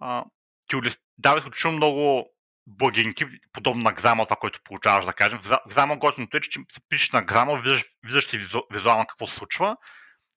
а, 0.00 0.24
ти 0.68 0.76
дава 1.18 1.38
изключително 1.38 1.76
много 1.76 2.30
благинки, 2.66 3.26
подобно 3.52 3.82
на 3.82 3.94
Xama, 3.94 4.24
това, 4.24 4.36
което 4.36 4.60
получаваш, 4.64 5.04
да 5.04 5.12
кажем. 5.12 5.40
В 5.42 5.50
Xama 5.50 5.98
готиното 5.98 6.36
е, 6.36 6.40
че 6.40 6.60
се 6.72 6.80
пишеш 6.88 7.10
на 7.10 7.26
Xama, 7.26 7.62
виждаш, 7.62 7.84
виждаш 8.04 8.30
визу, 8.32 8.62
визуално 8.70 9.06
какво 9.06 9.26
се 9.26 9.36
случва 9.36 9.76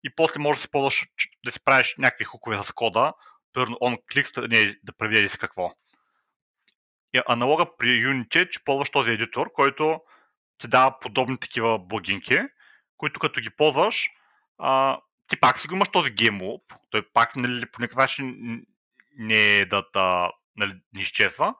и 0.03 0.15
после 0.15 0.39
можеш 0.39 0.59
да 0.59 0.61
си 0.61 0.71
ползваш, 0.71 1.05
да 1.45 1.51
си 1.51 1.59
правиш 1.63 1.95
някакви 1.97 2.25
хукове 2.25 2.63
с 2.63 2.71
кода, 2.71 3.13
примерно 3.53 3.75
on 3.75 3.97
click 4.11 4.47
да, 4.47 4.75
да 4.83 4.93
провери 4.97 5.29
си 5.29 5.37
какво. 5.37 5.71
И 7.13 7.21
аналога 7.27 7.77
при 7.77 7.87
Unity 7.87 8.41
е, 8.41 8.49
че 8.49 8.63
ползваш 8.63 8.89
този 8.89 9.11
едитор, 9.11 9.51
който 9.53 10.01
ти 10.57 10.67
дава 10.67 10.99
подобни 10.99 11.37
такива 11.39 11.79
благинки, 11.79 12.37
които 12.97 13.19
като 13.19 13.41
ги 13.41 13.49
ползваш, 13.49 14.09
а, 14.57 14.99
ти 15.31 15.39
пак 15.39 15.59
си 15.59 15.67
го 15.67 15.75
имаш 15.75 15.89
този 15.89 16.11
геймлоп, 16.11 16.73
той 16.89 17.07
пак 17.13 17.35
нали, 17.35 17.65
по 17.65 17.81
никакъв 17.81 17.97
начин 17.97 18.35
не 19.17 19.57
е 19.57 19.65
да, 19.65 19.83
да 19.93 20.31
нали, 20.57 20.73
не 20.93 21.01
изчезва, 21.01 21.55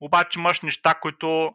обаче 0.00 0.38
имаш 0.38 0.60
неща, 0.60 0.94
които 0.94 1.54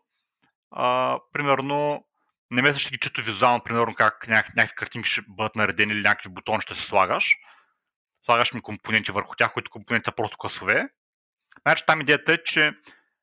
а, 0.71 1.19
примерно 1.33 2.05
не 2.51 2.61
ме 2.61 2.79
ще 2.79 2.91
ги 2.91 2.97
чето 2.97 3.21
визуално, 3.21 3.63
примерно 3.63 3.95
как 3.95 4.27
някакви, 4.27 4.53
някакви 4.55 4.75
картинки 4.75 5.09
ще 5.09 5.21
бъдат 5.27 5.55
наредени 5.55 5.93
или 5.93 6.01
някакви 6.01 6.29
бутони 6.29 6.61
ще 6.61 6.75
се 6.75 6.81
слагаш. 6.81 7.35
Слагаш 8.25 8.53
ми 8.53 8.61
компоненти 8.61 9.11
върху 9.11 9.35
тях, 9.35 9.53
които 9.53 9.71
компоненти 9.71 10.05
са 10.05 10.15
просто 10.15 10.37
късове. 10.37 10.89
Значи 11.61 11.83
там 11.87 12.01
идеята 12.01 12.33
е, 12.33 12.43
че 12.43 12.73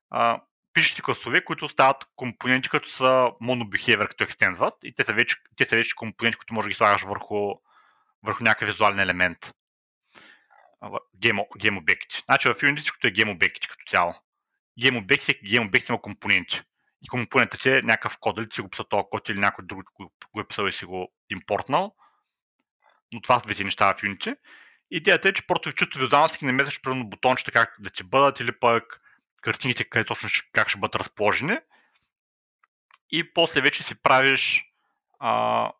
а, 0.09 0.41
пишете 0.73 1.01
класове, 1.01 1.43
които 1.45 1.69
стават 1.69 1.97
компоненти, 2.15 2.69
като 2.69 2.89
са 2.89 3.31
monobehavior, 3.41 4.07
като 4.07 4.23
екстендват 4.23 4.73
и 4.83 4.95
те 4.95 5.03
са 5.03 5.13
вече, 5.13 5.35
те 5.57 5.65
са 5.69 5.75
вече 5.75 5.95
компоненти, 5.95 6.37
които 6.37 6.53
можеш 6.53 6.65
да 6.65 6.69
ги 6.69 6.77
слагаш 6.77 7.01
върху, 7.01 7.53
върху 8.25 8.43
някакъв 8.43 8.69
визуален 8.69 8.99
елемент. 8.99 9.51
Game 11.23 11.77
обекти. 11.77 12.21
Значи 12.25 12.47
в 12.47 12.55
Unity, 12.55 12.91
като 12.91 13.07
е 13.07 13.11
game 13.11 13.31
обекти 13.31 13.67
като 13.67 13.83
цяло. 13.89 14.13
Game 14.79 15.03
обекти, 15.03 15.41
game 15.41 15.67
обекти 15.67 15.91
има 15.91 16.01
компоненти. 16.01 16.61
И 17.01 17.07
компонентът 17.07 17.65
е 17.65 17.81
някакъв 17.81 18.17
код, 18.19 18.37
или 18.37 18.47
си 18.55 18.61
го 18.61 18.69
писал 18.69 18.85
този 18.85 19.03
код 19.11 19.29
или 19.29 19.39
някой 19.39 19.65
друг 19.65 19.91
го 20.33 20.39
е 20.39 20.47
писал 20.47 20.67
и 20.67 20.73
си 20.73 20.85
го 20.85 21.13
импортнал. 21.29 21.95
Но 23.13 23.21
това 23.21 23.39
са 23.39 23.45
двете 23.45 23.63
неща 23.63 23.93
в 23.93 24.01
Unity. 24.01 24.37
Идеята 24.91 25.29
е, 25.29 25.33
че 25.33 25.47
просто 25.47 25.71
чисто 25.71 25.99
визуално 25.99 26.33
си 26.33 26.45
намесваш 26.45 26.81
примерно 26.81 27.09
бутончета 27.09 27.51
как 27.51 27.75
да 27.79 27.89
ти 27.89 28.03
бъдат 28.03 28.39
или 28.39 28.59
пък 28.59 29.01
картините 29.41 29.83
къде 29.83 30.05
точно 30.05 30.29
как 30.51 30.69
ще 30.69 30.79
бъдат 30.79 30.95
разположени. 30.95 31.57
И 33.11 33.33
после 33.33 33.61
вече 33.61 33.83
си 33.83 33.95
правиш 33.95 34.65
а, 35.19 35.71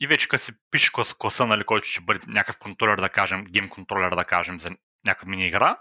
и 0.00 0.06
вече 0.06 0.28
като 0.28 0.44
си 0.44 0.52
пишеш 0.70 0.90
класа, 0.90 1.14
класа 1.18 1.46
нали, 1.46 1.64
който 1.64 1.88
ще 1.88 2.00
бъде 2.00 2.20
някакъв 2.26 2.58
контролер, 2.58 3.00
да 3.00 3.08
кажем, 3.08 3.44
гейм 3.44 3.68
контролер, 3.68 4.14
да 4.14 4.24
кажем, 4.24 4.60
за 4.60 4.70
някаква 5.04 5.28
мини 5.28 5.46
игра. 5.46 5.78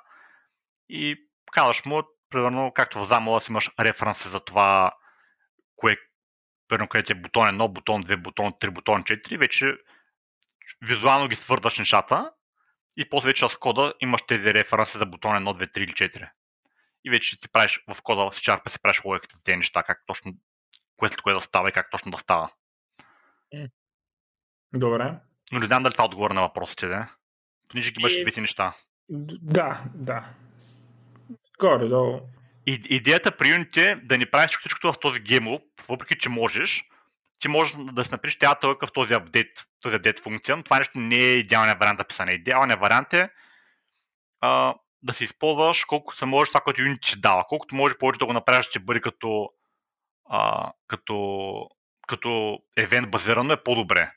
И 0.89 1.27
казваш 1.51 1.85
му, 1.85 2.03
примерно, 2.29 2.71
както 2.75 2.99
в 2.99 3.07
замала 3.07 3.41
си 3.41 3.51
имаш 3.51 3.71
референси 3.79 4.29
за 4.29 4.39
това, 4.39 4.91
кое, 5.75 5.97
примерно, 6.67 6.87
където 6.87 7.11
е 7.11 7.15
бутон 7.15 7.47
1, 7.47 7.73
бутон 7.73 8.03
2, 8.03 8.15
бутон 8.15 8.51
3, 8.51 8.69
бутон 8.69 9.03
4, 9.03 9.37
вече 9.37 9.77
визуално 10.81 11.27
ги 11.27 11.35
свързваш 11.35 11.77
нещата 11.77 12.31
и 12.97 13.09
после 13.09 13.27
вече 13.27 13.49
с 13.49 13.57
кода 13.57 13.93
имаш 13.99 14.21
тези 14.21 14.53
референси 14.53 14.97
за 14.97 15.05
бутон 15.05 15.35
1, 15.35 15.43
2, 15.43 15.77
3 15.77 15.77
или 15.77 15.93
4. 15.93 16.29
И 17.03 17.09
вече 17.09 17.35
си 17.35 17.51
правиш 17.51 17.83
в 17.87 18.01
кода 18.01 18.31
в 18.31 18.35
C-Sharp 18.35 18.69
си 18.69 18.79
правиш 18.81 19.01
логиката 19.05 19.43
тези 19.43 19.55
неща, 19.55 19.83
как 19.83 20.03
точно, 20.07 20.33
което 20.97 21.23
кое 21.23 21.33
да 21.33 21.41
става 21.41 21.69
и 21.69 21.71
как 21.71 21.91
точно 21.91 22.11
да 22.11 22.17
става. 22.17 22.51
Добре. 24.73 25.15
Но 25.51 25.59
не 25.59 25.67
знам 25.67 25.83
дали 25.83 25.93
това 25.93 26.05
отговори 26.05 26.33
на 26.33 26.41
въпросите, 26.41 26.87
да? 26.87 27.07
Понеже 27.69 27.91
ги 27.91 28.01
имаш 28.01 28.15
и... 28.15 28.21
двете 28.23 28.41
неща. 28.41 28.73
Да, 29.09 29.83
да. 29.95 30.25
Горе-долу. 31.59 32.19
И, 32.65 32.81
идеята 32.89 33.37
при 33.37 33.47
Unity 33.47 33.91
е 33.91 33.95
да 33.95 34.17
не 34.17 34.31
правиш 34.31 34.57
всичкото 34.59 34.93
в 34.93 34.99
този 34.99 35.19
геймлоп, 35.19 35.61
въпреки 35.87 36.17
че 36.19 36.29
можеш, 36.29 36.83
ти 37.39 37.47
можеш 37.47 37.75
да 37.93 38.05
си 38.05 38.11
напишеш 38.11 38.37
тя 38.37 38.55
в 38.63 38.77
този 38.93 39.13
апдейт, 39.13 39.51
този 39.81 39.95
апдейт 39.95 40.19
функция, 40.19 40.57
но 40.57 40.63
това 40.63 40.77
нещо 40.77 40.99
не 40.99 41.15
е 41.15 41.33
идеалният 41.33 41.79
вариант 41.79 41.97
да 41.97 42.03
писане. 42.03 42.31
Идеалният 42.31 42.79
вариант 42.79 43.13
е 43.13 43.29
а, 44.41 44.75
да 45.03 45.13
се 45.13 45.23
използваш 45.23 45.85
колкото 45.85 46.17
се 46.17 46.25
може 46.25 46.49
това, 46.49 46.61
което 46.61 46.81
Unity 46.81 47.13
ти 47.13 47.19
дава. 47.19 47.45
Колкото 47.47 47.75
може 47.75 47.97
повече 47.97 48.19
да 48.19 48.25
го 48.25 48.33
направиш, 48.33 48.65
ще 48.65 48.79
бъде 48.79 49.01
като, 49.01 49.49
а, 50.29 50.71
като, 50.87 51.69
като 52.07 52.59
евент 52.77 53.11
базирано 53.11 53.53
е 53.53 53.63
по-добре. 53.63 54.11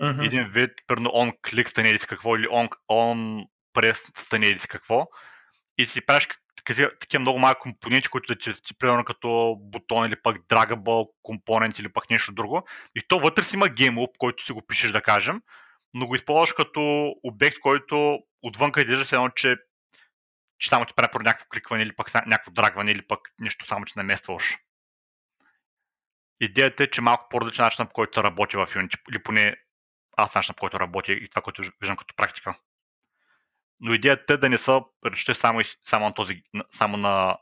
Uh-huh. 0.00 0.26
Един 0.26 0.44
вид, 0.44 0.70
примерно 0.86 1.10
on 1.10 1.40
click 1.40 1.68
стане 1.68 1.90
или 1.90 1.98
какво, 1.98 2.36
или 2.36 2.46
on, 2.46 2.68
on 2.90 3.46
press 3.74 4.20
стане 4.20 4.58
какво. 4.68 5.06
И 5.78 5.86
си 5.86 6.06
правиш 6.06 6.28
такива 6.64 7.20
много 7.20 7.38
малки 7.38 7.60
компоненти, 7.60 8.08
които 8.08 8.34
да 8.34 8.38
ти, 8.38 8.74
примерно 8.78 9.04
като 9.04 9.56
бутон 9.60 10.06
или 10.06 10.22
пък 10.22 10.36
dragable 10.36 11.10
компонент 11.22 11.78
или 11.78 11.92
пък 11.92 12.10
нещо 12.10 12.32
друго. 12.32 12.68
И 12.94 13.02
то 13.08 13.20
вътре 13.20 13.44
си 13.44 13.56
има 13.56 13.66
GameLoop, 13.66 14.10
който 14.18 14.44
си 14.44 14.52
го 14.52 14.66
пишеш 14.66 14.92
да 14.92 15.02
кажем, 15.02 15.40
но 15.94 16.06
го 16.06 16.14
използваш 16.14 16.52
като 16.52 17.14
обект, 17.22 17.58
който 17.60 18.18
отвънка 18.42 18.80
изглежда 18.80 19.04
се 19.04 19.14
едно, 19.14 19.28
че, 19.28 19.56
че 20.58 20.68
само 20.68 20.84
ти 20.84 20.94
прави 20.94 21.08
по 21.12 21.18
някакво 21.18 21.48
кликване 21.48 21.82
или 21.82 21.96
пък 21.96 22.14
някакво 22.14 22.50
драгване 22.50 22.90
или 22.90 23.02
пък 23.02 23.20
нещо 23.38 23.66
само, 23.68 23.84
че 23.84 23.94
наместваш. 23.96 24.56
Идеята 26.40 26.84
е, 26.84 26.90
че 26.90 27.00
малко 27.00 27.26
по-различен 27.30 27.64
начин, 27.64 27.86
по 27.86 27.92
който 27.92 28.24
работи 28.24 28.56
в 28.56 28.66
Unity, 28.66 28.98
или 29.10 29.22
поне 29.22 29.56
аз 30.22 30.34
начин, 30.34 30.54
по 30.54 30.60
който 30.60 30.80
работи 30.80 31.12
и 31.12 31.28
това, 31.28 31.42
което 31.42 31.62
виждам 31.80 31.96
като 31.96 32.14
практика 32.16 32.54
но 33.80 33.94
идеята 33.94 34.32
е 34.32 34.36
да 34.36 34.48
не 34.48 34.58
са 34.58 34.80
речете 35.06 35.34
само, 35.34 35.60
само 35.88 36.06
на 36.06 36.14
този, 36.14 36.42
само 36.78 36.96
на... 36.96 37.38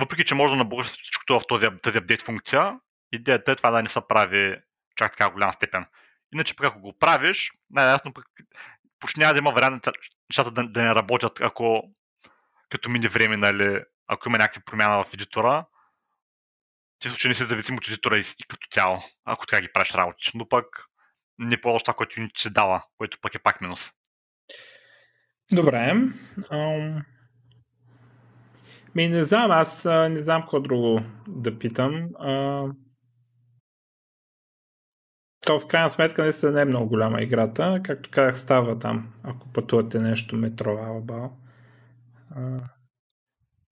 Въпреки, 0.00 0.24
че 0.24 0.34
може 0.34 0.50
да 0.50 0.56
набързаш 0.56 1.02
всичкото 1.02 1.40
в 1.40 1.46
този, 1.48 1.66
тази 1.82 1.98
апдейт 1.98 2.22
функция, 2.22 2.80
идеята 3.12 3.52
е 3.52 3.56
това 3.56 3.70
да 3.70 3.82
не 3.82 3.88
се 3.88 4.00
прави 4.08 4.56
чак 4.96 5.12
така 5.16 5.30
голяма 5.30 5.52
степен. 5.52 5.86
Иначе 6.34 6.56
пък 6.56 6.66
ако 6.66 6.80
го 6.80 6.98
правиш, 6.98 7.52
най-ясно 7.70 8.12
почти 9.00 9.20
няма 9.20 9.32
да 9.32 9.38
има 9.38 9.52
вариант 9.52 9.88
нещата 10.30 10.50
да, 10.50 10.64
да 10.64 10.82
не 10.82 10.94
работят, 10.94 11.40
ако 11.40 11.94
като 12.70 12.90
мине 12.90 13.08
време, 13.08 13.36
нали, 13.36 13.84
ако 14.06 14.28
има 14.28 14.38
някаква 14.38 14.62
промяна 14.66 15.04
в 15.04 15.14
едитора, 15.14 15.66
ти 16.98 17.08
случай 17.08 17.28
не 17.28 17.34
си 17.34 17.44
зависим 17.44 17.76
от 17.76 17.86
едитора 17.86 18.18
и, 18.18 18.20
и 18.20 18.44
като 18.48 18.68
цяло, 18.70 19.02
ако 19.24 19.46
така 19.46 19.62
ги 19.62 19.72
правиш 19.72 19.94
работи. 19.94 20.30
Но 20.34 20.48
пък 20.48 20.66
не 21.38 21.60
ползваш 21.60 21.82
това, 21.82 21.94
което 21.94 22.20
ни 22.20 22.30
се 22.36 22.50
дава, 22.50 22.84
което 22.98 23.18
пък 23.22 23.34
е 23.34 23.42
пак 23.42 23.60
минус. 23.60 23.80
Добре. 25.52 25.94
Ам... 26.50 27.04
Ми 28.94 29.08
не 29.08 29.24
знам, 29.24 29.50
аз 29.50 29.84
не 29.84 30.22
знам 30.22 30.42
какво 30.42 30.60
друго 30.60 31.00
да 31.28 31.58
питам. 31.58 32.08
А... 32.18 32.64
То 35.40 35.60
в 35.60 35.66
крайна 35.66 35.90
сметка 35.90 36.22
наистина 36.22 36.52
не 36.52 36.60
е 36.60 36.64
много 36.64 36.88
голяма 36.88 37.22
играта. 37.22 37.80
Както 37.84 38.10
казах, 38.10 38.38
става 38.38 38.78
там, 38.78 39.12
ако 39.22 39.52
пътувате 39.52 39.98
нещо 39.98 40.36
метро 40.36 40.78
Алабал. 40.78 41.38
А... 42.30 42.60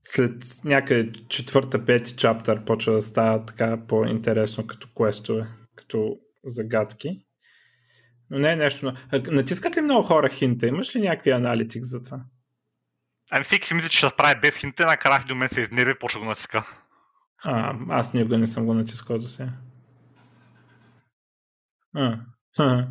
След 0.05 0.33
някъде 0.65 1.13
четвърта, 1.29 1.85
пети 1.85 2.17
чаптър 2.17 2.65
почва 2.65 2.93
да 2.93 3.03
става 3.03 3.47
така 3.47 3.87
по-интересно 3.87 4.67
като 4.67 4.89
квестове, 4.97 5.47
като 5.75 6.19
загадки. 6.45 7.27
Но 8.33 8.39
не 8.39 8.53
е 8.53 8.57
нещо. 8.57 8.93
Натискат 9.31 9.77
ли 9.77 9.81
много 9.81 10.03
хора 10.03 10.29
хинта? 10.29 10.67
Имаш 10.67 10.97
ли 10.97 11.01
някакви 11.01 11.31
аналитик 11.31 11.85
за 11.85 12.03
това? 12.03 12.21
Ами 13.31 13.45
всеки 13.45 13.69
си 13.69 13.75
мисли, 13.75 13.91
че 13.91 13.99
ще 13.99 14.17
прави 14.17 14.41
без 14.41 14.57
хинта, 14.57 14.87
накрая 14.87 15.25
до 15.29 15.35
мен 15.35 15.49
се 15.49 15.61
изнерви 15.61 15.91
и 15.91 15.99
почва 15.99 16.21
го 16.21 16.27
натиска. 16.27 16.67
А, 17.45 17.77
аз 17.89 18.15
никога 18.15 18.39
не 18.39 18.47
съм 18.47 18.67
го 18.67 18.75
натискал 18.75 19.19
до 19.19 19.29
сега. 19.29 19.53
А, 21.95 22.19
а. 22.59 22.87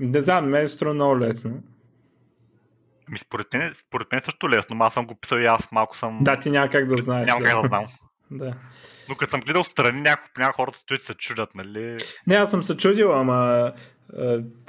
Не 0.00 0.20
знам, 0.20 0.48
мен 0.48 0.62
е 0.62 0.68
струва 0.68 0.94
много 0.94 1.18
лесно. 1.18 1.62
Ми, 3.08 3.18
според 3.18 3.52
мен, 3.52 3.74
според 3.86 4.12
мен 4.12 4.18
е 4.18 4.24
също 4.24 4.50
лесно, 4.50 4.76
но 4.76 4.84
аз 4.84 4.94
съм 4.94 5.06
го 5.06 5.14
писал 5.14 5.36
и 5.36 5.46
аз 5.46 5.72
малко 5.72 5.96
съм... 5.96 6.18
Да, 6.22 6.38
ти 6.38 6.50
няма 6.50 6.68
как 6.68 6.86
да 6.86 7.02
знаеш. 7.02 7.26
Няма 7.26 7.40
да. 7.40 7.46
как 7.46 7.62
да 7.62 7.68
знам. 7.68 7.86
Да. 8.38 8.54
Но 9.08 9.14
като 9.14 9.30
съм 9.30 9.40
гледал 9.40 9.64
страни, 9.64 10.00
някои, 10.00 10.28
някои 10.38 10.64
хората 10.64 10.78
стоят 10.78 11.02
се 11.02 11.14
чудят, 11.14 11.54
нали? 11.54 11.96
Не, 12.26 12.34
аз 12.34 12.50
съм 12.50 12.62
се 12.62 12.76
чудил, 12.76 13.20
ама 13.20 13.72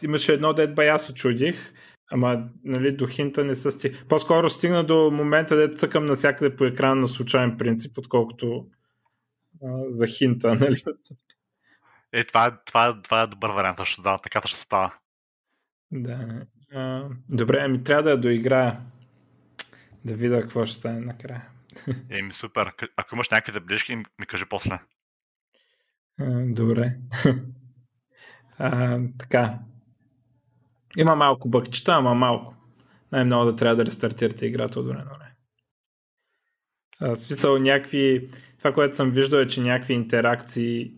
имаше 0.04 0.34
едно 0.34 0.54
дет 0.54 0.76
бая 0.76 1.00
се 1.00 1.14
чудих, 1.14 1.74
ама 2.12 2.44
нали, 2.64 2.96
до 2.96 3.08
хинта 3.08 3.44
не 3.44 3.56
са 3.56 3.72
сти. 3.72 4.06
По-скоро 4.10 4.50
стигна 4.50 4.84
до 4.84 5.12
момента, 5.12 5.56
дето 5.56 5.78
цъкам 5.78 6.06
навсякъде 6.06 6.56
по 6.56 6.66
екрана 6.66 6.96
на 6.96 7.08
случайен 7.08 7.58
принцип, 7.58 7.98
отколкото 7.98 8.66
а, 9.64 9.68
за 9.90 10.08
хинта, 10.08 10.56
нали? 10.60 10.84
Е, 12.14 12.24
това 12.24 12.58
това 12.66 12.88
е, 12.88 13.02
това 13.04 13.22
е 13.22 13.28
добър 13.28 13.50
вариант, 13.50 13.78
също 13.78 14.02
да, 14.02 14.18
така 14.18 14.42
ще 14.46 14.62
става. 14.62 14.94
Да. 15.92 16.46
А, 16.74 17.10
добре, 17.30 17.58
ами 17.62 17.84
трябва 17.84 18.04
да 18.04 18.10
я 18.10 18.18
доиграя. 18.18 18.80
Да 20.06 20.14
видя 20.14 20.42
какво 20.42 20.66
ще 20.66 20.78
стане 20.78 21.00
накрая. 21.00 21.53
Еми 22.10 22.34
супер. 22.34 22.72
Ако 22.98 23.16
имаш 23.16 23.30
някакви 23.30 23.54
забележки, 23.54 23.96
ми 23.96 24.26
кажи 24.28 24.46
после. 24.50 24.80
Добре. 26.48 26.98
А, 28.58 29.00
така. 29.20 29.60
Има 30.98 31.16
малко 31.16 31.50
бъкчета, 31.50 31.92
ама 31.92 32.16
малко. 32.16 32.56
Най-много 33.12 33.46
да 33.46 33.56
трябва 33.56 33.76
да 33.76 33.86
рестартирате 33.86 34.46
играта 34.46 34.80
от 34.80 34.88
време 34.88 35.04
на 35.04 35.12
време. 35.12 35.36
В 37.02 37.18
смисъл 37.18 37.60
някакви... 37.60 38.30
Това, 38.58 38.74
което 38.74 38.96
съм 38.96 39.12
виждал 39.12 39.40
е, 39.40 39.48
че 39.48 39.62
някакви 39.62 39.94
интеракции 39.94 40.94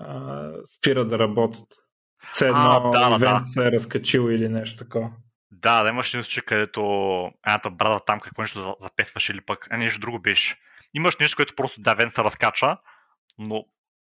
а, 0.00 0.50
спират 0.76 1.08
да 1.08 1.18
работят. 1.18 1.66
Все 2.28 2.46
едно 2.46 2.60
а, 2.60 2.90
да, 2.90 3.16
ивент 3.16 3.40
да. 3.40 3.44
се 3.44 3.66
е 3.66 3.72
разкачил 3.72 4.30
или 4.30 4.48
нещо 4.48 4.84
такова. 4.84 5.12
Да, 5.50 5.82
да 5.82 5.88
имаш 5.88 6.14
нещо, 6.14 6.42
където 6.46 6.80
едната 7.46 7.70
брада 7.70 8.00
там 8.06 8.20
какво 8.20 8.42
нещо 8.42 8.76
запесваш 8.82 9.28
или 9.28 9.40
пък 9.40 9.66
а 9.70 9.76
нещо 9.76 10.00
друго 10.00 10.18
беше. 10.18 10.56
Имаш 10.94 11.16
нещо, 11.16 11.36
което 11.36 11.54
просто 11.56 11.80
да, 11.80 11.94
вен 11.94 12.10
се 12.10 12.24
разкача, 12.24 12.76
но 13.38 13.64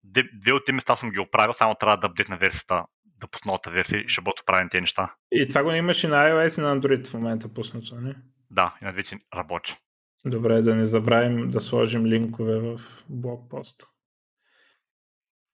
две 0.04 0.54
от 0.54 0.66
тези 0.66 0.74
места 0.74 0.96
съм 0.96 1.12
ги 1.12 1.20
оправил, 1.20 1.54
само 1.54 1.76
трябва 1.76 1.98
да 1.98 2.08
апдейт 2.08 2.30
на 2.30 2.38
версията, 2.38 2.86
да 3.06 3.28
пусна 3.28 3.50
новата 3.50 3.72
версия 3.72 4.02
и 4.02 4.10
ще 4.10 4.22
бъдат 4.22 4.40
оправени 4.40 4.70
тези 4.70 4.82
неща. 4.82 5.16
И 5.32 5.48
това 5.48 5.64
го 5.64 5.72
имаш 5.72 6.04
и 6.04 6.08
на 6.08 6.16
iOS 6.16 6.60
и 6.60 6.62
на 6.62 6.80
Android 6.80 7.08
в 7.08 7.14
момента 7.14 7.54
пуснато, 7.54 7.96
не? 7.96 8.16
Да, 8.52 8.76
и 8.82 8.86
на 8.86 8.94
двете 8.94 9.20
работи. 9.36 9.78
Добре, 10.26 10.62
да 10.62 10.76
не 10.76 10.86
забравим 10.86 11.52
да 11.52 11.62
сложим 11.62 12.06
линкове 12.06 12.60
в 12.60 12.82
блокпост. 13.10 13.84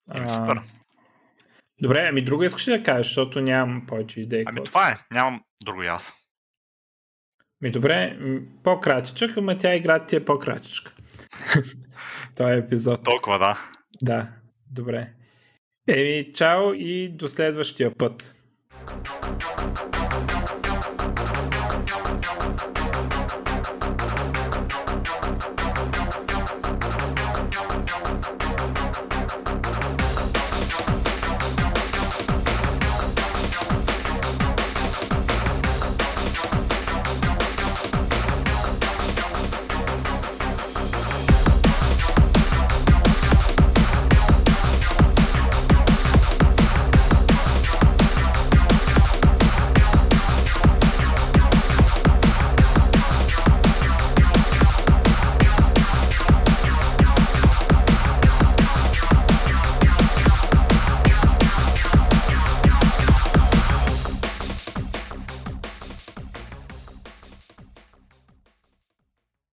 А... 0.10 0.48
Супер. 0.48 0.62
Добре, 1.84 2.08
ами 2.10 2.22
друго 2.22 2.44
искаш 2.44 2.68
ли 2.68 2.72
да 2.72 2.84
кажеш, 2.84 3.08
защото 3.08 3.42
нямам 3.42 3.86
повече 3.88 4.22
идеи. 4.22 4.44
Ами 4.48 4.64
това 4.64 4.90
е, 4.90 4.94
нямам 5.12 5.44
друго 5.64 5.84
и 5.84 5.88
аз. 5.88 6.14
Ми 7.62 7.72
добре, 7.72 8.18
по-кратичък, 8.64 9.38
ама 9.38 9.58
тя 9.58 9.76
игра 9.76 10.06
ти 10.06 10.16
е 10.16 10.26
по-кратичка. 10.26 10.94
Той 12.36 12.54
е 12.54 12.58
епизод. 12.58 13.04
Толкова, 13.04 13.40
да. 13.40 13.70
Да, 14.02 14.28
добре. 14.72 15.14
Еми, 15.88 16.34
чао 16.34 16.74
и 16.74 17.10
до 17.10 17.28
следващия 17.28 17.98
път. 17.98 18.36